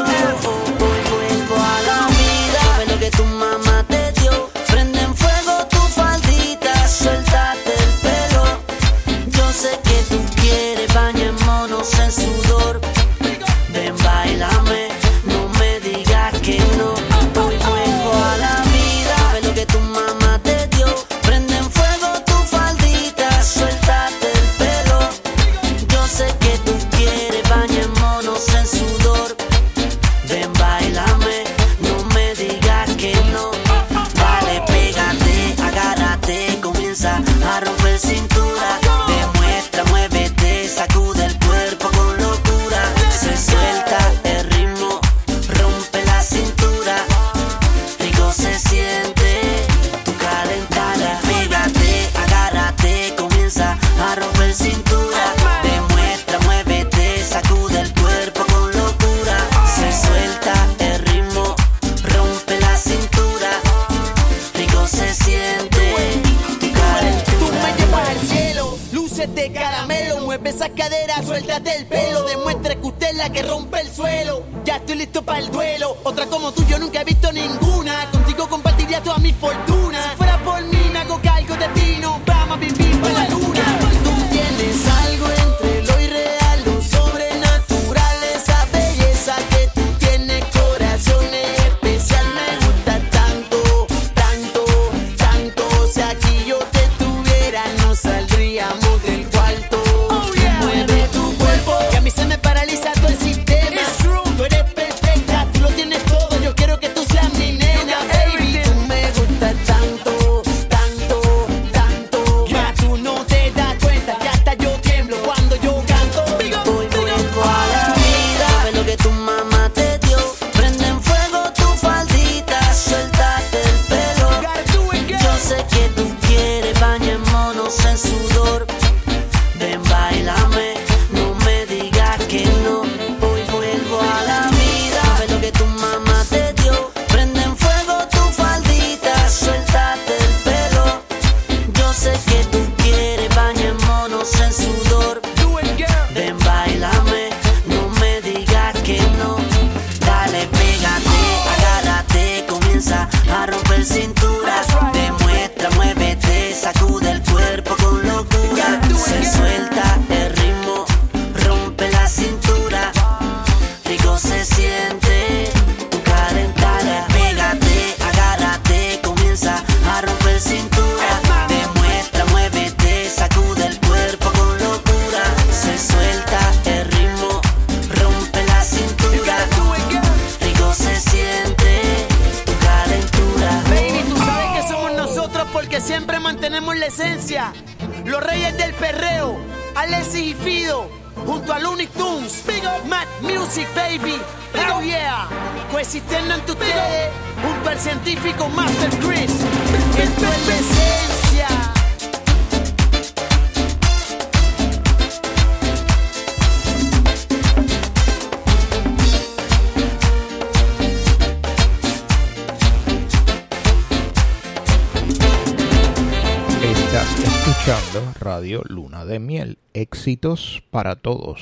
Para 220.80 220.96
todos. 220.96 221.42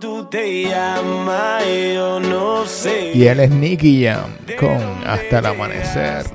Tú 0.00 0.24
te 0.28 0.64
llamas, 0.64 1.62
yo 1.94 2.18
no 2.18 2.66
sé. 2.66 3.12
Y 3.14 3.24
él 3.28 3.38
es 3.38 3.50
Nicky 3.52 4.04
Jam 4.04 4.32
con 4.58 4.82
Hasta 5.06 5.38
el 5.38 5.46
Amanecer. 5.46 6.26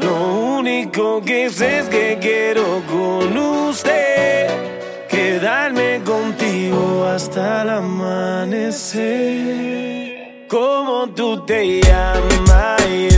Lo 0.00 0.14
único 0.58 1.20
que 1.20 1.50
sé 1.50 1.80
es 1.80 1.88
que 1.88 2.16
quiero 2.20 2.80
con 2.86 3.36
usted 3.36 4.46
quedarme 5.08 6.00
contigo 6.04 7.04
hasta 7.04 7.62
el 7.62 7.70
amanecer. 7.70 8.86
Como 10.48 11.08
tú 11.08 11.44
te 11.44 11.80
llamas, 11.80 13.11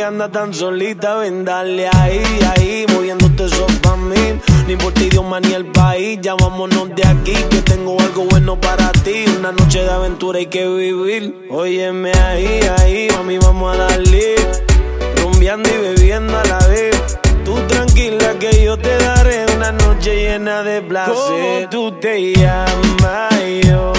anda 0.00 0.28
tan 0.30 0.52
solita. 0.54 1.16
Ven, 1.16 1.44
dale 1.44 1.88
ahí, 1.88 2.22
ahí, 2.56 2.86
moviéndote 2.92 3.44
eso 3.44 3.66
pa' 3.82 3.96
mí. 3.96 4.40
Ni 4.66 4.76
por 4.76 4.92
ti, 4.92 5.04
idioma 5.04 5.40
ni 5.40 5.52
el 5.54 5.66
país, 5.66 6.18
ya 6.20 6.34
vámonos 6.34 6.94
de 6.94 7.06
aquí. 7.06 7.34
Que 7.50 7.62
tengo 7.62 8.00
algo 8.00 8.24
bueno 8.24 8.60
para 8.60 8.90
ti. 8.92 9.24
Una 9.38 9.52
noche 9.52 9.82
de 9.82 9.90
aventura 9.90 10.38
hay 10.38 10.46
que 10.46 10.66
vivir. 10.68 11.46
Óyeme 11.50 12.12
ahí, 12.12 12.60
ahí, 12.78 13.08
mami, 13.16 13.38
vamos 13.38 13.74
a 13.74 13.78
darle. 13.78 14.34
Rumbeando 15.22 15.68
y 15.68 15.78
bebiendo 15.78 16.38
a 16.38 16.44
la 16.44 16.58
vez. 16.68 17.18
Tú 17.44 17.54
tranquila 17.66 18.34
que 18.38 18.64
yo 18.64 18.76
te 18.76 18.96
daré 18.98 19.46
una 19.56 19.72
noche 19.72 20.14
llena 20.16 20.62
de 20.62 20.82
placer. 20.82 21.14
¿Cómo 21.14 21.70
tú 21.70 21.92
te 22.00 22.34
llamas? 22.34 23.34
Yo 23.64 23.97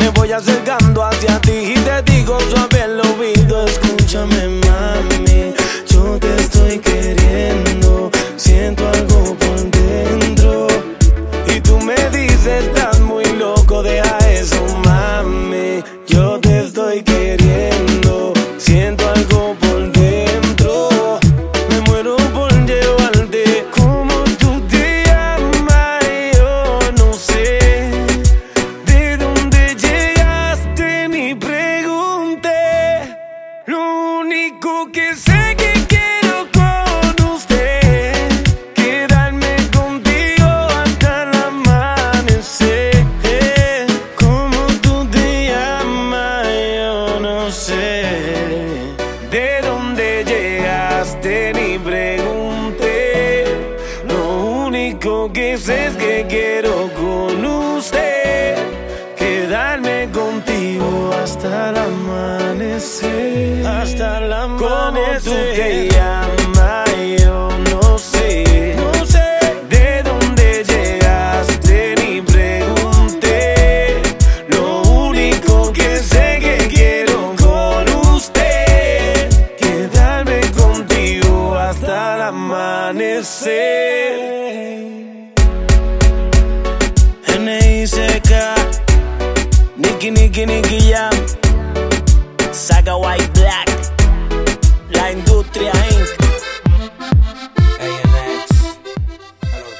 Me 0.00 0.08
voy 0.08 0.32
acercando 0.32 1.04
hacia 1.04 1.40
ti 1.42 1.52
y 1.52 1.74
te 1.74 2.02
digo 2.10 2.36
suave 2.50 2.82
al 2.82 3.00
oído, 3.00 3.66
escúchame 3.66 4.48
mami, 4.48 5.54
yo 5.86 6.18
te 6.18 6.34
estoy 6.34 6.80
queriendo, 6.80 7.71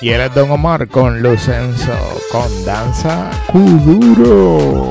Y 0.03 0.11
es 0.11 0.35
Don 0.35 0.51
Omar 0.51 0.89
con 0.89 1.23
Lucenzo, 1.23 1.93
con 2.33 2.65
Danza 2.65 3.31
Kuduro. 3.47 4.91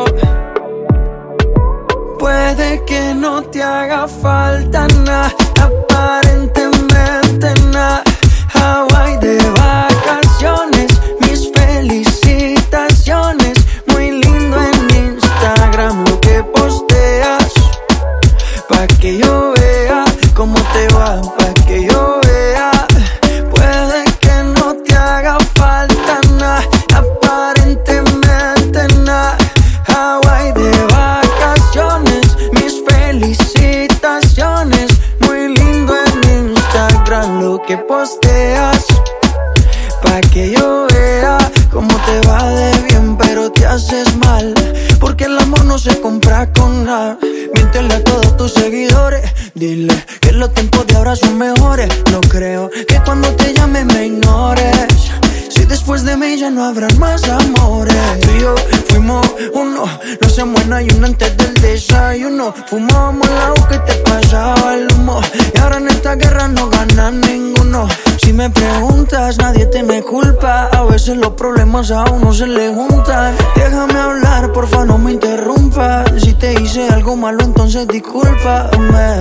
pasado 71.91 72.19
no 72.19 72.33
se 72.33 72.47
le 72.47 72.69
juntan. 72.73 73.35
Déjame 73.55 73.99
hablar, 73.99 74.51
porfa, 74.53 74.85
no 74.85 74.97
me 74.97 75.11
interrumpas. 75.11 76.09
Si 76.21 76.33
te 76.33 76.53
hice 76.61 76.87
algo 76.87 77.17
malo, 77.17 77.43
entonces 77.43 77.85
discúlpame. 77.87 79.19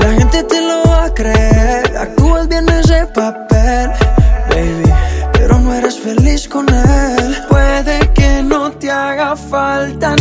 La 0.00 0.12
gente 0.18 0.42
te 0.42 0.60
lo 0.62 0.82
va 0.90 1.04
a 1.04 1.14
creer. 1.14 1.96
Actúas 1.96 2.48
bien 2.48 2.68
ese 2.68 3.06
papel, 3.06 3.90
baby. 4.50 4.92
Pero 5.32 5.60
no 5.60 5.74
eres 5.74 5.98
feliz 5.98 6.48
con 6.48 6.66
él. 6.68 7.36
Puede 7.48 8.12
que 8.14 8.42
no 8.42 8.72
te 8.72 8.90
haga 8.90 9.36
falta 9.36 10.15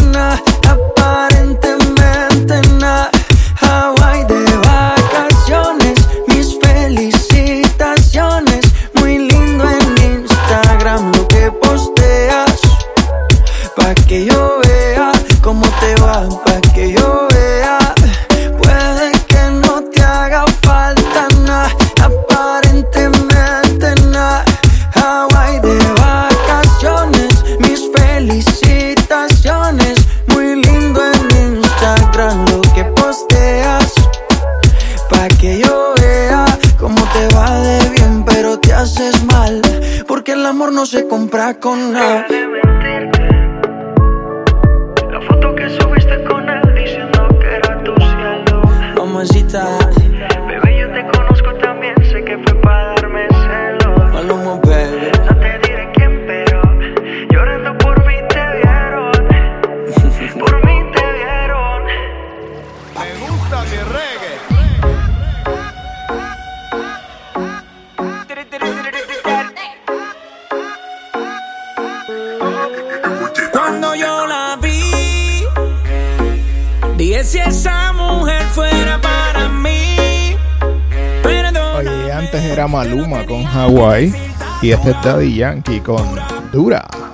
y 84.66 84.72
este 84.72 84.90
es 84.90 85.02
Daddy 85.04 85.36
Yankee 85.36 85.80
con 85.80 86.04
Dura. 86.52 87.05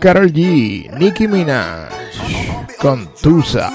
Carol 0.00 0.32
G, 0.32 0.90
Nicki 0.98 1.28
Minaj, 1.28 1.90
con 2.80 3.06
Tusa. 3.20 3.70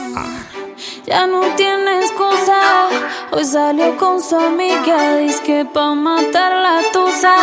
Ya 1.06 1.28
no 1.28 1.42
tiene 1.56 2.00
excusa, 2.00 2.90
hoy 3.32 3.45
salió 3.45 3.95
con 3.98 4.20
su 4.24 4.36
amiga, 4.36 5.18
dice 5.18 5.44
que 5.45 5.66
pa' 5.66 5.94
matar 5.94 6.52
la 6.52 6.82
tusa, 6.92 7.36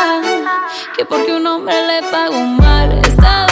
que 0.96 1.04
porque 1.04 1.32
un 1.32 1.46
hombre 1.46 1.74
le 1.86 2.02
pagó 2.10 2.40
mal, 2.40 2.98
está 3.06 3.51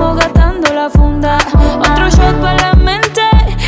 seguimos 0.00 0.16
gastando 0.16 0.72
la 0.72 0.90
funda. 0.90 1.38
Otro 1.78 2.08
shot 2.08 2.40
para 2.40 2.56
la 2.56 2.74
mente, 2.74 3.20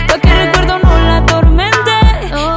pa' 0.08 0.18
que 0.18 0.28
el 0.28 0.46
recuerdo 0.46 0.78
no 0.78 0.98
la 1.06 1.16
atormente. 1.18 1.92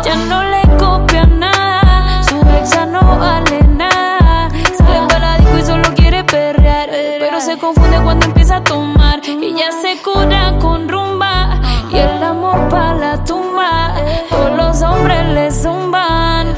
Ya 0.04 0.16
no 0.16 0.44
le 0.44 0.62
copia 0.78 1.26
nada, 1.26 2.24
su 2.24 2.38
exa 2.62 2.86
no 2.86 3.02
vale 3.20 3.62
nada. 3.68 4.50
Sale 4.78 5.08
para 5.08 5.20
la 5.20 5.38
disco 5.38 5.58
y 5.58 5.64
solo 5.64 5.94
quiere 5.96 6.24
perrear, 6.24 6.90
pero 7.20 7.42
se 7.42 7.58
confunde 7.58 8.00
cuando 8.02 8.26
empieza 8.28 8.58
a 8.58 8.64
tomar. 8.64 9.20
Y 9.26 9.54
ya 9.54 9.72
se 9.72 10.02
cura 10.02 10.58
con 10.60 10.88
rumba 10.88 11.60
y 11.92 11.98
el 11.98 12.24
amor 12.24 12.70
para 12.70 12.94
la 12.94 13.24
tumba. 13.24 13.94
Todos 14.30 14.56
los 14.58 14.82
hombres 14.82 15.28
le 15.34 15.52
zumban, 15.52 16.56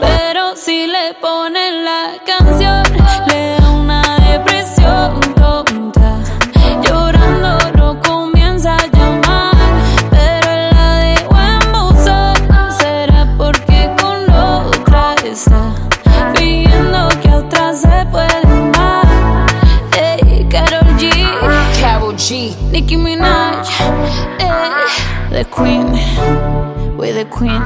pero 0.00 0.56
si 0.56 0.86
le 0.86 1.14
ponen 1.20 1.84
la 1.84 2.00
canción, 2.26 2.79
Queen, 25.62 25.92
the 26.96 27.26
Queen. 27.28 27.60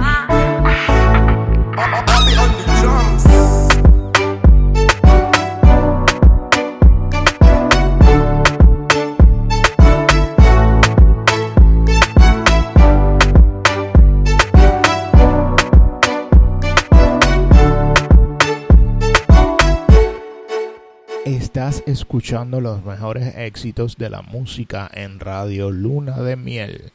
Estás 21.25 21.85
escuchando 21.87 22.61
los 22.61 22.85
mejores 22.85 23.37
éxitos 23.37 23.97
de 23.97 24.11
la 24.11 24.23
música 24.23 24.91
en 24.93 25.21
Radio 25.21 25.71
Luna 25.71 26.19
de 26.19 26.35
Miel. 26.35 26.93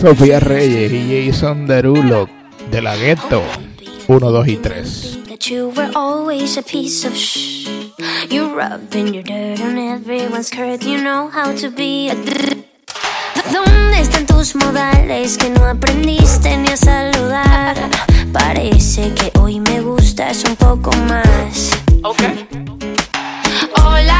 Sofía. 0.00 0.40
Reyes 0.40 0.92
y 0.92 1.30
Jason 1.30 1.66
Derulo 1.66 2.28
de 2.70 2.80
la 2.82 2.96
Ghetto 2.96 3.42
1, 4.08 4.30
2 4.30 4.48
y 4.48 4.56
3. 4.56 5.18
that 5.28 5.48
you 5.50 5.68
were 5.76 5.90
always 5.94 6.56
a 6.56 6.62
piece 6.62 7.06
of 7.06 7.14
shh. 7.14 7.68
You 8.30 8.54
rubbing 8.54 9.12
your 9.14 9.22
dirt 9.22 9.60
on 9.60 9.76
everyone's 9.78 10.48
skirt. 10.48 10.82
You 10.82 10.98
know 10.98 11.28
how 11.30 11.52
to 11.56 11.70
be 11.70 12.10
a. 12.10 12.14
dr- 12.14 12.64
¿Dónde 13.52 14.00
están 14.00 14.26
tus 14.26 14.54
modales 14.54 15.36
que 15.36 15.50
no 15.50 15.64
aprendiste 15.66 16.56
ni 16.56 16.68
a 16.68 16.76
saludar? 16.76 17.76
Parece 18.32 19.12
que 19.14 19.30
hoy 19.40 19.60
me 19.60 19.80
gustas 19.80 20.44
un 20.44 20.56
poco 20.56 20.90
más. 21.08 21.70
Hola, 23.76 24.19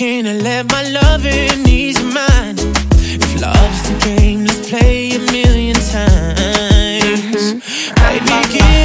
talking 0.00 0.26
and 0.26 0.42
let 0.42 0.70
my 0.72 0.82
loving 0.82 1.68
ease 1.68 1.98
your 2.00 2.12
mind. 2.12 2.58
If 2.58 3.40
love's 3.40 3.82
the 3.88 3.96
game, 4.04 4.44
let's 4.44 4.68
play 4.70 5.12
a 5.12 5.18
million 5.18 5.74
times. 5.74 7.42
Mm-hmm. 7.52 7.94
Baby, 8.00 8.36
give 8.54 8.79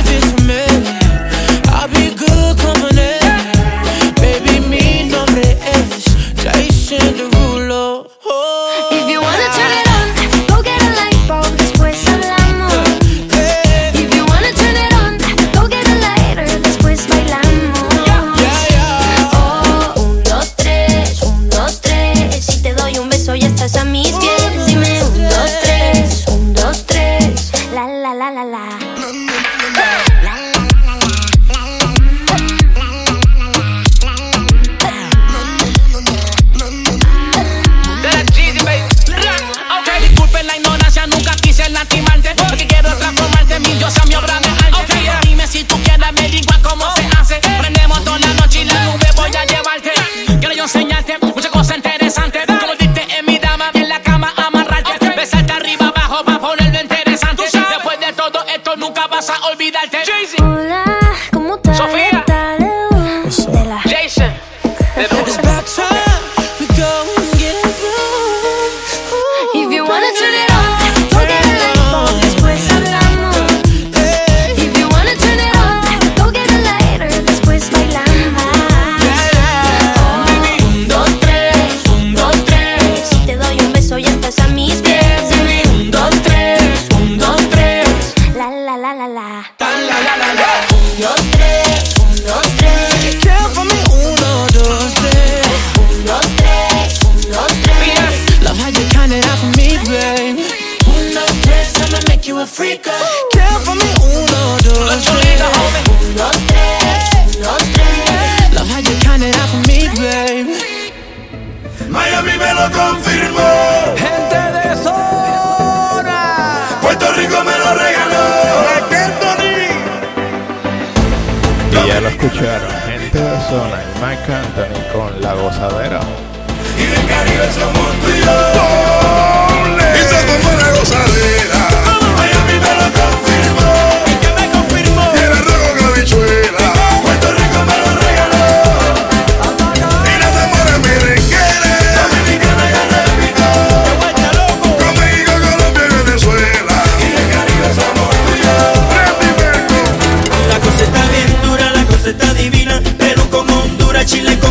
chile 154.06 154.45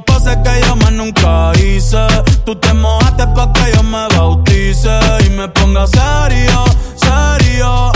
pase 0.00 0.36
que 0.42 0.60
yo 0.66 0.76
más 0.76 0.92
nunca 0.92 1.52
hice. 1.58 2.06
Tú 2.44 2.54
te 2.56 2.72
mojaste 2.74 3.26
pa' 3.28 3.52
que 3.52 3.72
yo 3.74 3.82
me 3.82 4.08
bautice 4.16 4.98
y 5.26 5.30
me 5.30 5.48
ponga 5.48 5.86
serio, 5.86 6.64
serio. 6.96 7.92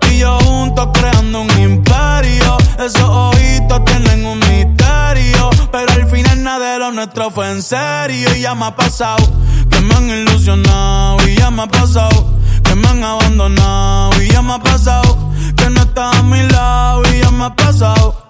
Tú 0.00 0.08
y 0.08 0.18
yo 0.18 0.38
juntos 0.40 0.88
creando 0.92 1.42
un 1.42 1.50
imperio. 1.58 2.56
Esos 2.78 3.02
ojitos 3.02 3.84
tienen 3.84 4.26
un 4.26 4.38
misterio. 4.38 5.50
Pero 5.72 5.92
al 5.92 6.06
final 6.08 6.42
nada 6.42 6.72
de 6.72 6.78
lo 6.78 6.92
nuestro 6.92 7.30
fue 7.30 7.50
en 7.50 7.62
serio. 7.62 8.34
Y 8.36 8.40
ya 8.42 8.54
me 8.54 8.66
ha 8.66 8.76
pasado 8.76 9.24
que 9.70 9.80
me 9.80 9.94
han 9.94 10.08
ilusionado. 10.10 11.16
Y 11.28 11.36
ya 11.36 11.50
me 11.50 11.62
ha 11.62 11.66
pasado 11.66 12.26
que 12.62 12.74
me 12.74 12.88
han 12.88 13.02
abandonado. 13.04 14.22
Y 14.22 14.28
ya 14.28 14.42
me 14.42 14.54
ha 14.54 14.58
pasado 14.58 15.32
que 15.56 15.70
no 15.70 15.80
estás 15.80 16.16
a 16.16 16.22
mi 16.22 16.42
lado. 16.48 17.02
Y 17.12 17.20
ya 17.20 17.30
me 17.30 17.44
ha 17.44 17.54
pasado. 17.54 18.24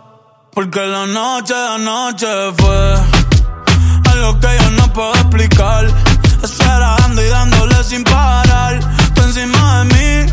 Porque 0.55 0.79
la 0.87 1.05
noche, 1.07 1.53
la 1.53 1.79
noche 1.79 2.27
fue 2.57 2.95
que 4.45 4.63
yo 4.63 4.71
no 4.73 4.93
puedo 4.93 5.15
explicar. 5.15 5.87
Esperando 6.43 7.23
y 7.23 7.29
dándole 7.29 7.85
sin 7.85 8.05
parar. 8.05 8.79
Tú 9.15 9.23
encima 9.23 9.79
de 9.79 9.85
mí 9.95 10.33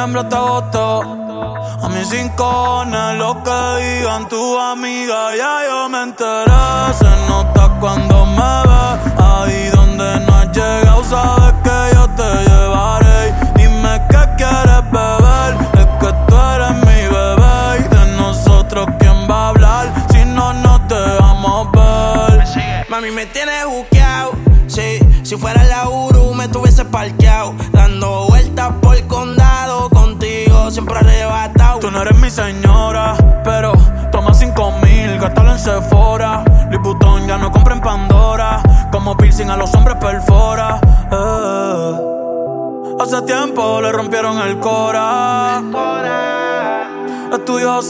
pongo, 0.00 0.22
de 0.22 0.59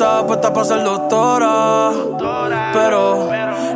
Estudiosa, 0.00 0.26
puesta 0.26 0.50
para 0.50 0.64
ser 0.64 0.82
doctora. 0.82 1.92
Pero 2.72 3.30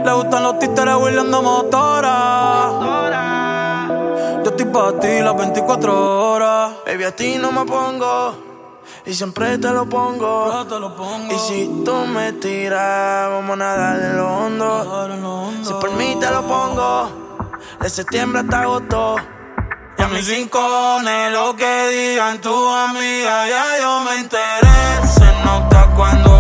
le 0.04 0.12
gustan 0.12 0.42
los 0.42 0.58
títeres 0.58 0.94
huirleando 0.94 1.42
motora. 1.42 2.70
Yo 4.42 4.50
estoy 4.50 4.64
para 4.66 4.98
ti 5.00 5.20
las 5.20 5.36
24 5.36 6.32
horas. 6.32 6.72
Baby, 6.86 7.04
a 7.04 7.14
ti 7.14 7.36
no 7.38 7.52
me 7.52 7.66
pongo. 7.66 8.36
Y 9.04 9.12
siempre 9.12 9.58
te 9.58 9.70
lo 9.70 9.86
pongo. 9.86 10.64
Y 11.30 11.38
si 11.40 11.82
tú 11.84 11.94
me 12.06 12.32
tiras, 12.32 13.28
vamos 13.28 13.52
a 13.52 13.56
nadar 13.56 14.00
en 14.00 14.16
lo 14.16 14.26
hondo. 14.26 15.60
Si 15.62 15.74
por 15.74 15.90
mí 15.90 16.16
te 16.18 16.30
lo 16.30 16.42
pongo. 16.42 17.10
De 17.80 17.90
septiembre 17.90 18.40
hasta 18.40 18.62
agosto. 18.62 19.16
Y 19.98 20.02
a 20.02 20.08
mis 20.08 20.26
rincones, 20.26 21.32
lo 21.32 21.54
que 21.54 21.88
digan 21.88 22.40
tu 22.40 22.68
amiga, 22.68 23.46
ya 23.46 23.78
yo 23.78 24.00
me 24.00 24.20
enteré. 24.20 24.93
Cuando 25.94 26.33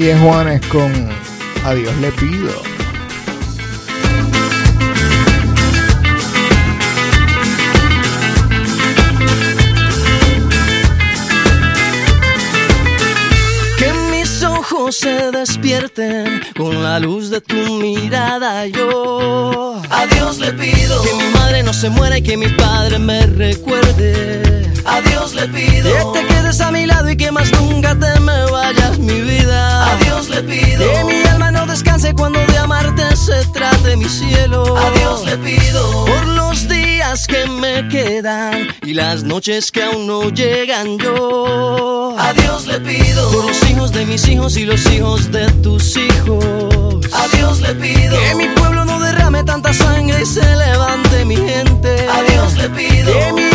Y 0.00 0.08
es 0.08 0.18
Juanes 0.18 0.66
con 0.68 0.90
A 1.62 1.74
Dios 1.74 1.94
le 1.98 2.10
pido. 2.12 2.62
Que 13.76 13.92
mis 14.10 14.42
ojos 14.42 14.96
se 14.96 15.30
despierten 15.32 16.40
con 16.56 16.82
la 16.82 16.98
luz 16.98 17.28
de 17.28 17.42
tu 17.42 17.56
mirada. 17.56 18.66
Yo 18.68 19.82
a 19.90 20.06
Dios 20.06 20.38
le 20.38 20.54
pido 20.54 21.02
que 21.02 21.12
mi 21.12 21.30
madre 21.34 21.62
no 21.62 21.74
se 21.74 21.90
muera 21.90 22.16
y 22.16 22.22
que 22.22 22.38
mi 22.38 22.48
padre 22.48 22.98
me 22.98 23.26
recuerde. 23.26 24.59
A 24.90 25.00
Dios 25.02 25.34
le 25.34 25.46
pido 25.48 26.12
que 26.12 26.20
te 26.20 26.26
quedes 26.26 26.60
a 26.60 26.70
mi 26.72 26.84
lado 26.84 27.08
y 27.08 27.16
que 27.16 27.30
más 27.30 27.50
nunca 27.52 27.96
te 27.98 28.18
me 28.20 28.44
vayas, 28.50 28.98
mi 28.98 29.20
vida. 29.20 29.92
A 29.92 29.96
Dios 29.98 30.28
le 30.28 30.42
pido 30.42 30.84
que 30.92 31.04
mi 31.04 31.22
alma 31.28 31.50
no 31.52 31.64
descanse 31.66 32.12
cuando 32.12 32.40
de 32.40 32.58
amarte 32.58 33.04
se 33.14 33.44
trate 33.52 33.96
mi 33.96 34.08
cielo. 34.08 34.76
A 34.76 34.90
Dios 34.98 35.24
le 35.24 35.36
pido 35.38 36.04
por 36.06 36.26
los 36.26 36.68
días 36.68 37.26
que 37.28 37.46
me 37.46 37.88
quedan 37.88 38.68
y 38.82 38.94
las 38.94 39.22
noches 39.22 39.70
que 39.70 39.84
aún 39.84 40.08
no 40.08 40.28
llegan 40.30 40.98
yo. 40.98 42.16
A 42.18 42.32
Dios 42.32 42.66
le 42.66 42.80
pido 42.80 43.30
por 43.30 43.44
los 43.44 43.70
hijos 43.70 43.92
de 43.92 44.06
mis 44.06 44.26
hijos 44.28 44.56
y 44.56 44.64
los 44.64 44.84
hijos 44.86 45.30
de 45.30 45.50
tus 45.62 45.96
hijos. 45.96 47.06
A 47.12 47.36
Dios 47.36 47.60
le 47.60 47.74
pido 47.76 48.18
que 48.18 48.34
mi 48.34 48.48
pueblo 48.48 48.84
no 48.84 48.98
derrame 48.98 49.44
tanta 49.44 49.72
sangre 49.72 50.22
y 50.22 50.26
se 50.26 50.44
levante 50.56 51.24
mi 51.24 51.36
gente. 51.36 52.08
A 52.08 52.22
Dios 52.22 52.56
le 52.56 52.68
pido 52.70 53.12
que 53.12 53.32
mi 53.32 53.49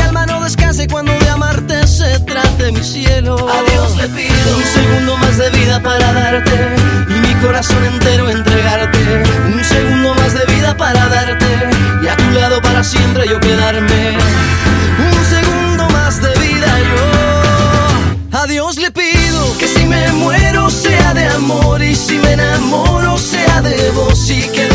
descanse 0.45 0.85
cuando 0.88 1.11
de 1.11 1.30
amarte 1.30 1.88
se 1.88 2.19
trate 2.19 2.72
mi 2.72 2.83
cielo. 2.83 3.35
A 3.35 3.64
Dios 3.72 3.98
le 3.98 4.07
pido 4.09 4.57
un 4.57 4.64
segundo 4.64 5.17
más 5.17 5.38
de 5.38 5.49
vida 5.49 5.82
para 5.82 6.14
darte 6.14 6.75
y 7.09 7.14
mi 7.14 7.33
corazón 7.41 7.83
entero 7.83 8.30
entregarte. 8.30 8.99
Un 9.48 9.64
segundo 9.64 10.14
más 10.14 10.35
de 10.35 10.45
vida 10.53 10.77
para 10.77 11.07
darte 11.07 11.48
y 12.03 12.07
a 12.07 12.15
tu 12.15 12.30
lado 12.30 12.61
para 12.61 12.83
siempre 12.83 13.27
yo 13.27 13.40
quedarme. 13.40 14.17
Un 14.99 15.25
segundo 15.25 15.90
más 15.90 16.22
de 16.22 16.32
vida 16.40 16.72
yo. 16.90 18.40
A 18.40 18.45
Dios 18.45 18.77
le 18.77 18.91
pido 18.91 19.57
que 19.57 19.67
si 19.67 19.83
me 19.85 20.11
muero 20.11 20.69
sea 20.69 21.15
de 21.15 21.25
amor 21.25 21.82
y 21.82 21.95
si 21.95 22.19
me 22.19 22.33
enamoro 22.33 23.17
sea 23.17 23.64
de 23.64 23.90
vos 23.91 24.30
y 24.30 24.41
que 24.49 24.74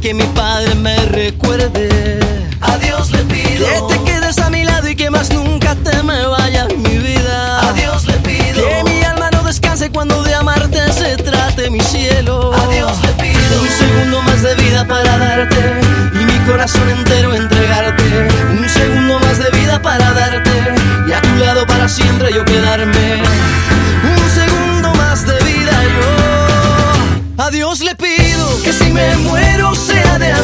Que 0.00 0.14
mi 0.14 0.24
padre 0.34 0.74
me 0.76 0.96
recuerde. 1.06 2.18
A 2.62 2.76
Dios 2.78 3.10
le 3.10 3.18
pido 3.24 3.66
Que 3.66 3.94
te 3.94 4.04
quedes 4.04 4.38
a 4.38 4.48
mi 4.48 4.64
lado 4.64 4.88
y 4.88 4.96
que 4.96 5.10
más 5.10 5.30
nunca 5.30 5.74
te 5.74 6.02
me 6.02 6.26
vayas 6.26 6.68
mi 6.76 6.98
vida. 6.98 7.68
A 7.68 7.72
Dios 7.74 8.06
le 8.06 8.14
pido 8.14 8.66
Que 8.66 8.84
mi 8.84 9.02
alma 9.02 9.30
no 9.30 9.42
descanse 9.42 9.90
cuando 9.90 10.22
de 10.22 10.34
amarte 10.34 10.92
se 10.92 11.16
trate 11.16 11.68
mi 11.70 11.80
cielo. 11.80 12.52
A 12.54 12.66
Dios 12.68 12.92
le 13.02 13.12
pido 13.22 13.60
Un 13.60 13.68
segundo 13.68 14.22
más 14.22 14.42
de 14.42 14.54
vida 14.54 14.86
para 14.86 15.18
darte 15.18 15.80
y 16.14 16.24
mi 16.24 16.38
corazón 16.50 16.88
entero 16.88 17.34
entregarte. 17.34 18.28
Un 18.58 18.68
segundo 18.68 19.18
más 19.20 19.38
de 19.38 19.50
vida 19.58 19.82
para 19.82 20.12
darte 20.12 20.50
y 21.08 21.12
a 21.12 21.20
tu 21.20 21.34
lado 21.36 21.66
para 21.66 21.88
siempre 21.88 22.32
yo 22.32 22.44
quedarme. 22.44 23.22
Un 24.02 24.30
segundo 24.30 24.94
más 24.94 25.26
de 25.26 25.38
vida 25.44 25.72
yo. 25.84 27.44
A 27.44 27.50
Dios 27.50 27.80
le 27.80 27.94
pido 27.94 28.62
que 28.62 28.72
si 28.72 28.90
me 28.90 29.16
muero 29.16 29.49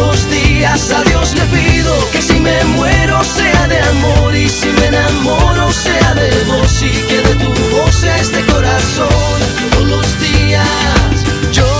Los 0.00 0.30
días 0.30 0.90
a 0.92 1.02
Dios 1.04 1.34
le 1.34 1.44
pido 1.56 1.92
que 2.10 2.22
si 2.22 2.40
me 2.40 2.64
muero 2.76 3.22
sea 3.22 3.68
de 3.68 3.78
amor 3.80 4.34
y 4.34 4.48
si 4.48 4.68
me 4.68 4.86
enamoro 4.86 5.70
sea 5.70 6.14
de 6.14 6.30
vos 6.48 6.82
y 6.82 6.90
que 7.08 7.18
de 7.28 7.34
tu 7.44 7.50
voz 7.76 8.02
este 8.04 8.40
corazón. 8.50 9.36
Todos 9.72 9.88
los 9.88 10.20
días 10.20 11.24
yo 11.52 11.70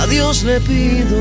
a 0.00 0.06
Dios 0.08 0.42
le 0.42 0.60
pido. 0.60 1.18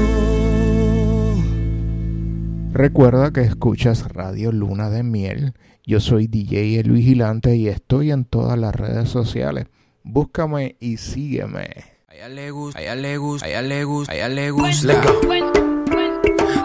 Recuerda 2.74 3.32
que 3.32 3.42
escuchas 3.42 4.12
Radio 4.12 4.52
Luna 4.52 4.90
de 4.90 5.04
Miel. 5.04 5.54
Yo 5.86 6.00
soy 6.00 6.26
DJ 6.28 6.80
El 6.80 6.92
Vigilante 6.92 7.56
y 7.56 7.68
estoy 7.68 8.12
en 8.12 8.26
todas 8.26 8.58
las 8.58 8.76
redes 8.76 9.10
sociales. 9.10 9.68
Búscame 10.04 10.78
y 10.80 10.98
sígueme. 10.98 11.97
A 12.18 12.26
ella 12.26 12.30
le 12.30 12.50
gusta, 12.50 12.80
a 12.80 12.82
ella 12.82 12.96
le 12.96 13.18
gusta, 13.18 13.46
a 13.46 13.50
ella 13.50 13.62
le 13.62 13.84
gusta, 13.84 14.12
a 14.12 14.16
ella 14.16 14.28
le 14.28 14.50
gusta. 14.50 14.94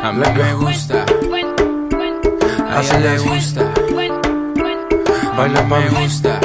A 0.03 0.13
mí 0.13 0.25
me 0.35 0.55
gusta. 0.55 1.05
A 2.71 2.81
ella 2.81 2.99
le 2.99 3.19
gusta. 3.19 3.75
Baila 5.37 5.63
me 5.65 5.89
gusta. 5.91 6.41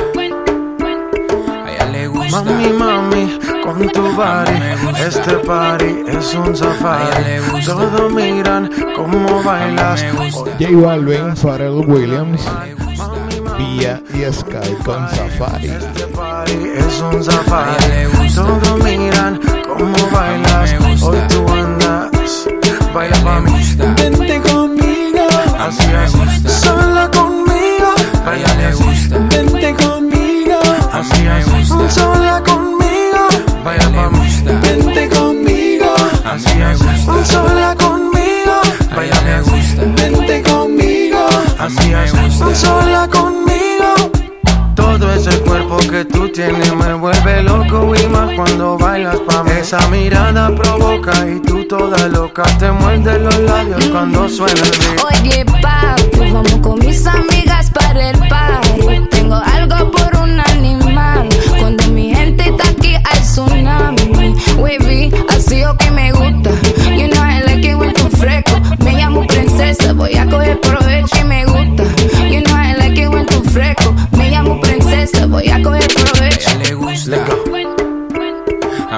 A 1.64 1.72
ella 1.72 1.86
le 1.90 2.08
gusta. 2.08 2.44
Mami, 2.44 2.74
mami, 2.74 3.40
con 3.64 3.90
tu 3.92 4.02
body, 4.14 4.58
este 5.00 5.38
party 5.38 6.04
es 6.08 6.34
un 6.36 6.54
safari. 6.54 7.64
Todos 7.66 8.12
miran 8.12 8.70
cómo 8.94 9.42
bailas. 9.42 10.04
J 10.60 10.70
Balvin, 10.76 11.34
Pharrell 11.38 11.86
Williams, 11.88 12.46
Vía 13.58 14.02
y 14.14 14.32
Sky 14.34 14.74
con 14.86 15.08
Safari. 15.10 15.68
Es 16.78 17.02
un 17.02 17.24
safari. 17.24 18.06
Todos 18.36 18.84
miran 18.84 19.40
cómo 19.68 19.96
bailas. 20.12 20.74
Hoy 21.02 21.18
tú 21.30 21.46
andas, 21.52 22.48
baila 22.94 23.18
pa' 23.24 23.42
mí. 23.42 23.52
Vente 23.98 24.42
conmigo, 24.42 25.28
así 25.60 25.84
es. 25.92 26.52
Sola 26.62 27.10
conmigo, 27.12 27.94
A 28.26 28.36
ella 28.36 28.54
le 28.56 28.74
gusta. 28.76 29.18
vente 29.30 29.76
conmigo, 29.76 30.60
así 30.94 31.26
es. 31.28 31.94
Sola 31.94 32.44
conmigo, 32.44 33.28
Baila 33.64 33.90
pa' 33.90 34.10
mí. 34.10 34.28
vente 34.62 35.10
conmigo, 35.10 35.94
Así 36.26 36.62
es. 36.62 37.28
sola 37.30 37.76
conmigo, 37.76 38.56
A 38.96 39.04
ella 39.04 39.22
le 39.26 39.42
gusta. 39.42 39.82
vente 40.04 40.44
conmigo, 40.44 41.28
Así 41.60 41.94
es. 41.94 42.60
sola 42.60 43.08
conmigo. 43.08 43.47
Ese 45.18 45.40
cuerpo 45.40 45.78
que 45.78 46.06
tú 46.06 46.30
tienes 46.30 46.72
me 46.76 46.94
vuelve 46.94 47.42
loco 47.42 47.92
y 47.96 48.08
más 48.08 48.36
cuando 48.36 48.78
bailas 48.78 49.18
pa' 49.28 49.44
mí. 49.44 49.50
Esa 49.60 49.80
mirada 49.88 50.54
provoca 50.54 51.12
y 51.28 51.40
tú 51.40 51.66
toda 51.68 52.08
loca 52.08 52.44
te 52.60 52.70
muerde 52.72 53.18
los 53.18 53.36
labios 53.40 53.84
cuando 53.88 54.30
suena 54.30 54.62
el 54.62 54.70
beat. 54.70 55.04
Oye, 55.04 55.46
papi, 55.60 56.32
vamos 56.32 56.58
con 56.62 56.78
mis 56.86 57.08
amigas 57.08 57.72
para 57.72 58.12
el 58.12 58.20
party. 58.30 59.08
Tengo 59.10 59.36
algo 59.36 59.90
por 59.90 60.22
un 60.22 60.40
animal. 60.40 61.28
Cuando 61.58 61.88
mi 61.88 62.14
gente 62.14 62.50
está 62.50 62.70
aquí, 62.70 62.94
hay 62.94 63.20
tsunami. 63.22 64.36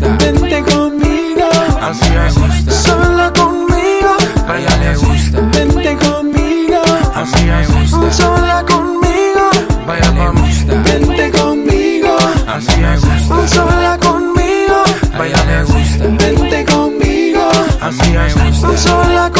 mí. 0.00 0.16
Vente 0.18 0.62
conmigo, 0.62 1.48
así 1.80 2.06
es. 2.26 2.74
Sola 2.82 3.32
conmigo, 3.32 4.16
A 4.48 4.56
ella 4.58 4.76
le 4.78 4.96
gusta. 4.96 5.40
vente 5.52 5.96
conmigo, 5.96 6.82
Así 7.14 7.48
es. 7.48 8.16
sola 8.16 8.64
conmigo, 8.66 9.50
Baila 9.86 10.12
pa' 10.14 10.32
mí. 10.32 10.64
vente 10.84 11.30
conmigo, 11.32 12.16
Así 12.46 12.82
es. 12.82 13.50
sola 13.50 13.98
conmigo, 13.98 14.82
A 15.18 15.26
ella 15.26 15.44
le 15.44 15.62
gusta. 15.64 16.04
vente 16.24 16.64
conmigo, 16.64 17.48
Así 17.80 18.14
es. 18.16 18.32
sola 18.80 19.30
conmigo. 19.30 19.35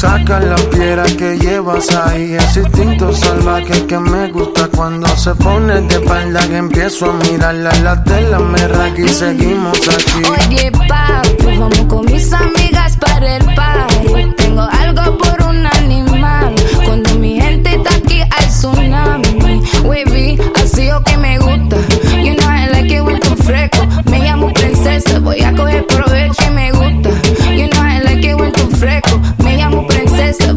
Saca 0.00 0.40
la 0.40 0.56
piedra 0.56 1.04
que 1.04 1.36
llevas 1.38 1.94
ahí, 1.94 2.32
ese 2.32 2.60
instinto 2.60 3.12
salvaje 3.12 3.84
que 3.86 3.98
me 3.98 4.28
gusta 4.32 4.66
cuando 4.74 5.06
se 5.08 5.34
pone 5.34 5.78
de 5.78 5.94
espalda 5.94 6.40
que 6.48 6.56
empiezo 6.56 7.10
a 7.10 7.12
mirarla 7.12 7.70
la 7.82 8.02
tela 8.02 8.38
me 8.38 8.66
raca 8.66 8.98
y 8.98 9.08
seguimos 9.10 9.78
aquí. 9.88 10.22
Oye, 10.26 10.72
papi, 10.88 11.58
vamos 11.58 11.80
con 11.80 12.06
mis 12.06 12.32
amigas 12.32 12.96
para 12.96 13.36
el 13.36 13.44
party. 13.54 14.34
Tengo 14.38 14.62
algo 14.62 15.18
por 15.18 15.48
un 15.48 15.66
animal. 15.66 16.09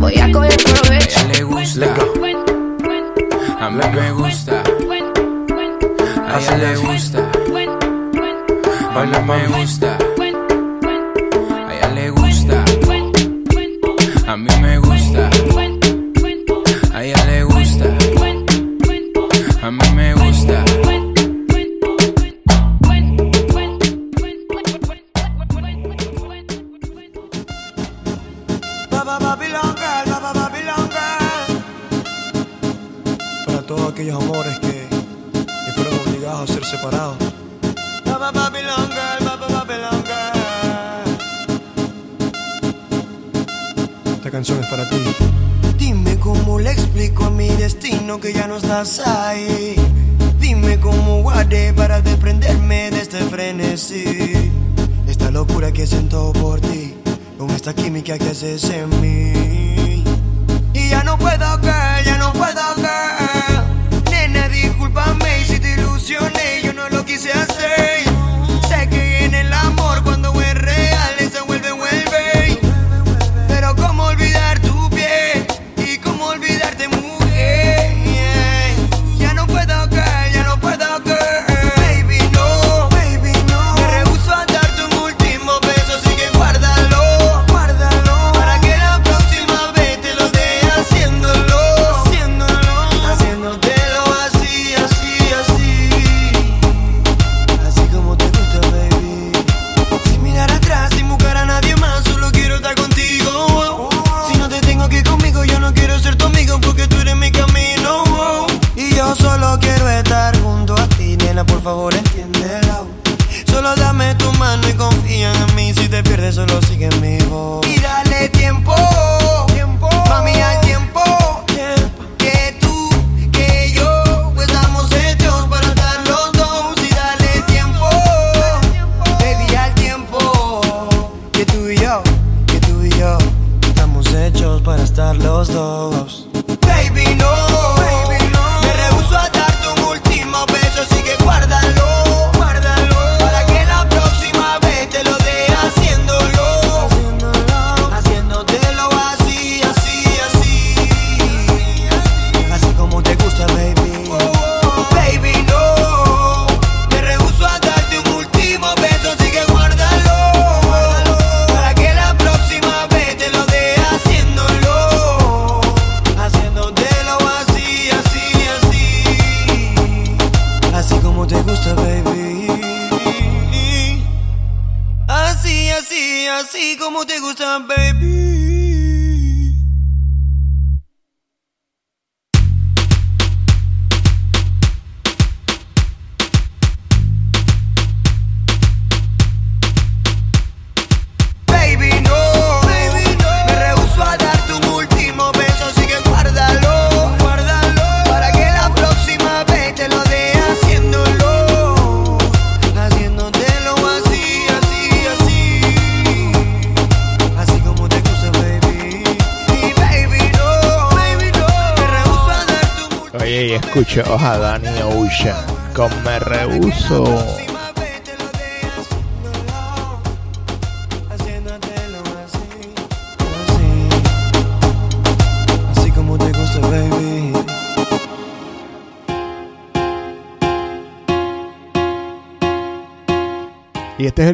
Voy 0.03 0.19
a 0.19 0.31
coger 0.31 0.57
provecho. 0.57 1.19
A 1.19 1.23
ella 1.23 1.33
le 1.33 1.43
gusta. 1.43 1.85
A 3.59 3.69
mí 3.69 3.83
me 3.95 4.11
gusta. 4.11 4.63
A 6.27 6.39
ella 6.39 6.57
le 6.57 6.75
gusta. 6.75 7.31
Baila 8.93 9.19
me 9.21 9.47
gusta. 9.47 9.92
voices 58.43 58.69
in 58.69 58.89
me. 59.01 59.12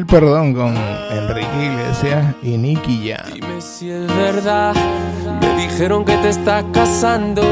pedir 0.00 0.06
perdón 0.06 0.54
con 0.54 0.76
Enrique 1.10 1.64
Iglesias 1.64 2.34
y 2.42 2.56
Nicky 2.56 3.04
ya. 3.04 3.24
Dime 3.32 3.60
si 3.60 3.90
es 3.90 4.06
verdad, 4.16 4.74
me 5.40 5.62
dijeron 5.62 6.04
que 6.04 6.16
te 6.18 6.28
estás 6.28 6.64
casando. 6.72 7.42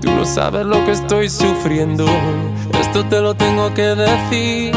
Tú 0.00 0.10
no 0.10 0.24
sabes 0.24 0.66
lo 0.66 0.84
que 0.84 0.92
estoy 0.92 1.28
sufriendo. 1.28 2.06
Esto 2.80 3.04
te 3.04 3.20
lo 3.20 3.34
tengo 3.34 3.72
que 3.74 3.94
decir. 3.94 4.72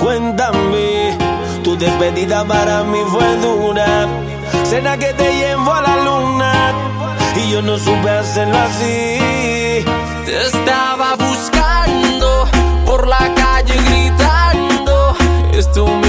Cuéntame, 0.00 1.16
tu 1.62 1.76
despedida 1.76 2.44
para 2.44 2.84
mí 2.84 2.98
fue 3.10 3.36
dura. 3.36 4.06
Será 4.64 4.96
que 4.96 5.12
te 5.14 5.32
llevo 5.34 5.72
a 5.72 5.82
la 5.82 5.96
luna 6.04 6.52
y 7.36 7.52
yo 7.52 7.62
no 7.62 7.78
supe 7.78 8.10
hacerlo 8.10 8.56
así. 8.58 9.84
Te 10.24 10.46
estaba 10.46 11.16
buscando 11.16 12.46
por 12.84 13.06
la 13.06 13.34
tú 15.74 15.86
me. 15.86 16.08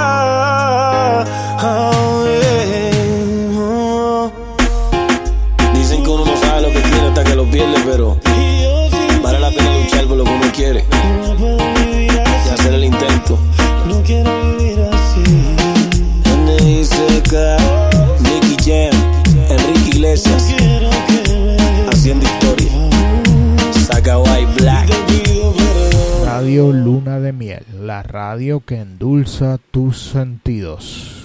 Luna 26.69 27.19
de 27.19 27.33
Miel, 27.33 27.65
la 27.81 28.03
radio 28.03 28.59
que 28.59 28.75
endulza 28.75 29.57
tus 29.71 29.97
sentidos. 29.97 31.17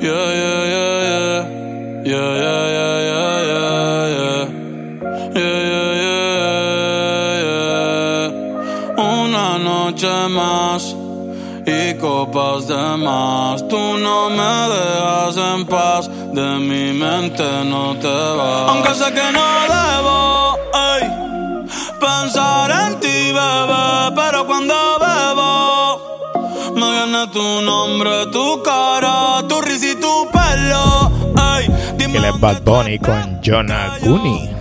Yeah, 0.00 0.34
yeah, 0.40 0.64
yeah. 0.70 1.64
Una 8.96 9.58
noche 9.58 10.28
más 10.28 10.94
y 11.66 11.94
copas 11.94 12.68
de 12.68 12.96
más. 12.98 13.66
Tú 13.68 13.78
no 13.98 14.30
me 14.30 14.68
dejas 14.74 15.36
en 15.36 15.66
paz, 15.66 16.08
de 16.08 16.58
mi 16.60 16.92
mente 16.98 17.64
no 17.64 17.96
te 17.96 18.06
vas. 18.06 18.68
Aunque 18.68 18.94
sé 18.94 19.12
que 19.12 19.32
no 19.32 19.46
debo, 19.74 20.23
bebé, 23.34 24.14
pero 24.14 24.46
cuando 24.46 24.74
bebo. 25.02 26.74
Me 26.76 26.90
viene 26.90 27.26
tu 27.32 27.60
nombre, 27.62 28.26
tu 28.32 28.62
cara, 28.62 29.42
tu 29.48 29.60
risa 29.60 29.86
y 29.92 29.94
tu 29.96 30.28
pelo. 30.32 31.10
Ey, 31.56 31.68
dime 31.96 32.18
Él 32.18 32.24
es 32.26 32.40
Bad 32.40 32.62
Bunny 32.62 32.98
con 32.98 33.40
Jonah 33.42 33.98
Guni. 34.00 34.53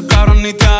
Ese 0.00 0.06
cabrón 0.06 0.42
ni 0.42 0.52
te 0.52 0.79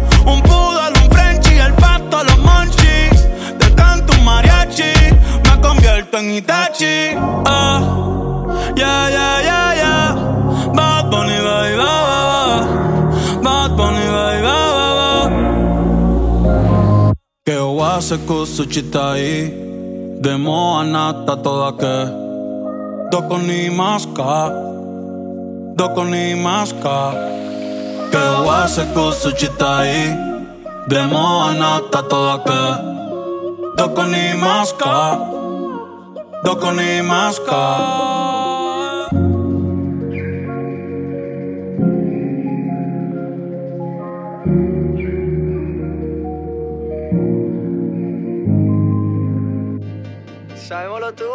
Convierto 6.11 6.17
en 6.17 6.35
Itachi. 6.35 7.15
Ah, 7.45 7.79
Yeah, 8.75 9.09
yeah, 9.09 9.41
yeah, 9.41 9.75
yeah. 9.81 10.73
Bad 10.75 11.09
Bunny, 11.09 11.37
ba, 11.45 11.57
ba, 11.77 12.19
ba. 12.29 13.41
Bad 13.43 13.71
Bunny, 13.77 14.05
ba, 14.15 14.57
ba, 14.75 14.87
ba. 14.97 15.11
Que 17.45 17.57
wase 17.57 18.17
kusuchita 18.27 19.17
i 19.17 19.51
Demo 20.21 20.79
anata 20.79 21.35
toda 21.37 21.71
que. 21.79 21.95
Doko 23.11 23.37
ni 23.37 23.69
maska 23.69 24.51
Doko 25.75 26.03
ni 26.05 26.35
maska 26.35 27.11
Que 28.11 28.23
wase 28.47 28.83
kusuchita 28.93 29.83
i 29.85 30.15
Demo 30.87 31.41
anata 31.47 32.01
toda 32.03 32.37
que. 32.45 32.61
Doko 33.77 34.03
ni 34.03 34.33
maska 34.39 35.40
Doko 36.43 36.71
ni 36.71 37.01
maska 37.01 37.61
Sabemos 50.67 51.01
lo 51.01 51.13
tuyo. 51.13 51.29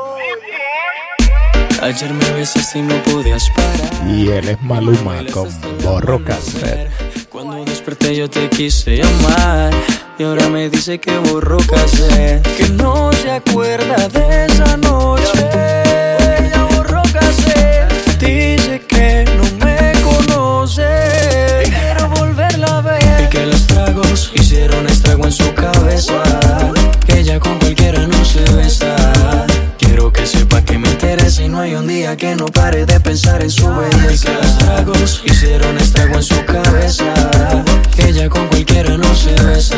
Ayer 1.83 2.12
me 2.12 2.31
besaste 2.33 2.78
y 2.78 2.83
no 2.83 2.94
podías 3.05 3.49
parar. 3.51 4.09
Y 4.09 4.28
él 4.28 4.49
es 4.49 4.62
Maluma 4.62 5.25
con 5.33 5.49
Borro 5.85 6.25
Cassette. 6.25 6.91
Cuando 7.28 7.59
desperté 7.86 8.16
yo 8.16 8.28
te 8.28 8.48
quise 8.48 8.97
llamar. 8.97 9.73
Y 10.18 10.24
ahora 10.24 10.48
me 10.48 10.68
dice 10.68 10.98
que 10.98 11.16
borró 11.18 11.58
cassette, 11.58 12.42
que 12.56 12.68
no 12.70 13.12
se 13.12 13.31
acuerda 13.31 14.08
de 14.08 14.47
esa 14.47 14.76
noche. 14.76 15.48
Ella 16.40 16.66
borró 16.74 17.02
cassette, 17.12 18.18
dice 18.18 18.84
que 18.89 19.24
no 19.36 19.65
me 19.65 19.92
conoce. 20.02 20.82
Quiero 21.65 22.08
volverla 22.10 22.78
a 22.78 22.81
ver. 22.81 23.24
Y 23.24 23.28
que 23.28 23.47
los 23.47 23.65
tragos 23.68 24.32
hicieron 24.34 24.86
estrago 24.86 25.24
en 25.26 25.32
su 25.32 25.55
cabeza, 25.55 26.23
y 31.47 31.49
no 31.49 31.60
hay 31.60 31.75
un 31.75 31.86
día 31.86 32.16
que 32.16 32.34
no 32.34 32.47
pare 32.47 32.84
de 32.84 32.99
pensar 32.99 33.41
en 33.42 33.50
su 33.50 33.68
belleza. 33.68 34.12
Y 34.12 34.18
que 34.18 34.33
los 34.33 34.58
tragos 34.58 35.23
hicieron 35.25 35.78
estrago 35.78 36.16
en 36.16 36.23
su 36.23 36.44
cabeza. 36.44 37.05
Ella 37.99 38.28
con 38.28 38.49
cualquiera 38.49 38.97
no 38.97 39.15
se 39.15 39.31
besa. 39.42 39.76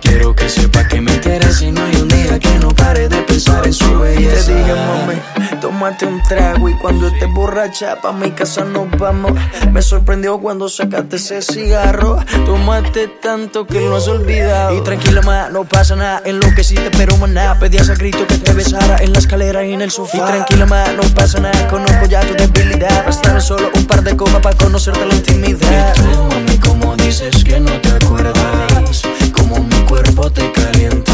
Quiero 0.00 0.34
que 0.34 0.48
sepa 0.48 0.86
que 0.86 1.00
me 1.00 1.12
interesa 1.12 1.64
y 1.64 1.72
no 1.72 1.84
hay 1.84 1.96
un 1.96 2.08
día 2.08 2.38
que 2.38 2.58
no 2.60 2.68
pare 2.68 3.08
de 3.08 3.16
pensar 3.22 3.66
en 3.66 3.72
su 3.72 3.98
belleza. 3.98 4.46
Te 4.46 4.54
dije, 4.54 4.72
mami, 4.72 5.47
tómate 5.60 6.06
un 6.06 6.22
trago 6.22 6.68
y 6.68 6.74
cuando 6.74 7.08
estés 7.08 7.32
borracha 7.32 8.00
pa' 8.00 8.12
mi 8.12 8.30
casa 8.30 8.64
nos 8.64 8.90
vamos. 8.98 9.32
Me 9.72 9.82
sorprendió 9.82 10.38
cuando 10.38 10.68
sacaste 10.68 11.16
ese 11.16 11.42
cigarro. 11.42 12.18
Tomaste 12.44 13.08
tanto 13.08 13.66
que 13.66 13.80
lo 13.80 13.96
has 13.96 14.08
olvidado. 14.08 14.76
Y 14.76 14.80
tranquila, 14.82 15.22
ma, 15.22 15.48
no 15.50 15.64
pasa 15.64 15.96
nada. 15.96 16.22
En 16.24 16.40
lo 16.40 16.54
que 16.54 16.64
sí 16.64 16.74
te 16.74 16.90
pero 16.90 17.16
maná. 17.16 17.58
Pedías 17.58 17.90
a 17.90 17.94
grito 17.94 18.26
que 18.26 18.38
te 18.38 18.52
besara 18.52 18.96
en 18.98 19.12
la 19.12 19.18
escalera 19.18 19.64
y 19.64 19.72
en 19.72 19.82
el 19.82 19.90
sofá. 19.90 20.18
Y 20.18 20.20
tranquila, 20.20 20.66
ma, 20.66 20.84
no 20.92 21.02
pasa 21.14 21.40
nada. 21.40 21.68
Conozco 21.68 22.06
ya 22.06 22.20
tu 22.20 22.34
debilidad. 22.34 23.04
Bastarme 23.06 23.40
solo 23.40 23.70
un 23.74 23.86
par 23.86 24.02
de 24.02 24.16
copas 24.16 24.40
para 24.40 24.56
conocerte 24.56 25.04
la 25.06 25.14
intimidad. 25.14 25.94
Y 25.96 26.00
tú, 26.00 26.22
mami, 26.22 26.58
como 26.58 26.96
dices 26.96 27.44
que 27.44 27.60
no 27.60 27.72
te 27.80 27.90
acuerdas, 27.90 29.02
como 29.32 29.58
mi 29.62 29.76
cuerpo 29.86 30.30
te 30.30 30.50
calienta. 30.52 31.07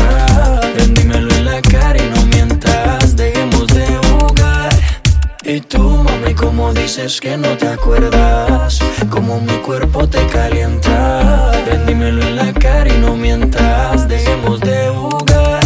Y 5.54 5.60
tú, 5.60 5.78
mami, 5.78 6.34
como 6.34 6.72
dices 6.72 7.20
que 7.20 7.36
no 7.36 7.56
te 7.56 7.68
acuerdas, 7.68 8.80
como 9.08 9.40
mi 9.40 9.52
cuerpo 9.58 10.08
te 10.08 10.26
calienta. 10.26 11.52
Ven, 11.64 12.02
en 12.02 12.34
la 12.34 12.52
cara 12.54 12.92
y 12.92 12.98
no 12.98 13.14
mientas, 13.14 14.08
dejemos 14.08 14.58
de 14.58 14.88
jugar. 14.88 15.60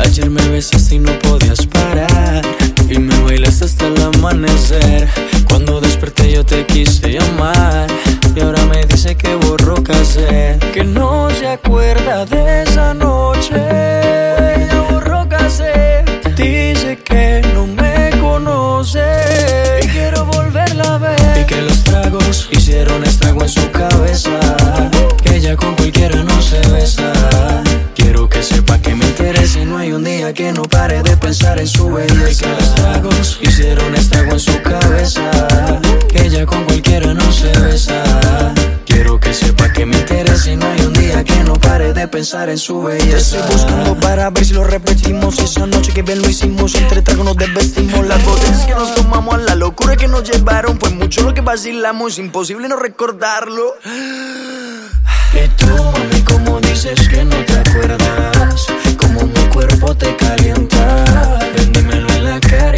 Ayer 0.00 0.28
me 0.28 0.42
besaste 0.48 0.96
y 0.96 0.98
no 0.98 1.16
podías 1.20 1.64
parar 1.66 2.42
Y 2.88 2.98
me 2.98 3.16
bailaste 3.22 3.64
hasta 3.64 3.86
el 3.86 4.02
amanecer 4.02 5.08
Cuando 5.48 5.80
desperté 5.80 6.32
yo 6.32 6.44
te 6.44 6.66
quise 6.66 7.12
llamar 7.12 7.86
Y 8.34 8.40
ahora 8.40 8.62
me 8.66 8.84
dice 8.86 9.16
que 9.16 9.34
borró 9.36 9.82
cassette 9.82 10.72
Que 10.72 10.84
no 10.84 11.30
se 11.30 11.46
acuerda 11.46 12.26
de 12.26 12.62
esa 12.64 12.92
noche 12.92 13.54
Ella 13.54 14.86
borró 14.90 15.28
cassette 15.28 16.34
Dice 16.36 16.98
que 17.02 17.42
no 17.54 17.66
me 17.66 17.85
conoce 18.36 19.00
Y 19.82 19.88
quiero 19.88 20.26
volverla 20.26 20.94
a 20.94 20.98
ver 20.98 21.40
Y 21.40 21.44
que 21.46 21.62
los 21.62 21.82
tragos 21.84 22.48
hicieron 22.50 23.02
estrago 23.04 23.42
en 23.42 23.48
su 23.48 23.70
cabeza 23.70 24.38
Que 25.22 25.36
ella 25.36 25.56
con 25.56 25.74
cualquiera 25.74 26.22
no 26.22 26.42
se 26.42 26.60
besa 26.68 27.12
Quiero 27.94 28.28
que 28.28 28.42
sepa 28.42 28.78
que 28.78 28.94
me 28.94 29.06
interesa 29.06 29.60
y 29.60 29.64
no 29.64 29.78
hay 29.78 29.92
un 29.92 30.04
día 30.04 30.34
que 30.34 30.52
no 30.52 30.62
pare 30.62 31.02
de 31.02 31.16
pensar 31.16 31.58
en 31.58 31.66
su 31.66 31.90
belleza. 31.90 32.30
Y 32.30 32.36
que 32.36 32.48
los 32.48 32.74
tragos 32.74 33.38
hicieron 33.42 33.94
estrago 33.94 34.32
en 34.32 34.40
su 34.40 34.62
cabeza. 34.62 35.22
Que 36.08 36.26
ella 36.26 36.46
con 36.46 36.64
cualquiera 36.64 37.14
no 37.14 37.32
se 37.32 37.48
besa. 37.58 38.04
Quiero 38.96 39.20
que 39.20 39.34
sepa 39.34 39.70
que 39.74 39.84
me 39.84 39.94
interesa 39.94 40.50
y 40.50 40.56
no 40.56 40.66
hay 40.66 40.80
un 40.80 40.94
día 40.94 41.22
que 41.22 41.44
no 41.44 41.52
pare 41.52 41.92
de 41.92 42.08
pensar 42.08 42.48
en 42.48 42.56
su 42.56 42.80
Te 42.80 42.94
belleza. 42.94 43.36
estoy 43.36 43.52
buscando 43.52 43.94
para 44.00 44.30
ver 44.30 44.42
si 44.42 44.54
lo 44.54 44.64
repetimos. 44.64 45.38
Esa 45.38 45.66
noche 45.66 45.92
que 45.92 46.00
bien 46.00 46.22
lo 46.22 46.30
hicimos, 46.30 46.74
entre 46.76 47.02
tragos 47.02 47.26
nos 47.26 47.36
desvestimos. 47.36 48.06
Las 48.06 48.24
botellas 48.24 48.64
que 48.64 48.74
nos 48.74 48.94
tomamos, 48.94 49.34
a 49.34 49.36
la 49.36 49.54
locura 49.54 49.96
que 49.96 50.08
nos 50.08 50.22
llevaron. 50.24 50.80
Fue 50.80 50.88
mucho 50.88 51.24
lo 51.24 51.34
que 51.34 51.42
vacilamos, 51.42 52.18
imposible 52.18 52.68
no 52.68 52.76
recordarlo. 52.76 53.74
Y 53.84 55.48
tú, 55.58 55.66
mami, 55.66 56.22
como 56.22 56.58
dices 56.62 57.06
que 57.06 57.22
no 57.22 57.36
te 57.44 57.52
acuerdas, 57.52 58.66
como 58.96 59.26
mi 59.26 59.46
cuerpo 59.52 59.94
te 59.94 60.16
calienta. 60.16 61.38
Ven, 61.54 61.70
dímelo 61.70 62.08
en 62.14 62.24
la 62.24 62.40
cara 62.40 62.75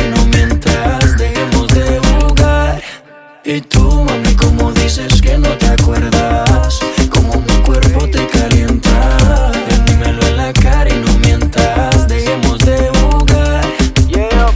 Y 3.51 3.62
tú, 3.62 3.81
mami, 3.81 4.35
como 4.35 4.70
dices 4.73 5.23
que 5.23 5.39
no 5.39 5.49
te 5.57 5.68
acuerdas, 5.68 6.81
como 7.09 7.41
mi 7.41 7.55
cuerpo 7.62 8.07
te 8.07 8.27
calienta. 8.27 9.51
Dímelo 9.86 10.23
en 10.27 10.36
la 10.36 10.52
cara 10.52 10.91
y 10.91 10.99
no 10.99 11.18
mientas, 11.20 12.07
dejemos 12.09 12.59
de 12.59 12.91
jugar. 13.01 13.65
Yeah, 14.07 14.52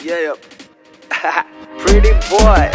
yeah. 0.00 0.36
Pretty 1.84 2.10
boy, 2.30 2.70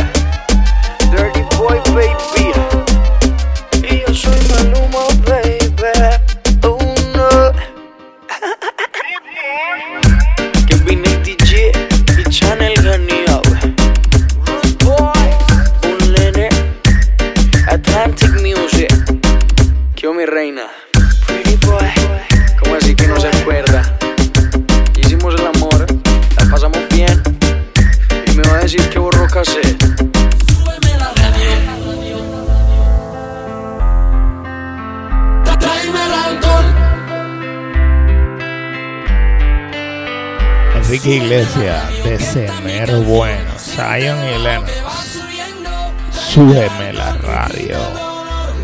Enrique 41.04 41.26
Iglesias 41.26 42.04
de 42.06 42.18
Semero 42.18 43.02
Bueno, 43.02 43.52
Zion 43.60 44.18
y 44.24 44.42
Lennox. 44.42 44.72
Súbeme 46.12 46.94
la 46.94 47.14
radio. 47.18 47.78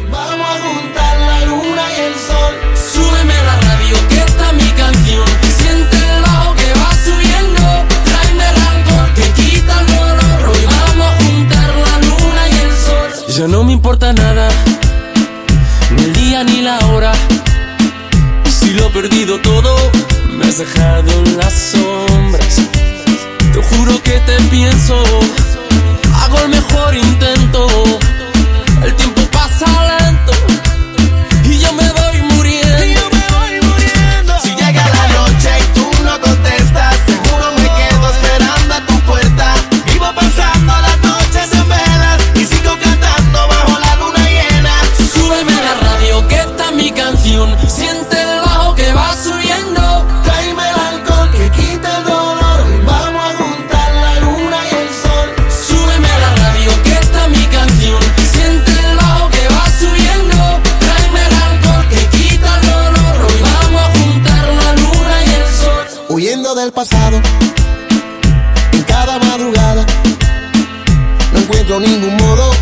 Vamos 0.10 0.48
a 0.48 0.60
juntar 0.62 1.20
la 1.20 1.46
luna 1.46 1.84
y 1.98 2.02
el 2.02 2.14
sol. 2.14 2.56
Súbeme 2.76 3.34
la 3.34 3.60
radio, 3.60 3.96
que 4.08 4.20
está 4.20 4.54
mi 4.54 4.70
canción. 4.72 5.26
Siente 5.58 5.98
el 5.98 6.22
bajo 6.22 6.56
que 6.56 6.74
va 6.80 6.92
subiendo. 7.04 7.62
Tráeme 8.06 8.50
el 8.50 8.62
alcohol 8.72 9.14
que 9.16 9.42
quita 9.42 9.82
el 9.82 9.88
dolor. 9.88 10.50
Hoy 10.50 10.66
vamos 10.66 11.08
a 11.08 11.24
juntar 11.24 11.70
la 11.76 11.98
luna 12.08 12.48
y 12.48 12.58
el 12.58 12.72
sol. 12.72 13.36
Ya 13.36 13.48
no 13.48 13.64
me 13.66 13.74
importa 13.74 14.14
nada, 14.14 14.50
ni 15.92 16.04
el 16.04 16.14
día 16.14 16.44
ni 16.46 16.62
la 16.62 16.80
hora. 16.88 17.12
Si 18.46 18.72
lo 18.72 18.88
he 18.88 18.90
perdido 18.92 19.40
todo, 19.42 19.76
me 20.30 20.46
has 20.46 20.58
dejado 20.58 21.12
en 21.12 21.38
las 21.38 21.54
sombras. 21.54 22.62
Te 23.54 23.62
juro 23.62 24.02
que 24.04 24.20
te 24.20 24.38
pienso, 24.50 25.04
hago 26.14 26.40
el 26.40 26.50
mejor 26.50 26.96
intento. 26.96 27.68
El 28.84 28.96
tiempo 28.96 29.22
pasa 29.32 29.66
lento 30.00 30.69
encuentro 71.70 71.80
ningún 71.80 72.18
modo 72.18 72.59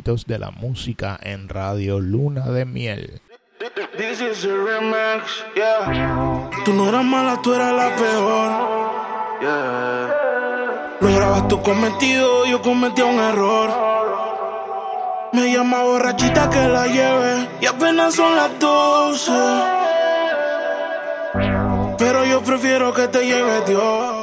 éxitos 0.00 0.26
de 0.26 0.38
la 0.38 0.50
música 0.50 1.18
en 1.22 1.48
Radio 1.48 2.00
Luna 2.00 2.46
de 2.46 2.64
Miel. 2.64 3.20
This 3.98 4.20
is 4.22 4.44
a 4.46 4.48
remix, 4.48 5.44
yeah. 5.54 6.50
Tú 6.64 6.72
no 6.72 6.88
eras 6.88 7.04
mala, 7.04 7.38
tú 7.42 7.52
eras 7.52 7.74
la 7.74 7.94
peor. 7.96 8.50
Yeah. 9.42 10.96
Lograbas 11.00 11.48
tu 11.48 11.60
cometido, 11.60 12.46
yo 12.46 12.62
cometí 12.62 13.02
un 13.02 13.18
error. 13.18 13.70
Me 15.32 15.52
llama 15.52 15.82
borrachita 15.82 16.48
que 16.48 16.68
la 16.68 16.86
lleve 16.86 17.48
y 17.60 17.66
apenas 17.66 18.14
son 18.14 18.34
las 18.36 18.58
12. 18.58 19.32
Pero 21.98 22.24
yo 22.24 22.40
prefiero 22.42 22.94
que 22.94 23.08
te 23.08 23.26
lleve 23.26 23.60
Dios. 23.66 24.19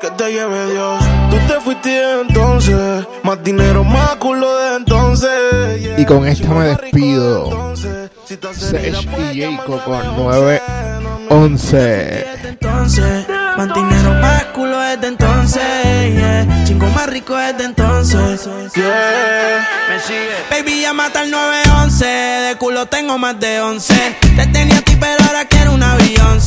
Que 0.00 0.10
te 0.12 0.32
lleve 0.32 0.72
Dios. 0.72 1.04
Tú 1.30 1.36
te 1.46 1.60
fuiste 1.60 2.20
entonces. 2.22 3.06
Más 3.22 3.44
dinero, 3.44 3.84
más 3.84 4.16
culo 4.16 4.56
de 4.56 4.76
entonces. 4.76 5.30
yeah. 5.78 6.00
Y 6.00 6.06
con 6.06 6.26
esta 6.26 6.48
me 6.48 6.68
despido. 6.68 7.74
Sesh 7.76 9.06
y 9.34 9.42
Jacob 9.42 9.84
con 9.84 10.16
911. 10.16 12.26
entonces. 12.44 13.26
Más 13.58 13.74
dinero, 13.74 14.14
más 14.14 14.44
culo 14.54 14.78
desde 14.78 15.08
entonces. 15.08 15.62
Yeah. 16.14 16.64
Chingo 16.64 16.86
más 16.86 17.06
rico 17.06 17.36
desde 17.36 17.64
entonces. 17.64 18.48
Yeah. 18.74 19.68
Me 19.90 20.00
sigue. 20.00 20.30
Baby, 20.50 20.80
ya 20.80 20.94
mata 20.94 21.24
el 21.24 21.30
911. 21.30 22.06
De 22.06 22.56
culo 22.56 22.86
tengo 22.86 23.18
más 23.18 23.38
de 23.38 23.60
11. 23.60 23.94
Te 24.34 24.46
tenía 24.46 24.78
a 24.78 24.82
ti, 24.82 24.96
pero 24.98 25.22
ahora 25.26 25.44
quiero 25.44 25.74
un 25.74 25.82
avión. 25.82 26.40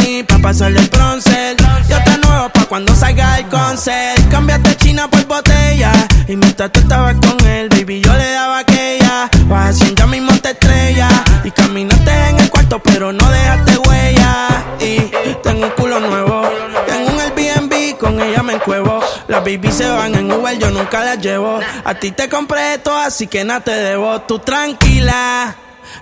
Bikini, 0.00 0.22
pa' 0.24 0.38
pasarle 0.38 0.80
el 0.80 0.88
bronce. 0.88 1.56
Yo 1.88 1.96
te 2.04 2.18
nuevo 2.18 2.48
pa' 2.50 2.64
cuando 2.66 2.94
salga 2.94 3.38
el 3.38 3.46
concert. 3.48 4.28
Cambiaste 4.30 4.76
China 4.76 5.08
por 5.08 5.24
botella. 5.26 5.92
Y 6.28 6.36
mientras 6.36 6.72
tú 6.72 6.80
estabas 6.80 7.14
con 7.16 7.46
él, 7.46 7.68
baby, 7.68 8.00
yo 8.00 8.12
le 8.14 8.30
daba 8.30 8.60
aquella. 8.60 9.30
Vas 9.46 9.70
haciendo 9.70 10.06
mismo 10.06 10.32
te 10.40 10.50
estrella. 10.50 11.08
Y 11.44 11.50
caminaste 11.50 12.10
en 12.28 12.40
el 12.40 12.50
cuarto, 12.50 12.80
pero 12.82 13.12
no 13.12 13.30
dejaste 13.30 13.78
huella. 13.78 14.48
Y 14.80 15.10
tengo 15.42 15.66
un 15.66 15.72
culo 15.72 16.00
nuevo. 16.00 16.42
Tengo 16.86 17.10
un 17.10 17.20
Airbnb, 17.20 17.98
con 17.98 18.20
ella 18.20 18.42
me 18.42 18.54
encuevo. 18.54 19.00
Las 19.28 19.44
baby 19.44 19.70
se 19.70 19.88
van 19.88 20.14
en 20.14 20.30
Uber, 20.30 20.58
yo 20.58 20.70
nunca 20.70 21.04
las 21.04 21.18
llevo. 21.18 21.60
A 21.84 21.94
ti 21.94 22.10
te 22.12 22.28
compré 22.28 22.74
esto, 22.74 22.96
así 22.96 23.26
que 23.26 23.44
nada 23.44 23.60
te 23.60 23.72
debo. 23.72 24.20
Tú 24.22 24.38
tranquila. 24.38 25.56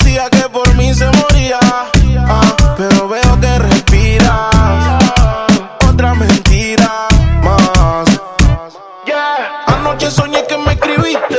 Decía 0.00 0.28
que 0.30 0.48
por 0.50 0.74
mí 0.74 0.94
se 0.94 1.06
moría. 1.06 1.58
ah, 1.62 2.56
pero 2.76 3.08
veo 3.08 3.40
que 3.40 3.58
respiras. 3.58 5.04
Otra 5.90 6.14
mentira 6.14 7.08
más. 7.42 8.06
Yeah. 9.06 9.64
Anoche 9.66 10.10
soñé 10.10 10.44
que 10.46 10.56
me 10.58 10.72
escribiste. 10.74 11.38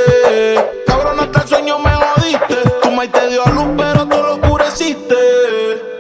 Cabrón, 0.88 1.20
hasta 1.22 1.42
el 1.42 1.48
sueño 1.48 1.80
me 1.80 1.92
jodiste. 1.92 2.56
Tu 2.82 2.92
maíz 2.92 3.12
te 3.12 3.30
dio 3.30 3.46
a 3.46 3.50
luz, 3.50 3.68
pero 3.78 4.06
tú 4.08 4.18
lo 4.18 4.34
oscureciste. 4.34 5.16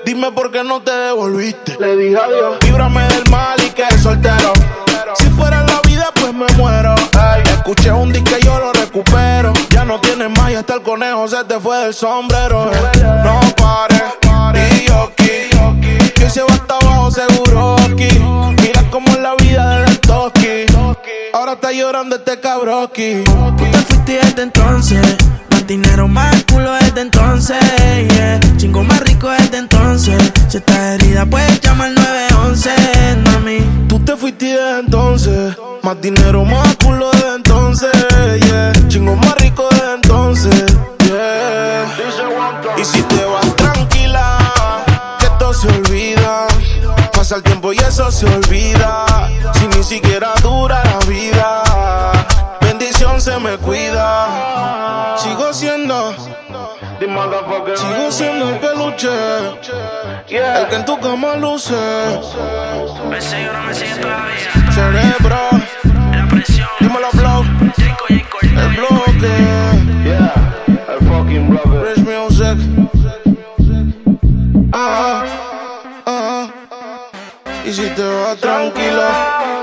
Dime 0.05 0.31
por 0.31 0.51
qué 0.51 0.63
no 0.63 0.81
te 0.81 0.91
devolviste. 0.91 1.77
Le 1.79 1.95
dije 1.95 2.17
adiós. 2.17 2.57
Líbrame 2.63 3.07
del 3.07 3.29
mal 3.29 3.58
hasta 10.59 10.73
el 10.73 10.81
conejo 10.81 11.25
se 11.27 11.41
te 11.45 11.57
fue 11.59 11.77
del 11.77 11.93
sombrero. 11.93 12.69
No 13.23 13.39
pares, 13.55 14.81
y 14.81 14.88
yo. 14.88 15.09
Que 16.15 16.29
se 16.29 16.41
va 16.41 16.53
hasta 16.53 16.75
abajo 16.75 17.11
seguro 17.11 17.75
aquí. 17.79 18.09
Mira 18.61 18.83
cómo 18.91 19.07
es 19.09 19.19
la 19.19 19.35
vida 19.35 19.79
del 19.79 19.99
toki. 20.01 20.65
Ahora 21.33 21.53
está 21.53 21.71
llorando 21.71 22.17
este 22.17 22.39
cabroki. 22.41 23.23
Tú 23.23 23.55
te 23.71 23.77
fuiste 23.77 24.19
desde 24.21 24.41
entonces. 24.43 25.01
Más 25.49 25.65
dinero, 25.65 26.09
más 26.09 26.43
culo 26.51 26.73
desde 26.73 27.01
entonces. 27.01 27.57
Chingo 28.57 28.83
más 28.83 28.99
rico 29.01 29.29
desde 29.29 29.59
entonces. 29.59 30.21
Si 30.49 30.57
estás 30.57 30.77
herida, 31.01 31.25
puedes 31.25 31.61
llamar 31.61 31.91
911, 31.91 32.69
mami. 33.23 33.88
Te 34.09 34.17
fuiste 34.17 34.45
desde 34.45 34.79
entonces. 34.79 35.55
Más 35.83 36.01
dinero, 36.01 36.43
más 36.43 36.75
culo 36.77 37.11
desde 37.11 37.35
entonces. 37.35 37.91
Yeah. 38.47 38.73
Chingo 38.88 39.15
más 39.15 39.35
rico 39.35 39.67
desde 39.69 39.93
entonces. 39.93 40.65
Yeah. 41.05 41.85
Y 42.75 42.85
si 42.85 43.03
te 43.03 43.23
vas 43.25 43.55
tranquila, 43.55 44.39
que 45.19 45.27
todo 45.38 45.53
se 45.53 45.67
olvida. 45.67 46.47
Pasa 47.13 47.35
el 47.35 47.43
tiempo 47.43 47.71
y 47.71 47.77
eso 47.77 48.09
se 48.09 48.25
olvida. 48.25 49.05
Si 49.53 49.67
ni 49.77 49.83
siquiera 49.83 50.33
Sigo 57.09 58.11
siendo 58.11 58.49
el 58.49 58.59
peluche. 58.59 59.09
El 60.29 60.67
que 60.67 60.75
en 60.75 60.85
tu 60.85 60.99
cama 60.99 61.35
luce. 61.38 61.73
Me 63.09 63.19
sigue 63.19 63.49
no 63.51 63.63
me 63.63 63.73
sigue 63.73 63.95
todavía. 63.95 64.71
Cerebro. 64.71 65.39
Dímelo, 66.79 67.09
flow. 67.11 67.43
El 68.43 68.75
bloque. 68.75 69.33
Yeah, 70.03 70.55
el 70.88 71.07
fucking 71.07 71.49
brother. 71.49 71.95
Rich 71.95 72.05
music. 72.05 72.57
Ah, 74.71 75.25
ah. 76.05 76.47
Y 77.65 77.73
si 77.73 77.89
te 77.89 78.03
vas 78.03 78.38
tranquilo. 78.38 79.58